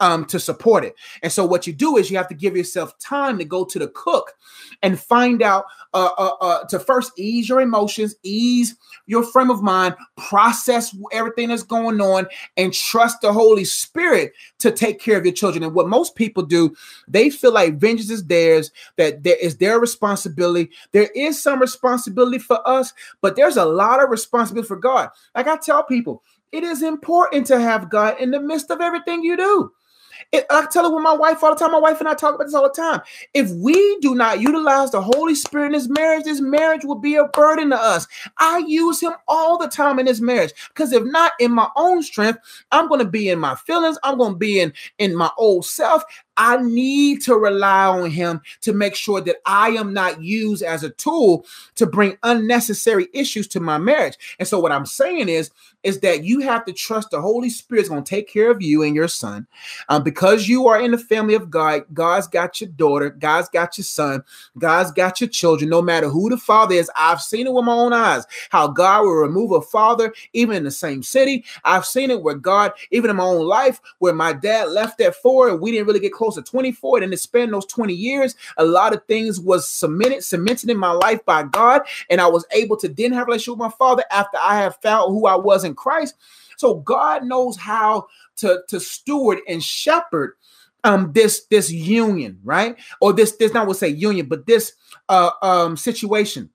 um, 0.00 0.24
to 0.26 0.40
support 0.40 0.84
it. 0.84 0.94
And 1.22 1.30
so 1.30 1.44
what 1.44 1.66
you 1.66 1.72
do 1.72 1.96
is 1.96 2.10
you 2.10 2.16
have 2.16 2.28
to 2.28 2.34
give 2.34 2.56
yourself 2.56 2.98
time 2.98 3.38
to 3.38 3.44
go 3.44 3.64
to 3.64 3.78
the 3.78 3.88
cook 3.88 4.34
and 4.82 4.98
find 4.98 5.42
out 5.42 5.64
uh, 5.92 6.10
uh, 6.16 6.36
uh, 6.40 6.64
to 6.66 6.78
first 6.78 7.12
ease 7.16 7.48
your 7.48 7.60
emotions, 7.60 8.14
ease 8.22 8.76
your 9.06 9.22
frame 9.22 9.50
of 9.50 9.62
mind, 9.62 9.94
process 10.16 10.96
everything 11.12 11.48
that's 11.48 11.62
going 11.62 12.00
on, 12.00 12.26
and 12.56 12.72
trust 12.72 13.20
the 13.20 13.32
Holy 13.32 13.64
Spirit 13.64 14.32
to 14.58 14.70
take 14.70 15.00
care 15.00 15.18
of 15.18 15.24
your 15.24 15.34
children. 15.34 15.64
And 15.64 15.74
what 15.74 15.88
most 15.88 16.14
people 16.14 16.42
do, 16.42 16.74
they 17.08 17.30
feel 17.30 17.52
like 17.52 17.78
vengeance 17.78 18.10
is 18.10 18.24
theirs, 18.24 18.70
that 18.96 19.22
there 19.22 19.36
is 19.40 19.56
their 19.56 19.78
responsibility. 19.78 20.70
There 20.92 21.10
is 21.14 21.42
some 21.42 21.60
responsibility 21.60 22.38
for 22.38 22.66
us, 22.68 22.92
but 23.20 23.36
there's 23.36 23.56
a 23.56 23.64
lot 23.64 24.02
of 24.02 24.10
responsibility 24.10 24.68
for 24.68 24.76
God. 24.76 25.10
Like 25.34 25.48
I 25.48 25.56
tell 25.56 25.82
people, 25.82 26.22
it 26.52 26.64
is 26.64 26.82
important 26.82 27.46
to 27.46 27.60
have 27.60 27.90
God 27.90 28.20
in 28.20 28.30
the 28.30 28.40
midst 28.40 28.70
of 28.70 28.80
everything 28.80 29.22
you 29.22 29.36
do. 29.36 29.72
It, 30.32 30.46
I 30.50 30.66
tell 30.70 30.86
it 30.86 30.94
with 30.94 31.02
my 31.02 31.14
wife 31.14 31.42
all 31.44 31.54
the 31.54 31.60
time. 31.60 31.72
My 31.72 31.78
wife 31.78 32.00
and 32.00 32.08
I 32.08 32.14
talk 32.14 32.34
about 32.34 32.44
this 32.44 32.54
all 32.54 32.64
the 32.64 32.70
time. 32.70 33.00
If 33.34 33.50
we 33.50 33.98
do 34.00 34.14
not 34.14 34.40
utilize 34.40 34.90
the 34.92 35.02
Holy 35.02 35.34
Spirit 35.34 35.66
in 35.66 35.72
this 35.72 35.88
marriage, 35.88 36.24
this 36.24 36.40
marriage 36.40 36.84
will 36.84 36.98
be 36.98 37.16
a 37.16 37.26
burden 37.28 37.70
to 37.70 37.76
us. 37.76 38.06
I 38.38 38.58
use 38.66 39.00
him 39.02 39.12
all 39.28 39.58
the 39.58 39.68
time 39.68 39.98
in 39.98 40.06
this 40.06 40.20
marriage 40.20 40.52
because 40.68 40.92
if 40.92 41.04
not 41.04 41.32
in 41.40 41.52
my 41.52 41.68
own 41.76 42.02
strength, 42.02 42.40
I'm 42.72 42.88
going 42.88 43.00
to 43.00 43.10
be 43.10 43.28
in 43.28 43.38
my 43.38 43.54
feelings. 43.54 43.98
I'm 44.02 44.18
going 44.18 44.32
to 44.32 44.38
be 44.38 44.60
in 44.60 44.72
in 44.98 45.16
my 45.16 45.30
old 45.38 45.66
self. 45.66 46.04
I 46.36 46.56
need 46.62 47.22
to 47.22 47.34
rely 47.34 47.86
on 47.86 48.10
him 48.10 48.40
to 48.62 48.72
make 48.72 48.94
sure 48.94 49.20
that 49.20 49.36
I 49.44 49.70
am 49.70 49.92
not 49.92 50.22
used 50.22 50.62
as 50.62 50.82
a 50.82 50.90
tool 50.90 51.44
to 51.74 51.86
bring 51.86 52.16
unnecessary 52.22 53.08
issues 53.12 53.46
to 53.48 53.60
my 53.60 53.78
marriage. 53.78 54.16
And 54.38 54.48
so 54.48 54.58
what 54.58 54.72
I'm 54.72 54.86
saying 54.86 55.28
is 55.28 55.50
is 55.82 56.00
that 56.00 56.24
you 56.24 56.40
have 56.40 56.64
to 56.64 56.72
trust 56.72 57.10
the 57.10 57.20
Holy 57.20 57.48
Spirit's 57.48 57.88
going 57.88 58.04
to 58.04 58.08
take 58.08 58.28
care 58.28 58.50
of 58.50 58.60
you 58.60 58.82
and 58.82 58.94
your 58.94 59.08
son. 59.08 59.46
Um, 59.88 60.02
because 60.02 60.48
you 60.48 60.66
are 60.66 60.80
in 60.80 60.90
the 60.90 60.98
family 60.98 61.34
of 61.34 61.50
God, 61.50 61.84
God's 61.94 62.26
got 62.26 62.60
your 62.60 62.70
daughter, 62.70 63.10
God's 63.10 63.48
got 63.48 63.78
your 63.78 63.84
son, 63.84 64.22
God's 64.58 64.92
got 64.92 65.20
your 65.20 65.30
children, 65.30 65.70
no 65.70 65.80
matter 65.80 66.08
who 66.08 66.28
the 66.28 66.36
father 66.36 66.74
is. 66.74 66.90
I've 66.96 67.20
seen 67.20 67.46
it 67.46 67.52
with 67.52 67.64
my 67.64 67.72
own 67.72 67.92
eyes 67.92 68.26
how 68.50 68.68
God 68.68 69.02
will 69.02 69.14
remove 69.14 69.52
a 69.52 69.62
father 69.62 70.12
even 70.32 70.56
in 70.56 70.64
the 70.64 70.70
same 70.70 71.02
city. 71.02 71.44
I've 71.64 71.86
seen 71.86 72.10
it 72.10 72.22
where 72.22 72.34
God, 72.34 72.72
even 72.90 73.10
in 73.10 73.16
my 73.16 73.24
own 73.24 73.46
life, 73.46 73.80
where 73.98 74.12
my 74.12 74.32
dad 74.32 74.68
left 74.68 75.00
at 75.00 75.14
four 75.16 75.48
and 75.48 75.60
we 75.60 75.72
didn't 75.72 75.86
really 75.86 76.00
get 76.00 76.12
close 76.20 76.34
to 76.36 76.42
24. 76.42 77.02
And 77.02 77.10
to 77.10 77.18
spend 77.18 77.52
those 77.52 77.66
20 77.66 77.94
years, 77.94 78.36
a 78.58 78.64
lot 78.64 78.94
of 78.94 79.04
things 79.06 79.40
was 79.40 79.68
cemented, 79.68 80.22
cemented 80.22 80.70
in 80.70 80.76
my 80.76 80.92
life 80.92 81.24
by 81.24 81.42
God. 81.42 81.82
And 82.10 82.20
I 82.20 82.26
was 82.26 82.46
able 82.52 82.76
to 82.76 82.88
then 82.88 83.12
have 83.12 83.22
a 83.22 83.26
relationship 83.26 83.58
with 83.58 83.70
my 83.70 83.76
father 83.76 84.04
after 84.10 84.38
I 84.40 84.58
have 84.58 84.76
found 84.82 85.12
who 85.12 85.26
I 85.26 85.36
was 85.36 85.64
in 85.64 85.74
Christ. 85.74 86.14
So 86.58 86.74
God 86.74 87.24
knows 87.24 87.56
how 87.56 88.06
to, 88.36 88.62
to 88.68 88.78
steward 88.78 89.38
and 89.48 89.62
shepherd 89.62 90.34
um 90.82 91.12
this 91.12 91.44
this 91.50 91.70
union, 91.70 92.40
right? 92.42 92.74
Or 93.02 93.12
this 93.12 93.36
this 93.36 93.52
not 93.52 93.66
would 93.66 93.76
say 93.76 93.88
union, 93.88 94.26
but 94.26 94.46
this 94.46 94.72
uh 95.10 95.30
um 95.42 95.76
situation. 95.76 96.48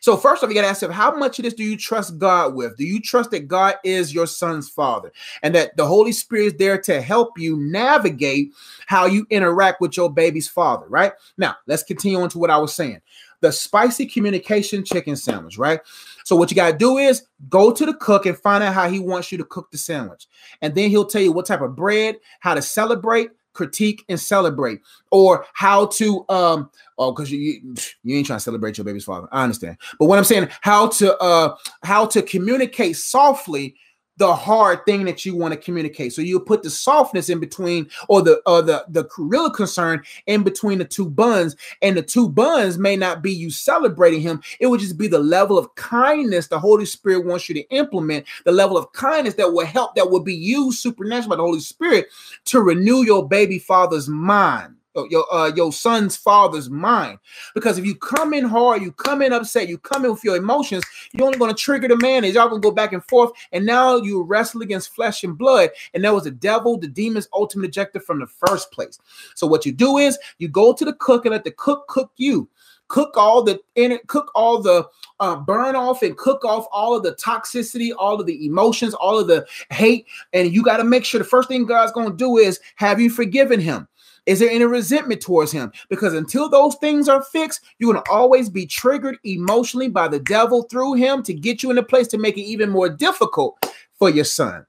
So 0.00 0.16
first 0.16 0.42
of 0.42 0.48
all, 0.48 0.52
you 0.52 0.60
got 0.60 0.62
to 0.62 0.68
ask 0.68 0.82
yourself, 0.82 0.96
how 0.96 1.16
much 1.16 1.38
of 1.38 1.44
this 1.44 1.54
do 1.54 1.62
you 1.64 1.76
trust 1.76 2.18
God 2.18 2.54
with? 2.54 2.76
Do 2.76 2.84
you 2.84 3.00
trust 3.00 3.30
that 3.32 3.48
God 3.48 3.76
is 3.84 4.14
your 4.14 4.26
son's 4.26 4.68
father 4.68 5.12
and 5.42 5.54
that 5.54 5.76
the 5.76 5.86
Holy 5.86 6.12
Spirit 6.12 6.44
is 6.46 6.54
there 6.54 6.80
to 6.82 7.00
help 7.00 7.38
you 7.38 7.56
navigate 7.56 8.52
how 8.86 9.06
you 9.06 9.26
interact 9.30 9.80
with 9.80 9.96
your 9.96 10.12
baby's 10.12 10.48
father, 10.48 10.86
right? 10.88 11.12
Now, 11.38 11.56
let's 11.66 11.82
continue 11.82 12.20
on 12.20 12.28
to 12.30 12.38
what 12.38 12.50
I 12.50 12.58
was 12.58 12.74
saying. 12.74 13.00
the 13.44 13.52
spicy 13.52 14.06
communication 14.06 14.82
chicken 14.84 15.14
sandwich, 15.14 15.58
right? 15.58 15.80
So 16.24 16.34
what 16.34 16.50
you 16.50 16.54
got 16.54 16.72
to 16.72 16.78
do 16.78 16.96
is 16.96 17.24
go 17.50 17.70
to 17.72 17.84
the 17.84 17.92
cook 17.94 18.24
and 18.24 18.36
find 18.36 18.64
out 18.64 18.72
how 18.72 18.88
he 18.88 18.98
wants 18.98 19.30
you 19.30 19.36
to 19.38 19.44
cook 19.44 19.70
the 19.70 19.76
sandwich. 19.76 20.26
And 20.62 20.74
then 20.74 20.88
he'll 20.88 21.04
tell 21.04 21.20
you 21.20 21.30
what 21.30 21.44
type 21.44 21.60
of 21.60 21.76
bread, 21.76 22.16
how 22.40 22.54
to 22.54 22.62
celebrate, 22.62 23.30
critique 23.54 24.04
and 24.08 24.20
celebrate 24.20 24.80
or 25.10 25.46
how 25.54 25.86
to 25.86 26.24
um 26.28 26.70
oh 26.98 27.12
because 27.12 27.30
you, 27.30 27.74
you 28.02 28.16
ain't 28.16 28.26
trying 28.26 28.38
to 28.38 28.44
celebrate 28.44 28.76
your 28.76 28.84
baby's 28.84 29.04
father. 29.04 29.28
I 29.32 29.44
understand. 29.44 29.78
But 29.98 30.06
what 30.06 30.18
i'm 30.18 30.24
saying 30.24 30.48
how 30.60 30.88
to 30.88 31.16
uh 31.18 31.56
how 31.82 32.04
to 32.06 32.20
communicate 32.20 32.96
softly 32.96 33.76
the 34.16 34.34
hard 34.34 34.84
thing 34.86 35.04
that 35.04 35.24
you 35.24 35.36
want 35.36 35.52
to 35.52 35.60
communicate. 35.60 36.12
So 36.12 36.22
you 36.22 36.38
put 36.38 36.62
the 36.62 36.70
softness 36.70 37.28
in 37.28 37.40
between, 37.40 37.88
or 38.08 38.22
the 38.22 38.40
or 38.46 38.62
the 38.62 38.84
the 38.88 39.08
real 39.18 39.50
concern 39.50 40.02
in 40.26 40.42
between 40.42 40.78
the 40.78 40.84
two 40.84 41.08
buns, 41.08 41.56
and 41.82 41.96
the 41.96 42.02
two 42.02 42.28
buns 42.28 42.78
may 42.78 42.96
not 42.96 43.22
be 43.22 43.32
you 43.32 43.50
celebrating 43.50 44.20
him. 44.20 44.42
It 44.60 44.66
would 44.66 44.80
just 44.80 44.98
be 44.98 45.08
the 45.08 45.18
level 45.18 45.58
of 45.58 45.74
kindness 45.74 46.48
the 46.48 46.58
Holy 46.58 46.86
Spirit 46.86 47.24
wants 47.24 47.48
you 47.48 47.54
to 47.56 47.68
implement, 47.70 48.26
the 48.44 48.52
level 48.52 48.76
of 48.76 48.92
kindness 48.92 49.34
that 49.34 49.52
will 49.52 49.66
help, 49.66 49.94
that 49.96 50.10
will 50.10 50.22
be 50.22 50.34
used 50.34 50.78
supernaturally 50.78 51.30
by 51.30 51.36
the 51.36 51.42
Holy 51.42 51.60
Spirit 51.60 52.06
to 52.46 52.60
renew 52.60 53.02
your 53.02 53.26
baby 53.28 53.58
father's 53.58 54.08
mind 54.08 54.76
your 55.10 55.32
uh, 55.32 55.52
your 55.54 55.72
son's 55.72 56.16
father's 56.16 56.70
mind. 56.70 57.18
Because 57.54 57.78
if 57.78 57.84
you 57.84 57.94
come 57.94 58.32
in 58.34 58.44
hard, 58.44 58.82
you 58.82 58.92
come 58.92 59.22
in 59.22 59.32
upset, 59.32 59.68
you 59.68 59.78
come 59.78 60.04
in 60.04 60.12
with 60.12 60.24
your 60.24 60.36
emotions, 60.36 60.84
you're 61.12 61.26
only 61.26 61.38
going 61.38 61.54
to 61.54 61.60
trigger 61.60 61.88
the 61.88 61.96
man. 61.96 62.24
Is 62.24 62.34
y'all 62.34 62.48
gonna 62.48 62.60
go 62.60 62.70
back 62.70 62.92
and 62.92 63.04
forth, 63.04 63.32
and 63.52 63.66
now 63.66 63.96
you 63.96 64.22
wrestle 64.22 64.62
against 64.62 64.94
flesh 64.94 65.24
and 65.24 65.36
blood, 65.36 65.70
and 65.92 66.04
that 66.04 66.14
was 66.14 66.24
the 66.24 66.30
devil, 66.30 66.78
the 66.78 66.88
demon's 66.88 67.28
ultimate 67.32 67.66
objective 67.66 68.04
from 68.04 68.20
the 68.20 68.26
first 68.26 68.70
place. 68.70 68.98
So 69.34 69.46
what 69.46 69.66
you 69.66 69.72
do 69.72 69.98
is 69.98 70.18
you 70.38 70.48
go 70.48 70.72
to 70.72 70.84
the 70.84 70.94
cook 70.94 71.24
and 71.24 71.32
let 71.32 71.44
the 71.44 71.52
cook 71.52 71.88
cook 71.88 72.12
you. 72.16 72.48
Cook 72.88 73.16
all 73.16 73.42
the 73.42 73.60
in 73.76 73.92
it, 73.92 74.06
cook 74.08 74.30
all 74.34 74.60
the 74.60 74.86
uh, 75.18 75.36
burn 75.36 75.74
off 75.74 76.02
and 76.02 76.16
cook 76.16 76.44
off 76.44 76.66
all 76.70 76.94
of 76.94 77.02
the 77.02 77.14
toxicity, 77.14 77.92
all 77.96 78.20
of 78.20 78.26
the 78.26 78.44
emotions, 78.44 78.92
all 78.94 79.18
of 79.18 79.26
the 79.26 79.46
hate, 79.70 80.06
and 80.32 80.52
you 80.52 80.62
got 80.62 80.76
to 80.76 80.84
make 80.84 81.04
sure 81.04 81.18
the 81.18 81.24
first 81.24 81.48
thing 81.48 81.64
God's 81.64 81.92
going 81.92 82.10
to 82.10 82.16
do 82.16 82.36
is 82.36 82.60
have 82.76 83.00
you 83.00 83.08
forgiven 83.08 83.58
him. 83.58 83.88
Is 84.26 84.38
there 84.38 84.50
any 84.50 84.64
resentment 84.64 85.20
towards 85.20 85.52
him? 85.52 85.72
Because 85.88 86.14
until 86.14 86.48
those 86.48 86.76
things 86.76 87.08
are 87.08 87.22
fixed, 87.22 87.60
you're 87.78 87.92
going 87.92 88.02
to 88.02 88.10
always 88.10 88.48
be 88.48 88.66
triggered 88.66 89.18
emotionally 89.24 89.88
by 89.88 90.08
the 90.08 90.20
devil 90.20 90.62
through 90.62 90.94
him 90.94 91.22
to 91.24 91.34
get 91.34 91.62
you 91.62 91.70
in 91.70 91.78
a 91.78 91.82
place 91.82 92.08
to 92.08 92.18
make 92.18 92.38
it 92.38 92.42
even 92.42 92.70
more 92.70 92.88
difficult 92.88 93.58
for 93.98 94.08
your 94.08 94.24
son. 94.24 94.64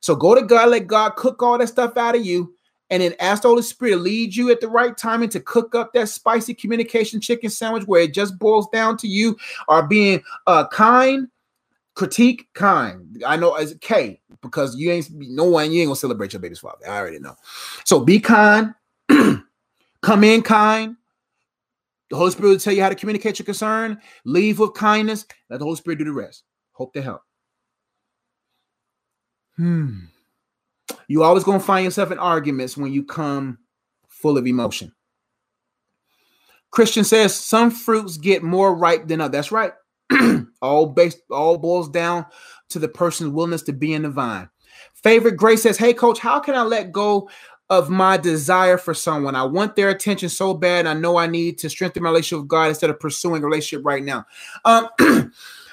So 0.00 0.16
go 0.16 0.34
to 0.34 0.42
God, 0.42 0.70
let 0.70 0.88
God 0.88 1.10
cook 1.10 1.42
all 1.42 1.58
that 1.58 1.68
stuff 1.68 1.96
out 1.96 2.16
of 2.16 2.26
you, 2.26 2.54
and 2.90 3.02
then 3.02 3.14
ask 3.20 3.42
the 3.42 3.48
Holy 3.48 3.62
Spirit 3.62 3.92
to 3.92 3.96
lead 3.98 4.34
you 4.34 4.50
at 4.50 4.60
the 4.60 4.68
right 4.68 4.96
timing 4.98 5.30
to 5.30 5.40
cook 5.40 5.74
up 5.74 5.92
that 5.94 6.08
spicy 6.08 6.52
communication 6.52 7.20
chicken 7.20 7.48
sandwich 7.48 7.84
where 7.86 8.02
it 8.02 8.12
just 8.12 8.38
boils 8.38 8.68
down 8.70 8.96
to 8.98 9.08
you 9.08 9.36
are 9.68 9.86
being 9.86 10.22
uh, 10.46 10.66
kind, 10.68 11.28
critique, 11.94 12.48
kind. 12.54 13.22
I 13.26 13.36
know 13.36 13.54
as 13.54 13.76
K 13.80 14.20
because 14.40 14.76
you 14.76 14.90
ain't 14.90 15.10
no 15.12 15.44
one, 15.44 15.72
you 15.72 15.80
ain't 15.80 15.88
gonna 15.88 15.96
celebrate 15.96 16.32
your 16.32 16.40
baby's 16.40 16.58
father. 16.58 16.88
I 16.88 16.98
already 16.98 17.18
know. 17.18 17.36
So 17.84 18.00
be 18.00 18.20
kind, 18.20 18.74
come 20.02 20.24
in 20.24 20.42
kind. 20.42 20.96
The 22.10 22.16
Holy 22.16 22.30
Spirit 22.30 22.48
will 22.50 22.58
tell 22.58 22.74
you 22.74 22.82
how 22.82 22.90
to 22.90 22.94
communicate 22.94 23.38
your 23.38 23.46
concern. 23.46 23.98
Leave 24.26 24.58
with 24.58 24.74
kindness. 24.74 25.24
Let 25.48 25.58
the 25.58 25.64
Holy 25.64 25.76
Spirit 25.76 25.98
do 25.98 26.04
the 26.04 26.12
rest. 26.12 26.44
Hope 26.72 26.92
to 26.92 27.02
help. 27.02 27.22
Hmm. 29.56 30.00
You 31.08 31.22
always 31.22 31.44
gonna 31.44 31.60
find 31.60 31.84
yourself 31.84 32.10
in 32.10 32.18
arguments 32.18 32.76
when 32.76 32.92
you 32.92 33.04
come 33.04 33.58
full 34.08 34.36
of 34.36 34.46
emotion. 34.46 34.92
Christian 36.70 37.04
says 37.04 37.34
some 37.34 37.70
fruits 37.70 38.16
get 38.16 38.42
more 38.42 38.74
ripe 38.74 39.06
than 39.06 39.20
others. 39.20 39.32
That's 39.32 39.52
right. 39.52 39.72
all 40.62 40.86
based, 40.86 41.22
all 41.30 41.58
boils 41.58 41.88
down 41.88 42.26
to 42.70 42.78
the 42.78 42.88
person's 42.88 43.30
willingness 43.30 43.62
to 43.62 43.72
be 43.72 43.94
in 43.94 44.02
the 44.02 44.10
vine. 44.10 44.48
Favorite 44.94 45.36
Grace 45.36 45.62
says, 45.62 45.78
Hey, 45.78 45.92
coach, 45.92 46.18
how 46.18 46.40
can 46.40 46.54
I 46.54 46.62
let 46.62 46.92
go 46.92 47.28
of 47.70 47.90
my 47.90 48.16
desire 48.16 48.78
for 48.78 48.94
someone? 48.94 49.34
I 49.34 49.44
want 49.44 49.76
their 49.76 49.90
attention 49.90 50.28
so 50.28 50.54
bad. 50.54 50.86
I 50.86 50.94
know 50.94 51.16
I 51.16 51.26
need 51.26 51.58
to 51.58 51.70
strengthen 51.70 52.02
my 52.02 52.10
relationship 52.10 52.42
with 52.42 52.48
God 52.48 52.68
instead 52.68 52.90
of 52.90 53.00
pursuing 53.00 53.42
a 53.42 53.46
relationship 53.46 53.84
right 53.84 54.02
now. 54.02 54.26
Um, 54.64 54.88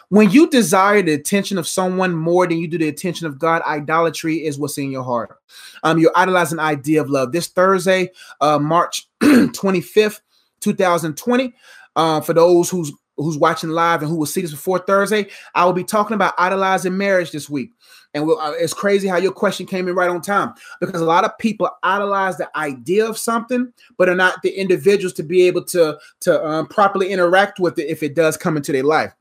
when 0.10 0.32
you 0.32 0.50
desire 0.50 1.02
the 1.02 1.14
attention 1.14 1.58
of 1.58 1.68
someone 1.68 2.14
more 2.16 2.48
than 2.48 2.58
you 2.58 2.68
do 2.68 2.78
the 2.80 2.88
attention 2.88 3.28
of 3.28 3.38
God, 3.38 3.62
idolatry 3.64 4.46
is 4.46 4.58
what's 4.58 4.78
in 4.78 4.92
your 4.92 5.04
heart. 5.04 5.38
Um, 5.84 6.00
you're 6.00 6.12
idolizing 6.16 6.60
idea 6.60 7.02
of 7.02 7.10
love. 7.10 7.32
This 7.32 7.48
Thursday, 7.48 8.12
uh, 8.42 8.58
March 8.60 9.08
25th, 9.22 10.22
2020. 10.62 11.54
Uh, 11.96 12.22
for 12.22 12.34
those 12.34 12.70
who's 12.70 12.94
who's 13.24 13.38
watching 13.38 13.70
live 13.70 14.02
and 14.02 14.10
who 14.10 14.18
will 14.18 14.26
see 14.26 14.42
this 14.42 14.52
before 14.52 14.80
Thursday, 14.80 15.28
I 15.56 15.66
will 15.66 15.74
be 15.74 15.84
talking 15.84 16.16
about 16.16 16.34
idolizing 16.38 16.98
marriage 16.98 17.32
this 17.32 17.50
week. 17.50 17.72
And 18.14 18.26
we'll, 18.26 18.40
uh, 18.40 18.52
it's 18.54 18.74
crazy 18.74 19.08
how 19.08 19.18
your 19.18 19.32
question 19.32 19.68
came 19.68 19.88
in 19.88 19.94
right 19.94 20.10
on 20.10 20.22
time 20.22 20.54
because 20.80 21.02
a 21.02 21.06
lot 21.06 21.26
of 21.26 21.38
people 21.38 21.70
idolize 21.84 22.38
the 22.38 22.50
idea 22.58 23.06
of 23.06 23.18
something, 23.18 23.72
but 23.98 24.10
are 24.10 24.16
not 24.16 24.42
the 24.42 24.50
individuals 24.50 25.14
to 25.14 25.24
be 25.24 25.44
able 25.44 25.64
to 25.66 25.98
to 26.22 26.46
um, 26.46 26.68
properly 26.68 27.10
interact 27.10 27.60
with 27.60 27.78
it 27.78 27.88
if 27.88 28.02
it 28.02 28.16
does 28.16 28.36
come 28.36 28.58
into 28.58 28.72
their 28.72 28.84
life. 28.84 29.14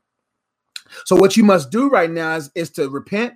So 1.05 1.15
what 1.15 1.37
you 1.37 1.43
must 1.43 1.69
do 1.69 1.87
right 1.89 2.09
now 2.09 2.35
is, 2.35 2.49
is 2.55 2.71
to 2.71 2.89
repent, 2.89 3.33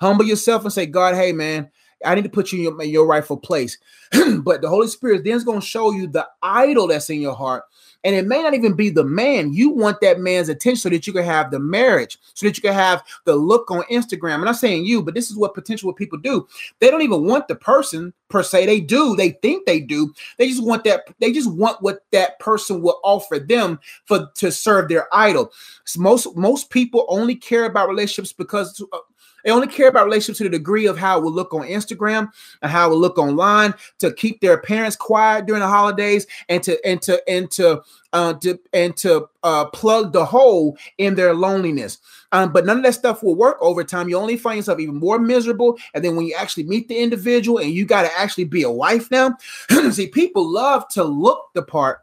humble 0.00 0.24
yourself, 0.24 0.62
and 0.62 0.72
say, 0.72 0.86
God, 0.86 1.16
hey 1.16 1.32
man, 1.32 1.68
I 2.04 2.14
need 2.14 2.24
to 2.24 2.30
put 2.30 2.52
you 2.52 2.58
in 2.58 2.64
your, 2.64 2.82
in 2.82 2.90
your 2.90 3.06
rightful 3.06 3.38
place. 3.38 3.78
but 4.42 4.62
the 4.62 4.68
Holy 4.68 4.86
Spirit 4.86 5.24
then 5.24 5.34
is 5.34 5.44
going 5.44 5.60
to 5.60 5.66
show 5.66 5.90
you 5.90 6.06
the 6.06 6.28
idol 6.42 6.86
that's 6.86 7.10
in 7.10 7.20
your 7.20 7.34
heart 7.34 7.64
and 8.04 8.14
it 8.14 8.26
may 8.26 8.42
not 8.42 8.54
even 8.54 8.74
be 8.74 8.90
the 8.90 9.04
man. 9.04 9.52
You 9.52 9.70
want 9.70 10.00
that 10.00 10.20
man's 10.20 10.48
attention 10.48 10.76
so 10.76 10.88
that 10.88 11.06
you 11.06 11.12
can 11.12 11.24
have 11.24 11.50
the 11.50 11.58
marriage, 11.58 12.18
so 12.34 12.46
that 12.46 12.56
you 12.56 12.62
can 12.62 12.74
have 12.74 13.02
the 13.24 13.34
look 13.36 13.70
on 13.70 13.82
Instagram. 13.84 14.34
I'm 14.34 14.44
not 14.44 14.56
saying 14.56 14.84
you, 14.84 15.02
but 15.02 15.14
this 15.14 15.30
is 15.30 15.36
what 15.36 15.54
potential 15.54 15.92
people 15.92 16.18
do. 16.18 16.46
They 16.80 16.90
don't 16.90 17.02
even 17.02 17.26
want 17.26 17.48
the 17.48 17.54
person 17.54 18.12
per 18.28 18.42
se. 18.42 18.66
They 18.66 18.80
do. 18.80 19.14
They 19.14 19.30
think 19.30 19.66
they 19.66 19.80
do. 19.80 20.12
They 20.38 20.48
just 20.48 20.64
want 20.64 20.84
that. 20.84 21.06
They 21.20 21.32
just 21.32 21.52
want 21.52 21.82
what 21.82 22.04
that 22.12 22.38
person 22.40 22.82
will 22.82 23.00
offer 23.04 23.38
them 23.38 23.78
for 24.06 24.28
to 24.36 24.50
serve 24.50 24.88
their 24.88 25.06
idol. 25.12 25.52
So 25.84 26.00
most 26.00 26.36
most 26.36 26.70
people 26.70 27.06
only 27.08 27.36
care 27.36 27.64
about 27.64 27.88
relationships 27.88 28.32
because 28.32 28.84
uh, 28.92 28.98
they 29.44 29.50
only 29.50 29.66
care 29.66 29.88
about 29.88 30.04
relationships 30.04 30.38
to 30.38 30.44
the 30.44 30.50
degree 30.50 30.86
of 30.86 30.98
how 30.98 31.18
it 31.18 31.24
will 31.24 31.32
look 31.32 31.54
on 31.54 31.62
Instagram 31.62 32.30
and 32.62 32.70
how 32.70 32.86
it 32.86 32.90
will 32.90 33.00
look 33.00 33.18
online 33.18 33.74
to 33.98 34.12
keep 34.12 34.40
their 34.40 34.60
parents 34.60 34.96
quiet 34.96 35.46
during 35.46 35.60
the 35.60 35.68
holidays 35.68 36.26
and 36.48 36.62
to 36.62 36.78
and 36.86 37.02
to 37.02 37.22
and 37.28 37.50
to 37.52 37.82
uh, 38.12 38.34
to, 38.34 38.58
and 38.72 38.96
to 38.98 39.26
uh, 39.42 39.64
plug 39.66 40.12
the 40.12 40.24
hole 40.24 40.76
in 40.98 41.14
their 41.14 41.34
loneliness. 41.34 41.98
Um, 42.32 42.52
but 42.52 42.66
none 42.66 42.78
of 42.78 42.82
that 42.84 42.94
stuff 42.94 43.22
will 43.22 43.34
work 43.34 43.56
over 43.60 43.82
time. 43.84 44.08
You 44.08 44.18
only 44.18 44.36
find 44.36 44.56
yourself 44.56 44.80
even 44.80 44.96
more 44.96 45.18
miserable. 45.18 45.78
And 45.94 46.04
then 46.04 46.16
when 46.16 46.26
you 46.26 46.34
actually 46.38 46.64
meet 46.64 46.88
the 46.88 46.98
individual 46.98 47.58
and 47.58 47.70
you 47.70 47.84
got 47.86 48.02
to 48.02 48.18
actually 48.18 48.44
be 48.44 48.62
a 48.62 48.70
wife 48.70 49.10
now, 49.10 49.36
see, 49.90 50.08
people 50.08 50.50
love 50.50 50.88
to 50.88 51.04
look 51.04 51.48
the 51.54 51.62
part, 51.62 52.00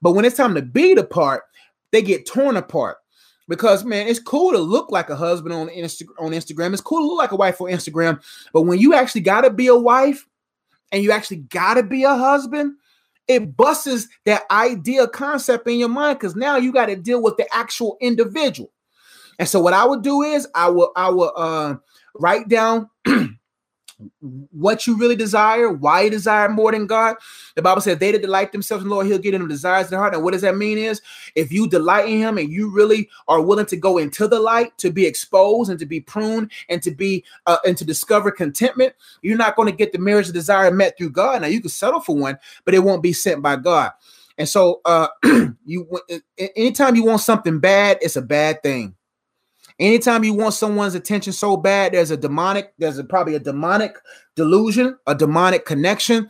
but 0.00 0.12
when 0.12 0.24
it's 0.24 0.36
time 0.36 0.54
to 0.54 0.62
be 0.62 0.94
the 0.94 1.04
part, 1.04 1.42
they 1.90 2.02
get 2.02 2.26
torn 2.26 2.56
apart 2.56 2.98
because 3.48 3.84
man, 3.84 4.06
it's 4.06 4.20
cool 4.20 4.52
to 4.52 4.58
look 4.58 4.90
like 4.90 5.10
a 5.10 5.16
husband 5.16 5.54
on 5.54 5.68
Insta- 5.68 6.08
on 6.18 6.32
Instagram. 6.32 6.72
It's 6.72 6.82
cool 6.82 7.00
to 7.00 7.06
look 7.06 7.18
like 7.18 7.32
a 7.32 7.36
wife 7.36 7.60
on 7.60 7.68
Instagram, 7.68 8.22
but 8.52 8.62
when 8.62 8.78
you 8.78 8.94
actually 8.94 9.22
got 9.22 9.42
to 9.42 9.50
be 9.50 9.66
a 9.66 9.76
wife 9.76 10.26
and 10.92 11.02
you 11.02 11.12
actually 11.12 11.38
got 11.38 11.74
to 11.74 11.82
be 11.82 12.04
a 12.04 12.14
husband, 12.14 12.74
it 13.26 13.56
busts 13.56 14.08
that 14.24 14.42
idea 14.50 15.06
concept 15.06 15.68
in 15.68 15.78
your 15.78 15.88
mind 15.88 16.18
because 16.18 16.36
now 16.36 16.56
you 16.56 16.72
got 16.72 16.86
to 16.86 16.96
deal 16.96 17.22
with 17.22 17.36
the 17.36 17.46
actual 17.54 17.96
individual. 18.00 18.70
And 19.38 19.48
so 19.48 19.60
what 19.60 19.74
I 19.74 19.84
would 19.84 20.02
do 20.02 20.22
is 20.22 20.48
I 20.54 20.68
will 20.68 20.92
I 20.96 21.10
will 21.10 21.32
uh, 21.36 21.76
write 22.14 22.48
down 22.48 22.90
what 24.20 24.86
you 24.86 24.96
really 24.96 25.16
desire, 25.16 25.70
why 25.70 26.02
you 26.02 26.10
desire 26.10 26.48
more 26.48 26.70
than 26.70 26.86
God. 26.86 27.16
The 27.56 27.62
Bible 27.62 27.80
says 27.80 27.98
they 27.98 28.12
that 28.12 28.22
delight 28.22 28.52
themselves 28.52 28.82
in 28.82 28.88
the 28.88 28.94
Lord, 28.94 29.06
He'll 29.06 29.18
get 29.18 29.32
them 29.32 29.48
desires 29.48 29.86
in 29.86 29.90
their 29.90 29.98
heart. 29.98 30.14
And 30.14 30.22
what 30.22 30.32
does 30.32 30.42
that 30.42 30.56
mean? 30.56 30.78
Is 30.78 31.02
if 31.34 31.50
you 31.50 31.68
delight 31.68 32.08
in 32.08 32.18
Him 32.18 32.38
and 32.38 32.50
you 32.50 32.70
really 32.70 33.08
are 33.26 33.40
willing 33.40 33.66
to 33.66 33.76
go 33.76 33.98
into 33.98 34.28
the 34.28 34.38
light, 34.38 34.76
to 34.78 34.90
be 34.90 35.06
exposed 35.06 35.70
and 35.70 35.78
to 35.80 35.86
be 35.86 36.00
pruned 36.00 36.52
and 36.68 36.82
to 36.82 36.90
be 36.90 37.24
uh, 37.46 37.58
and 37.66 37.76
to 37.76 37.84
discover 37.84 38.30
contentment, 38.30 38.94
you're 39.22 39.36
not 39.36 39.56
going 39.56 39.70
to 39.70 39.76
get 39.76 39.92
the 39.92 39.98
marriage 39.98 40.28
of 40.28 40.34
desire 40.34 40.70
met 40.70 40.96
through 40.96 41.10
God. 41.10 41.42
Now 41.42 41.48
you 41.48 41.60
can 41.60 41.70
settle 41.70 42.00
for 42.00 42.16
one, 42.16 42.38
but 42.64 42.74
it 42.74 42.80
won't 42.80 43.02
be 43.02 43.12
sent 43.12 43.42
by 43.42 43.56
God. 43.56 43.90
And 44.36 44.48
so, 44.48 44.80
uh, 44.84 45.08
you 45.64 45.88
anytime 46.56 46.94
you 46.94 47.04
want 47.04 47.20
something 47.20 47.58
bad, 47.58 47.98
it's 48.00 48.16
a 48.16 48.22
bad 48.22 48.62
thing. 48.62 48.94
Anytime 49.78 50.24
you 50.24 50.34
want 50.34 50.54
someone's 50.54 50.96
attention 50.96 51.32
so 51.32 51.56
bad, 51.56 51.92
there's 51.92 52.10
a 52.10 52.16
demonic, 52.16 52.72
there's 52.78 52.98
a, 52.98 53.04
probably 53.04 53.36
a 53.36 53.40
demonic 53.40 53.96
delusion, 54.34 54.98
a 55.06 55.14
demonic 55.14 55.66
connection, 55.66 56.28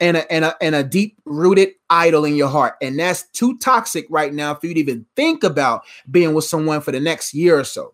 and 0.00 0.16
a, 0.16 0.32
and 0.32 0.46
a, 0.46 0.56
and 0.62 0.74
a 0.74 0.82
deep 0.82 1.18
rooted 1.26 1.70
idol 1.90 2.24
in 2.24 2.36
your 2.36 2.48
heart. 2.48 2.74
And 2.80 2.98
that's 2.98 3.24
too 3.30 3.58
toxic 3.58 4.06
right 4.08 4.32
now 4.32 4.54
for 4.54 4.66
you 4.66 4.74
to 4.74 4.80
even 4.80 5.04
think 5.14 5.44
about 5.44 5.82
being 6.10 6.32
with 6.32 6.44
someone 6.44 6.80
for 6.80 6.92
the 6.92 7.00
next 7.00 7.34
year 7.34 7.58
or 7.58 7.64
so. 7.64 7.92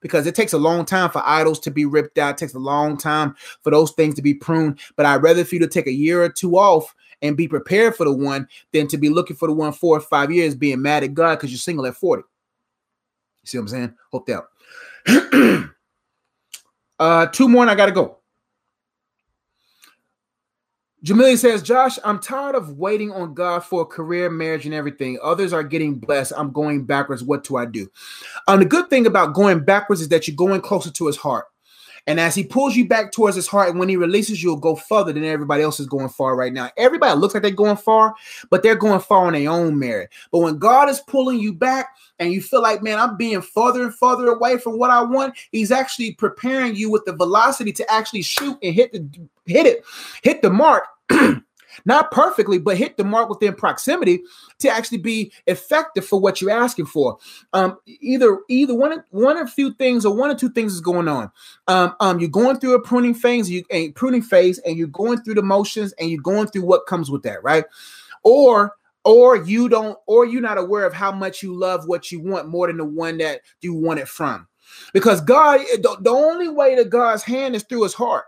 Because 0.00 0.26
it 0.26 0.34
takes 0.34 0.52
a 0.52 0.58
long 0.58 0.84
time 0.84 1.08
for 1.08 1.22
idols 1.24 1.58
to 1.60 1.70
be 1.70 1.86
ripped 1.86 2.18
out. 2.18 2.32
It 2.32 2.36
takes 2.36 2.52
a 2.52 2.58
long 2.58 2.98
time 2.98 3.34
for 3.62 3.70
those 3.70 3.92
things 3.92 4.14
to 4.16 4.22
be 4.22 4.34
pruned. 4.34 4.78
But 4.96 5.06
I'd 5.06 5.22
rather 5.22 5.44
for 5.46 5.54
you 5.54 5.60
to 5.62 5.68
take 5.68 5.86
a 5.86 5.92
year 5.92 6.22
or 6.22 6.28
two 6.28 6.58
off 6.58 6.94
and 7.22 7.38
be 7.38 7.48
prepared 7.48 7.96
for 7.96 8.04
the 8.04 8.12
one 8.12 8.46
than 8.72 8.86
to 8.88 8.98
be 8.98 9.08
looking 9.08 9.36
for 9.36 9.48
the 9.48 9.54
one 9.54 9.72
four 9.72 9.96
or 9.96 10.00
five 10.00 10.30
years 10.30 10.54
being 10.54 10.82
mad 10.82 11.04
at 11.04 11.14
God 11.14 11.36
because 11.36 11.50
you're 11.50 11.58
single 11.58 11.86
at 11.86 11.96
40. 11.96 12.22
You 13.44 13.48
see 13.48 13.58
what 13.58 13.62
I'm 13.62 13.68
saying? 13.68 13.94
Hope 14.10 14.26
that. 14.26 15.70
uh, 16.98 17.26
two 17.26 17.48
more 17.48 17.62
and 17.62 17.70
I 17.70 17.74
gotta 17.74 17.92
go. 17.92 18.18
Jamelia 21.04 21.36
says, 21.36 21.62
Josh, 21.62 21.98
I'm 22.02 22.18
tired 22.18 22.54
of 22.54 22.78
waiting 22.78 23.12
on 23.12 23.34
God 23.34 23.62
for 23.62 23.82
a 23.82 23.84
career, 23.84 24.30
marriage, 24.30 24.64
and 24.64 24.74
everything. 24.74 25.18
Others 25.22 25.52
are 25.52 25.62
getting 25.62 25.96
blessed. 25.96 26.32
I'm 26.34 26.50
going 26.50 26.86
backwards. 26.86 27.22
What 27.22 27.44
do 27.44 27.56
I 27.56 27.66
do? 27.66 27.90
Um, 28.48 28.60
the 28.60 28.64
good 28.64 28.88
thing 28.88 29.06
about 29.06 29.34
going 29.34 29.62
backwards 29.62 30.00
is 30.00 30.08
that 30.08 30.26
you're 30.26 30.34
going 30.36 30.62
closer 30.62 30.90
to 30.90 31.06
his 31.06 31.18
heart. 31.18 31.44
And 32.06 32.20
as 32.20 32.34
he 32.34 32.44
pulls 32.44 32.76
you 32.76 32.86
back 32.86 33.12
towards 33.12 33.34
his 33.34 33.46
heart, 33.46 33.70
and 33.70 33.78
when 33.78 33.88
he 33.88 33.96
releases 33.96 34.42
you, 34.42 34.44
you, 34.44 34.50
will 34.50 34.60
go 34.60 34.76
further 34.76 35.12
than 35.12 35.24
everybody 35.24 35.62
else 35.64 35.80
is 35.80 35.86
going 35.86 36.10
far 36.10 36.36
right 36.36 36.52
now. 36.52 36.70
Everybody 36.76 37.18
looks 37.18 37.34
like 37.34 37.42
they're 37.42 37.50
going 37.50 37.76
far, 37.76 38.14
but 38.50 38.62
they're 38.62 38.76
going 38.76 39.00
far 39.00 39.26
on 39.26 39.32
their 39.32 39.50
own 39.50 39.76
merit. 39.78 40.10
But 40.30 40.38
when 40.40 40.58
God 40.58 40.88
is 40.88 41.00
pulling 41.00 41.40
you 41.40 41.52
back 41.52 41.96
and 42.20 42.32
you 42.32 42.40
feel 42.40 42.62
like, 42.62 42.82
man, 42.82 43.00
I'm 43.00 43.16
being 43.16 43.42
further 43.42 43.82
and 43.82 43.94
further 43.94 44.28
away 44.28 44.58
from 44.58 44.78
what 44.78 44.90
I 44.90 45.02
want, 45.02 45.34
he's 45.50 45.72
actually 45.72 46.12
preparing 46.12 46.76
you 46.76 46.90
with 46.90 47.04
the 47.06 47.12
velocity 47.12 47.72
to 47.72 47.92
actually 47.92 48.22
shoot 48.22 48.56
and 48.62 48.74
hit 48.74 48.92
the 48.92 49.08
hit 49.46 49.66
it, 49.66 49.84
hit 50.22 50.42
the 50.42 50.50
mark 50.50 50.84
not 51.84 52.10
perfectly, 52.10 52.58
but 52.58 52.76
hit 52.76 52.96
the 52.96 53.04
mark 53.04 53.28
within 53.28 53.54
proximity 53.54 54.22
to 54.58 54.70
actually 54.70 54.98
be 54.98 55.32
effective 55.46 56.04
for 56.04 56.20
what 56.20 56.40
you're 56.40 56.50
asking 56.50 56.86
for. 56.86 57.18
Um, 57.52 57.78
either 57.86 58.38
either 58.48 58.74
one 58.74 58.92
of 58.92 59.00
one 59.10 59.36
or 59.36 59.46
few 59.46 59.72
things 59.74 60.04
or 60.04 60.14
one 60.14 60.30
or 60.30 60.34
two 60.34 60.50
things 60.50 60.74
is 60.74 60.80
going 60.80 61.08
on. 61.08 61.30
Um, 61.68 61.94
um, 62.00 62.20
you're 62.20 62.28
going 62.28 62.58
through 62.58 62.74
a 62.74 62.82
pruning 62.82 63.14
phase, 63.14 63.50
you 63.50 63.64
a 63.70 63.90
pruning 63.92 64.22
phase, 64.22 64.58
and 64.60 64.76
you're 64.76 64.86
going 64.88 65.22
through 65.22 65.34
the 65.34 65.42
motions 65.42 65.92
and 65.94 66.10
you're 66.10 66.22
going 66.22 66.48
through 66.48 66.64
what 66.64 66.86
comes 66.86 67.10
with 67.10 67.22
that, 67.22 67.42
right? 67.42 67.64
Or 68.22 68.74
or 69.04 69.36
you 69.36 69.68
don't, 69.68 69.98
or 70.06 70.24
you're 70.24 70.40
not 70.40 70.58
aware 70.58 70.86
of 70.86 70.94
how 70.94 71.12
much 71.12 71.42
you 71.42 71.54
love 71.54 71.86
what 71.86 72.10
you 72.10 72.20
want 72.20 72.48
more 72.48 72.66
than 72.66 72.78
the 72.78 72.84
one 72.84 73.18
that 73.18 73.42
you 73.60 73.74
want 73.74 74.00
it 74.00 74.08
from. 74.08 74.48
Because 74.92 75.20
God, 75.20 75.60
the, 75.60 75.96
the 76.00 76.10
only 76.10 76.48
way 76.48 76.74
that 76.74 76.88
God's 76.88 77.22
hand 77.22 77.54
is 77.54 77.62
through 77.64 77.82
his 77.82 77.94
heart. 77.94 78.24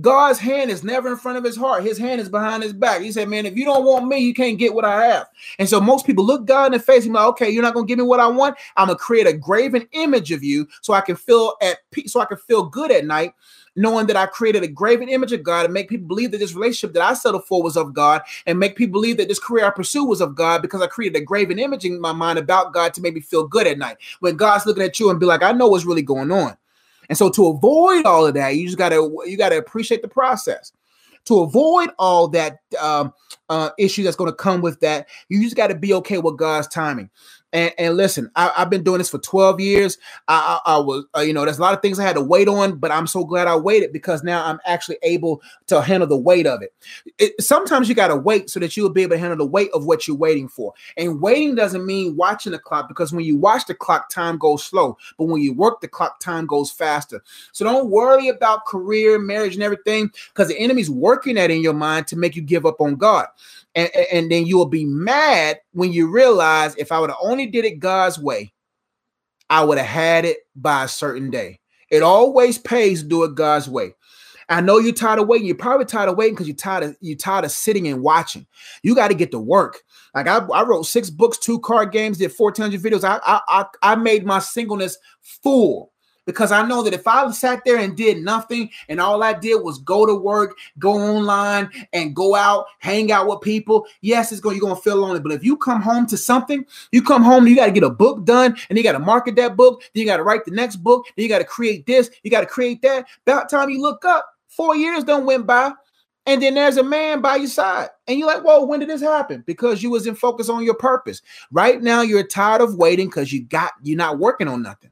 God's 0.00 0.38
hand 0.38 0.70
is 0.70 0.84
never 0.84 1.10
in 1.10 1.16
front 1.16 1.38
of 1.38 1.44
his 1.44 1.56
heart. 1.56 1.82
His 1.82 1.98
hand 1.98 2.20
is 2.20 2.28
behind 2.28 2.62
his 2.62 2.72
back. 2.72 3.00
He 3.00 3.12
said, 3.12 3.28
Man, 3.28 3.46
if 3.46 3.56
you 3.56 3.64
don't 3.64 3.84
want 3.84 4.06
me, 4.06 4.18
you 4.18 4.34
can't 4.34 4.58
get 4.58 4.74
what 4.74 4.84
I 4.84 5.04
have. 5.04 5.26
And 5.58 5.68
so 5.68 5.80
most 5.80 6.06
people 6.06 6.24
look 6.24 6.46
God 6.46 6.66
in 6.66 6.72
the 6.72 6.78
face 6.78 7.04
and 7.04 7.14
like, 7.14 7.26
okay, 7.28 7.50
you're 7.50 7.62
not 7.62 7.74
gonna 7.74 7.86
give 7.86 7.98
me 7.98 8.04
what 8.04 8.20
I 8.20 8.26
want. 8.26 8.56
I'm 8.76 8.86
gonna 8.86 8.98
create 8.98 9.26
a 9.26 9.32
graven 9.32 9.86
image 9.92 10.32
of 10.32 10.42
you 10.42 10.68
so 10.82 10.92
I 10.92 11.00
can 11.00 11.16
feel 11.16 11.54
at 11.62 11.78
peace, 11.90 12.12
so 12.12 12.20
I 12.20 12.24
can 12.26 12.38
feel 12.38 12.64
good 12.64 12.90
at 12.90 13.04
night, 13.04 13.34
knowing 13.76 14.06
that 14.06 14.16
I 14.16 14.26
created 14.26 14.62
a 14.62 14.68
graven 14.68 15.08
image 15.08 15.32
of 15.32 15.42
God 15.42 15.64
and 15.64 15.74
make 15.74 15.88
people 15.88 16.06
believe 16.06 16.30
that 16.32 16.38
this 16.38 16.54
relationship 16.54 16.94
that 16.94 17.02
I 17.02 17.14
settled 17.14 17.46
for 17.46 17.62
was 17.62 17.76
of 17.76 17.94
God, 17.94 18.22
and 18.46 18.58
make 18.58 18.76
people 18.76 18.92
believe 18.92 19.16
that 19.18 19.28
this 19.28 19.38
career 19.38 19.66
I 19.66 19.70
pursue 19.70 20.04
was 20.04 20.20
of 20.20 20.34
God 20.34 20.62
because 20.62 20.82
I 20.82 20.86
created 20.86 21.20
a 21.20 21.24
graven 21.24 21.58
image 21.58 21.84
in 21.84 22.00
my 22.00 22.12
mind 22.12 22.38
about 22.38 22.72
God 22.72 22.94
to 22.94 23.00
make 23.00 23.14
me 23.14 23.20
feel 23.20 23.46
good 23.46 23.66
at 23.66 23.78
night. 23.78 23.96
When 24.20 24.36
God's 24.36 24.66
looking 24.66 24.82
at 24.82 24.98
you 25.00 25.10
and 25.10 25.20
be 25.20 25.26
like, 25.26 25.42
I 25.42 25.52
know 25.52 25.68
what's 25.68 25.84
really 25.84 26.02
going 26.02 26.30
on. 26.30 26.56
And 27.10 27.18
so 27.18 27.28
to 27.30 27.48
avoid 27.48 28.06
all 28.06 28.24
of 28.24 28.34
that, 28.34 28.56
you 28.56 28.64
just 28.64 28.78
gotta 28.78 29.10
you 29.26 29.36
gotta 29.36 29.58
appreciate 29.58 30.00
the 30.00 30.08
process. 30.08 30.72
To 31.26 31.40
avoid 31.40 31.90
all 31.98 32.28
that 32.28 32.60
um, 32.80 33.12
uh, 33.50 33.70
issue 33.78 34.02
that's 34.02 34.16
going 34.16 34.30
to 34.30 34.36
come 34.36 34.62
with 34.62 34.80
that, 34.80 35.06
you 35.28 35.42
just 35.42 35.54
got 35.54 35.66
to 35.66 35.74
be 35.74 35.92
okay 35.92 36.16
with 36.16 36.38
God's 36.38 36.66
timing. 36.68 37.10
And, 37.52 37.72
and 37.78 37.96
listen, 37.96 38.30
I, 38.36 38.52
have 38.56 38.70
been 38.70 38.84
doing 38.84 38.98
this 38.98 39.10
for 39.10 39.18
12 39.18 39.60
years. 39.60 39.98
I, 40.28 40.60
I, 40.64 40.74
I 40.74 40.78
was, 40.78 41.04
uh, 41.16 41.20
you 41.20 41.32
know, 41.32 41.44
there's 41.44 41.58
a 41.58 41.62
lot 41.62 41.74
of 41.74 41.82
things 41.82 41.98
I 41.98 42.04
had 42.04 42.16
to 42.16 42.22
wait 42.22 42.48
on, 42.48 42.78
but 42.78 42.90
I'm 42.90 43.06
so 43.06 43.24
glad 43.24 43.48
I 43.48 43.56
waited 43.56 43.92
because 43.92 44.22
now 44.22 44.44
I'm 44.44 44.60
actually 44.64 44.98
able 45.02 45.42
to 45.66 45.80
handle 45.82 46.08
the 46.08 46.16
weight 46.16 46.46
of 46.46 46.62
it. 46.62 46.72
it 47.18 47.42
sometimes 47.42 47.88
you 47.88 47.94
got 47.94 48.08
to 48.08 48.16
wait 48.16 48.50
so 48.50 48.60
that 48.60 48.76
you'll 48.76 48.90
be 48.90 49.02
able 49.02 49.16
to 49.16 49.18
handle 49.18 49.38
the 49.38 49.46
weight 49.46 49.70
of 49.74 49.84
what 49.84 50.06
you're 50.06 50.16
waiting 50.16 50.48
for. 50.48 50.72
And 50.96 51.20
waiting 51.20 51.54
doesn't 51.54 51.84
mean 51.84 52.16
watching 52.16 52.52
the 52.52 52.58
clock 52.58 52.88
because 52.88 53.12
when 53.12 53.24
you 53.24 53.36
watch 53.36 53.66
the 53.66 53.74
clock, 53.74 54.08
time 54.10 54.38
goes 54.38 54.64
slow. 54.64 54.96
But 55.18 55.24
when 55.24 55.42
you 55.42 55.52
work 55.52 55.80
the 55.80 55.88
clock, 55.88 56.20
time 56.20 56.46
goes 56.46 56.70
faster. 56.70 57.22
So 57.52 57.64
don't 57.64 57.90
worry 57.90 58.28
about 58.28 58.66
career, 58.66 59.18
marriage, 59.18 59.54
and 59.54 59.62
everything 59.62 60.10
because 60.28 60.48
the 60.48 60.58
enemy's 60.58 60.90
working 60.90 61.34
that 61.34 61.50
in 61.50 61.62
your 61.62 61.74
mind 61.74 62.06
to 62.08 62.16
make 62.16 62.36
you 62.36 62.42
give 62.42 62.64
up 62.64 62.80
on 62.80 62.94
God 62.94 63.26
and, 63.74 63.90
and 64.12 64.30
then 64.30 64.46
you 64.46 64.56
will 64.56 64.66
be 64.66 64.84
mad 64.84 65.58
when 65.72 65.92
you 65.92 66.10
realize 66.10 66.74
if 66.76 66.92
I 66.92 66.98
would 66.98 67.10
have 67.10 67.18
only 67.22 67.46
did 67.46 67.64
it 67.64 67.78
God's 67.78 68.18
way, 68.18 68.52
I 69.48 69.64
would 69.64 69.78
have 69.78 69.86
had 69.86 70.24
it 70.24 70.38
by 70.56 70.84
a 70.84 70.88
certain 70.88 71.30
day. 71.30 71.60
It 71.90 72.02
always 72.02 72.58
pays 72.58 73.02
to 73.02 73.08
do 73.08 73.24
it 73.24 73.34
God's 73.34 73.68
way. 73.68 73.94
I 74.48 74.60
know 74.60 74.78
you're 74.78 74.92
tired 74.92 75.20
of 75.20 75.28
waiting. 75.28 75.46
You're 75.46 75.56
probably 75.56 75.86
tired 75.86 76.08
of 76.08 76.16
waiting 76.16 76.34
because 76.34 76.48
you're 76.48 76.56
tired 76.56 76.82
of 76.82 76.96
you're 77.00 77.16
tired 77.16 77.44
of 77.44 77.52
sitting 77.52 77.86
and 77.86 78.02
watching. 78.02 78.46
You 78.82 78.96
got 78.96 79.08
to 79.08 79.14
get 79.14 79.30
to 79.30 79.38
work. 79.38 79.82
Like 80.12 80.26
I, 80.26 80.38
I 80.38 80.64
wrote 80.64 80.86
six 80.86 81.08
books, 81.08 81.38
two 81.38 81.60
card 81.60 81.92
games, 81.92 82.18
did 82.18 82.32
1,400 82.36 82.80
videos. 82.80 83.04
I, 83.04 83.20
I 83.24 83.64
I 83.82 83.94
made 83.94 84.26
my 84.26 84.40
singleness 84.40 84.98
full 85.20 85.89
because 86.30 86.52
I 86.52 86.66
know 86.66 86.82
that 86.82 86.94
if 86.94 87.06
I 87.06 87.30
sat 87.32 87.64
there 87.64 87.78
and 87.78 87.96
did 87.96 88.18
nothing 88.18 88.70
and 88.88 89.00
all 89.00 89.22
I 89.22 89.32
did 89.32 89.62
was 89.62 89.78
go 89.78 90.06
to 90.06 90.14
work, 90.14 90.56
go 90.78 90.92
online, 90.92 91.70
and 91.92 92.14
go 92.14 92.34
out, 92.34 92.66
hang 92.78 93.10
out 93.10 93.26
with 93.26 93.40
people, 93.40 93.86
yes, 94.00 94.32
it's 94.32 94.40
going 94.40 94.56
you're 94.56 94.60
going 94.60 94.76
to 94.76 94.82
feel 94.82 94.96
lonely. 94.96 95.20
But 95.20 95.32
if 95.32 95.44
you 95.44 95.56
come 95.56 95.82
home 95.82 96.06
to 96.06 96.16
something, 96.16 96.64
you 96.92 97.02
come 97.02 97.22
home, 97.22 97.46
you 97.46 97.56
got 97.56 97.66
to 97.66 97.72
get 97.72 97.82
a 97.82 97.90
book 97.90 98.24
done, 98.24 98.56
and 98.68 98.78
you 98.78 98.84
got 98.84 98.92
to 98.92 98.98
market 98.98 99.36
that 99.36 99.56
book, 99.56 99.82
then 99.94 100.02
you 100.02 100.06
got 100.06 100.18
to 100.18 100.22
write 100.22 100.44
the 100.44 100.50
next 100.50 100.76
book, 100.76 101.06
then 101.16 101.22
you 101.24 101.28
got 101.28 101.38
to 101.38 101.44
create 101.44 101.86
this, 101.86 102.10
you 102.22 102.30
got 102.30 102.40
to 102.40 102.46
create 102.46 102.82
that. 102.82 103.06
About 103.26 103.50
time 103.50 103.70
you 103.70 103.80
look 103.80 104.04
up, 104.04 104.34
four 104.48 104.76
years 104.76 105.04
don't 105.04 105.26
went 105.26 105.46
by. 105.46 105.72
And 106.26 106.40
then 106.42 106.54
there's 106.54 106.76
a 106.76 106.84
man 106.84 107.22
by 107.22 107.36
your 107.36 107.48
side. 107.48 107.88
And 108.06 108.18
you're 108.18 108.28
like, 108.28 108.44
whoa, 108.44 108.64
when 108.64 108.78
did 108.78 108.90
this 108.90 109.00
happen? 109.00 109.42
Because 109.46 109.82
you 109.82 109.90
was 109.90 110.06
in 110.06 110.14
focus 110.14 110.48
on 110.48 110.64
your 110.64 110.74
purpose. 110.74 111.22
Right 111.50 111.82
now, 111.82 112.02
you're 112.02 112.26
tired 112.26 112.60
of 112.60 112.76
waiting 112.76 113.08
because 113.08 113.32
you 113.32 113.42
got 113.42 113.72
you're 113.82 113.96
not 113.96 114.18
working 114.18 114.46
on 114.46 114.62
nothing. 114.62 114.90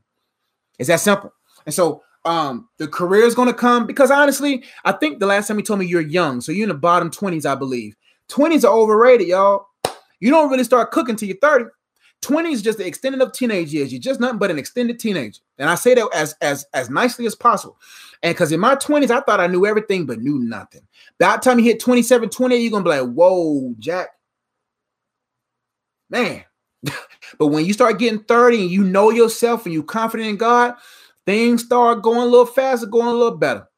It's 0.78 0.88
that 0.88 1.00
simple. 1.00 1.32
And 1.66 1.74
so 1.74 2.02
um 2.24 2.68
the 2.78 2.88
career 2.88 3.24
is 3.24 3.34
going 3.34 3.48
to 3.48 3.54
come 3.54 3.86
because 3.86 4.10
honestly, 4.10 4.64
I 4.84 4.92
think 4.92 5.18
the 5.20 5.26
last 5.26 5.48
time 5.48 5.58
you 5.58 5.64
told 5.64 5.80
me 5.80 5.86
you're 5.86 6.00
young, 6.00 6.40
so 6.40 6.52
you're 6.52 6.64
in 6.64 6.68
the 6.68 6.74
bottom 6.74 7.10
20s, 7.10 7.46
I 7.46 7.54
believe. 7.54 7.94
20s 8.28 8.64
are 8.64 8.72
overrated, 8.76 9.28
y'all. 9.28 9.66
You 10.20 10.30
don't 10.30 10.50
really 10.50 10.64
start 10.64 10.90
cooking 10.90 11.16
till 11.16 11.28
you're 11.28 11.38
30. 11.40 11.66
20 12.20 12.52
is 12.52 12.62
just 12.62 12.78
the 12.78 12.86
extended 12.86 13.22
of 13.22 13.32
teenage 13.32 13.72
years. 13.72 13.92
You're 13.92 14.00
just 14.00 14.20
nothing 14.20 14.38
but 14.38 14.50
an 14.50 14.58
extended 14.58 14.98
teenager. 14.98 15.40
And 15.58 15.70
I 15.70 15.76
say 15.76 15.94
that 15.94 16.08
as 16.14 16.34
as 16.40 16.66
as 16.74 16.90
nicely 16.90 17.26
as 17.26 17.34
possible. 17.34 17.78
And 18.22 18.34
because 18.34 18.50
in 18.50 18.60
my 18.60 18.74
20s, 18.74 19.10
I 19.10 19.20
thought 19.20 19.40
I 19.40 19.46
knew 19.46 19.66
everything 19.66 20.04
but 20.04 20.18
knew 20.20 20.38
nothing. 20.40 20.82
By 21.18 21.36
the 21.36 21.42
time 21.42 21.58
you 21.58 21.64
hit 21.64 21.80
27, 21.80 22.28
28, 22.28 22.58
you're 22.58 22.70
gonna 22.70 22.84
be 22.84 22.90
like, 22.90 23.12
whoa, 23.12 23.74
Jack. 23.78 24.08
Man, 26.10 26.42
but 27.38 27.48
when 27.48 27.64
you 27.64 27.72
start 27.72 27.98
getting 27.98 28.24
30 28.24 28.62
and 28.62 28.70
you 28.70 28.84
know 28.84 29.10
yourself 29.10 29.64
and 29.64 29.74
you're 29.74 29.82
confident 29.82 30.28
in 30.28 30.36
God, 30.36 30.74
things 31.26 31.64
start 31.64 32.02
going 32.02 32.20
a 32.20 32.24
little 32.24 32.46
faster, 32.46 32.86
going 32.86 33.08
a 33.08 33.12
little 33.12 33.36
better. 33.36 33.68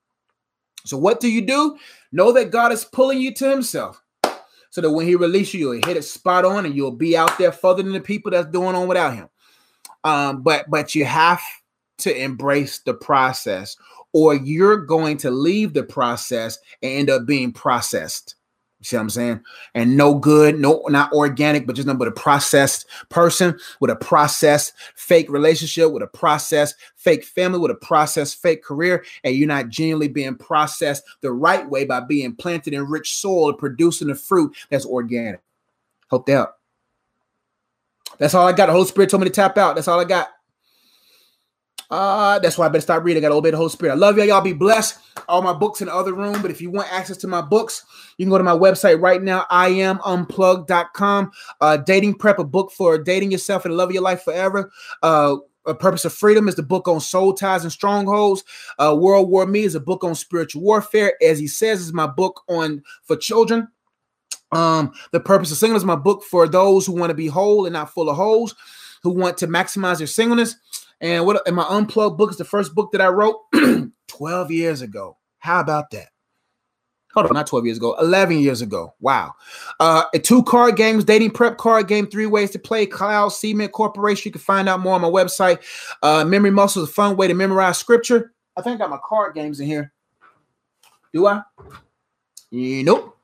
So 0.84 0.96
what 0.96 1.20
do 1.20 1.30
you 1.30 1.42
do? 1.42 1.78
Know 2.12 2.32
that 2.32 2.50
God 2.50 2.72
is 2.72 2.84
pulling 2.84 3.20
you 3.20 3.34
to 3.34 3.50
himself. 3.50 4.02
So 4.70 4.80
that 4.80 4.90
when 4.90 5.06
he 5.06 5.16
releases 5.16 5.54
you, 5.54 5.72
you'll 5.72 5.86
hit 5.86 5.96
it 5.96 6.04
spot 6.04 6.44
on 6.44 6.64
and 6.64 6.76
you'll 6.76 6.92
be 6.92 7.16
out 7.16 7.36
there 7.38 7.50
further 7.50 7.82
than 7.82 7.92
the 7.92 8.00
people 8.00 8.30
that's 8.30 8.50
doing 8.50 8.76
on 8.76 8.86
without 8.86 9.14
him. 9.14 9.28
Um, 10.04 10.42
but 10.42 10.70
but 10.70 10.94
you 10.94 11.04
have 11.04 11.42
to 11.98 12.16
embrace 12.16 12.78
the 12.78 12.94
process, 12.94 13.76
or 14.12 14.34
you're 14.34 14.78
going 14.78 15.16
to 15.18 15.30
leave 15.30 15.74
the 15.74 15.82
process 15.82 16.58
and 16.82 16.92
end 16.92 17.10
up 17.10 17.26
being 17.26 17.52
processed. 17.52 18.36
See 18.82 18.96
what 18.96 19.02
I'm 19.02 19.10
saying? 19.10 19.40
And 19.74 19.96
no 19.96 20.14
good, 20.14 20.58
no, 20.58 20.82
not 20.88 21.12
organic, 21.12 21.66
but 21.66 21.76
just 21.76 21.86
nothing 21.86 21.98
but 21.98 22.08
a 22.08 22.12
processed 22.12 22.86
person 23.10 23.58
with 23.80 23.90
a 23.90 23.96
processed 23.96 24.72
fake 24.94 25.30
relationship, 25.30 25.92
with 25.92 26.02
a 26.02 26.06
processed 26.06 26.76
fake 26.96 27.24
family, 27.24 27.58
with 27.58 27.70
a 27.70 27.74
processed 27.74 28.40
fake 28.40 28.64
career, 28.64 29.04
and 29.22 29.34
you're 29.34 29.46
not 29.46 29.68
genuinely 29.68 30.08
being 30.08 30.34
processed 30.34 31.04
the 31.20 31.30
right 31.30 31.68
way 31.68 31.84
by 31.84 32.00
being 32.00 32.34
planted 32.34 32.72
in 32.72 32.86
rich 32.86 33.16
soil 33.16 33.50
and 33.50 33.58
producing 33.58 34.08
the 34.08 34.14
fruit 34.14 34.56
that's 34.70 34.86
organic. 34.86 35.40
Hope 36.08 36.24
that 36.26 36.32
help. 36.32 36.50
That's 38.18 38.34
all 38.34 38.46
I 38.46 38.52
got. 38.52 38.66
The 38.66 38.72
Holy 38.72 38.86
Spirit 38.86 39.10
told 39.10 39.22
me 39.22 39.28
to 39.28 39.34
tap 39.34 39.58
out. 39.58 39.74
That's 39.74 39.88
all 39.88 40.00
I 40.00 40.04
got. 40.04 40.28
Uh, 41.90 42.38
that's 42.38 42.56
why 42.56 42.66
I 42.66 42.68
better 42.68 42.82
stop 42.82 43.02
reading. 43.04 43.22
I 43.22 43.26
got 43.26 43.30
to 43.30 43.34
obey 43.34 43.50
the 43.50 43.56
Holy 43.56 43.70
Spirit. 43.70 43.92
I 43.92 43.96
love 43.96 44.16
y'all. 44.16 44.26
Y'all 44.26 44.40
be 44.40 44.52
blessed. 44.52 44.98
All 45.28 45.42
my 45.42 45.52
books 45.52 45.80
in 45.80 45.88
the 45.88 45.94
other 45.94 46.12
room. 46.12 46.40
But 46.40 46.50
if 46.50 46.60
you 46.60 46.70
want 46.70 46.92
access 46.92 47.16
to 47.18 47.26
my 47.26 47.40
books, 47.40 47.84
you 48.16 48.24
can 48.24 48.30
go 48.30 48.38
to 48.38 48.44
my 48.44 48.56
website 48.56 49.00
right 49.00 49.22
now, 49.22 49.46
I 49.50 49.68
am 49.68 49.98
unplugged.com. 50.04 51.32
Uh, 51.60 51.76
dating 51.78 52.14
prep, 52.14 52.38
a 52.38 52.44
book 52.44 52.70
for 52.72 52.98
dating 52.98 53.32
yourself 53.32 53.64
and 53.64 53.76
love 53.76 53.92
your 53.92 54.02
life 54.02 54.22
forever. 54.22 54.70
Uh, 55.02 55.36
a 55.66 55.74
Purpose 55.74 56.04
of 56.04 56.14
Freedom 56.14 56.48
is 56.48 56.54
the 56.54 56.62
book 56.62 56.88
on 56.88 57.00
soul 57.00 57.34
ties 57.34 57.64
and 57.64 57.72
strongholds. 57.72 58.44
Uh, 58.78 58.96
World 58.98 59.28
War 59.28 59.46
Me 59.46 59.62
is 59.62 59.74
a 59.74 59.80
book 59.80 60.04
on 60.04 60.14
spiritual 60.14 60.62
warfare. 60.62 61.14
As 61.22 61.38
he 61.38 61.46
says, 61.46 61.80
is 61.80 61.92
my 61.92 62.06
book 62.06 62.42
on 62.48 62.82
for 63.04 63.16
children. 63.16 63.68
Um, 64.52 64.92
the 65.12 65.20
Purpose 65.20 65.52
of 65.52 65.58
Single 65.58 65.76
is 65.76 65.84
my 65.84 65.96
book 65.96 66.24
for 66.24 66.48
those 66.48 66.86
who 66.86 66.92
want 66.92 67.10
to 67.10 67.14
be 67.14 67.26
whole 67.26 67.66
and 67.66 67.72
not 67.72 67.92
full 67.92 68.08
of 68.08 68.16
holes, 68.16 68.54
who 69.02 69.10
want 69.10 69.38
to 69.38 69.46
maximize 69.46 69.98
their 69.98 70.06
singleness. 70.06 70.56
And 71.00 71.24
what 71.24 71.42
and 71.46 71.56
my 71.56 71.66
unplugged 71.68 72.18
book 72.18 72.30
is 72.30 72.36
the 72.36 72.44
first 72.44 72.74
book 72.74 72.92
that 72.92 73.00
I 73.00 73.08
wrote 73.08 73.40
12 74.08 74.50
years 74.50 74.82
ago. 74.82 75.16
How 75.38 75.60
about 75.60 75.90
that? 75.92 76.08
hold 77.12 77.26
on, 77.26 77.34
not 77.34 77.46
12 77.46 77.66
years 77.66 77.76
ago, 77.78 77.96
11 78.00 78.38
years 78.38 78.62
ago. 78.62 78.94
Wow. 79.00 79.34
Uh, 79.78 80.04
two 80.22 80.42
card 80.44 80.76
games, 80.76 81.04
dating 81.04 81.30
prep 81.30 81.58
card 81.58 81.88
game, 81.88 82.06
three 82.06 82.26
ways 82.26 82.50
to 82.52 82.58
play, 82.58 82.86
Cloud 82.86 83.30
Cement 83.30 83.72
Corporation. 83.72 84.28
You 84.28 84.32
can 84.32 84.40
find 84.40 84.68
out 84.68 84.80
more 84.80 84.94
on 84.94 85.00
my 85.00 85.10
website. 85.10 85.58
Uh, 86.02 86.24
Memory 86.24 86.50
Muscle 86.50 86.82
is 86.82 86.88
a 86.88 86.92
fun 86.92 87.16
way 87.16 87.26
to 87.28 87.34
memorize 87.34 87.78
scripture. 87.78 88.32
I 88.56 88.62
think 88.62 88.76
I 88.76 88.84
got 88.84 88.90
my 88.90 88.98
card 89.04 89.34
games 89.34 89.60
in 89.60 89.66
here. 89.66 89.92
Do 91.12 91.26
I? 91.26 91.42
Nope. 92.52 93.16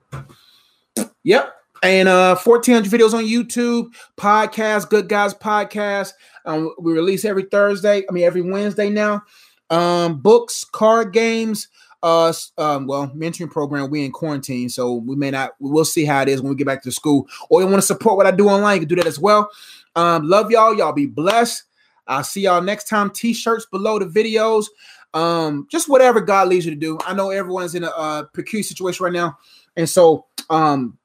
Yep. 1.24 1.52
And 1.82 2.08
uh 2.08 2.36
1400 2.36 2.90
videos 2.90 3.12
on 3.12 3.24
YouTube, 3.24 3.92
podcast, 4.16 4.88
Good 4.88 5.08
Guys 5.08 5.34
Podcast. 5.34 6.12
Um, 6.46 6.74
we 6.78 6.92
release 6.92 7.24
every 7.24 7.44
Thursday, 7.44 8.04
I 8.08 8.12
mean 8.12 8.24
every 8.24 8.42
Wednesday 8.42 8.90
now. 8.90 9.22
Um, 9.68 10.20
books, 10.20 10.64
card 10.64 11.12
games, 11.12 11.68
uh 12.02 12.32
um, 12.58 12.86
well 12.86 13.08
mentoring 13.08 13.50
program 13.50 13.90
we 13.90 14.04
in 14.04 14.12
quarantine 14.12 14.68
so 14.68 14.94
we 14.94 15.16
may 15.16 15.30
not 15.30 15.52
we'll 15.58 15.84
see 15.84 16.04
how 16.04 16.22
it 16.22 16.28
is 16.28 16.40
when 16.40 16.50
we 16.50 16.56
get 16.56 16.66
back 16.66 16.82
to 16.82 16.92
school. 16.92 17.26
Or 17.50 17.60
you 17.60 17.66
want 17.66 17.78
to 17.78 17.86
support 17.86 18.16
what 18.16 18.26
i 18.26 18.30
do 18.30 18.48
online 18.48 18.76
you 18.76 18.80
can 18.80 18.88
do 18.88 18.96
that 18.96 19.06
as 19.06 19.18
well. 19.18 19.50
Um 19.96 20.28
love 20.28 20.50
y'all 20.50 20.74
y'all 20.74 20.92
be 20.92 21.06
blessed. 21.06 21.64
I'll 22.06 22.22
see 22.22 22.42
y'all 22.42 22.62
next 22.62 22.88
time. 22.88 23.10
T-shirts 23.10 23.66
below 23.66 23.98
the 23.98 24.06
videos. 24.06 24.66
Um 25.14 25.66
just 25.70 25.88
whatever 25.88 26.20
god 26.20 26.48
leads 26.48 26.66
you 26.66 26.70
to 26.72 26.80
do. 26.80 26.98
I 27.04 27.14
know 27.14 27.30
everyone's 27.30 27.74
in 27.74 27.82
a 27.84 27.90
uh, 27.90 28.22
peculiar 28.34 28.62
situation 28.62 29.02
right 29.02 29.12
now 29.12 29.36
and 29.76 29.88
so 29.88 30.26
um 30.50 30.98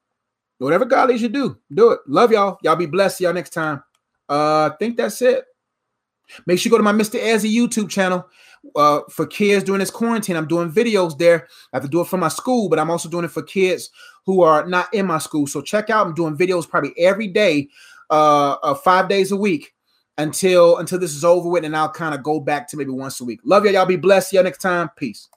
whatever 0.59 0.85
god 0.85 1.09
leads 1.09 1.21
you 1.21 1.29
to 1.29 1.33
do 1.33 1.57
do 1.73 1.91
it. 1.91 2.01
Love 2.05 2.31
y'all. 2.31 2.59
Y'all 2.61 2.75
be 2.75 2.85
blessed. 2.85 3.17
See 3.17 3.23
y'all 3.23 3.33
next 3.33 3.51
time 3.51 3.81
uh 4.31 4.71
i 4.71 4.75
think 4.79 4.97
that's 4.97 5.21
it 5.21 5.45
make 6.47 6.57
sure 6.57 6.69
you 6.69 6.71
go 6.71 6.77
to 6.77 6.83
my 6.83 6.93
mr 6.93 7.19
ezzy 7.19 7.53
youtube 7.53 7.89
channel 7.89 8.27
uh, 8.75 9.01
for 9.09 9.25
kids 9.25 9.63
during 9.63 9.79
this 9.79 9.91
quarantine. 9.91 10.35
I'm 10.35 10.47
doing 10.47 10.71
videos 10.71 11.17
there. 11.17 11.47
I 11.73 11.77
have 11.77 11.83
to 11.83 11.89
do 11.89 12.01
it 12.01 12.07
for 12.07 12.17
my 12.17 12.27
school, 12.27 12.69
but 12.69 12.79
I'm 12.79 12.91
also 12.91 13.09
doing 13.09 13.25
it 13.25 13.31
for 13.31 13.41
kids 13.41 13.89
who 14.25 14.41
are 14.41 14.65
not 14.67 14.93
in 14.93 15.05
my 15.05 15.17
school. 15.17 15.47
So 15.47 15.61
check 15.61 15.89
out. 15.89 16.05
I'm 16.05 16.13
doing 16.13 16.37
videos 16.37 16.69
probably 16.69 16.93
every 16.97 17.27
day, 17.27 17.69
uh, 18.09 18.57
uh 18.63 18.75
five 18.75 19.09
days 19.09 19.31
a 19.31 19.37
week 19.37 19.73
until 20.17 20.77
until 20.77 20.99
this 20.99 21.15
is 21.15 21.25
over 21.25 21.49
with, 21.49 21.65
and 21.65 21.75
I'll 21.75 21.89
kind 21.89 22.13
of 22.13 22.23
go 22.23 22.39
back 22.39 22.69
to 22.69 22.77
maybe 22.77 22.91
once 22.91 23.19
a 23.21 23.25
week. 23.25 23.39
Love 23.43 23.65
y'all. 23.65 23.73
Y'all 23.73 23.85
be 23.85 23.95
blessed. 23.95 24.33
Y'all 24.33 24.43
next 24.43 24.61
time. 24.61 24.89
Peace. 24.95 25.30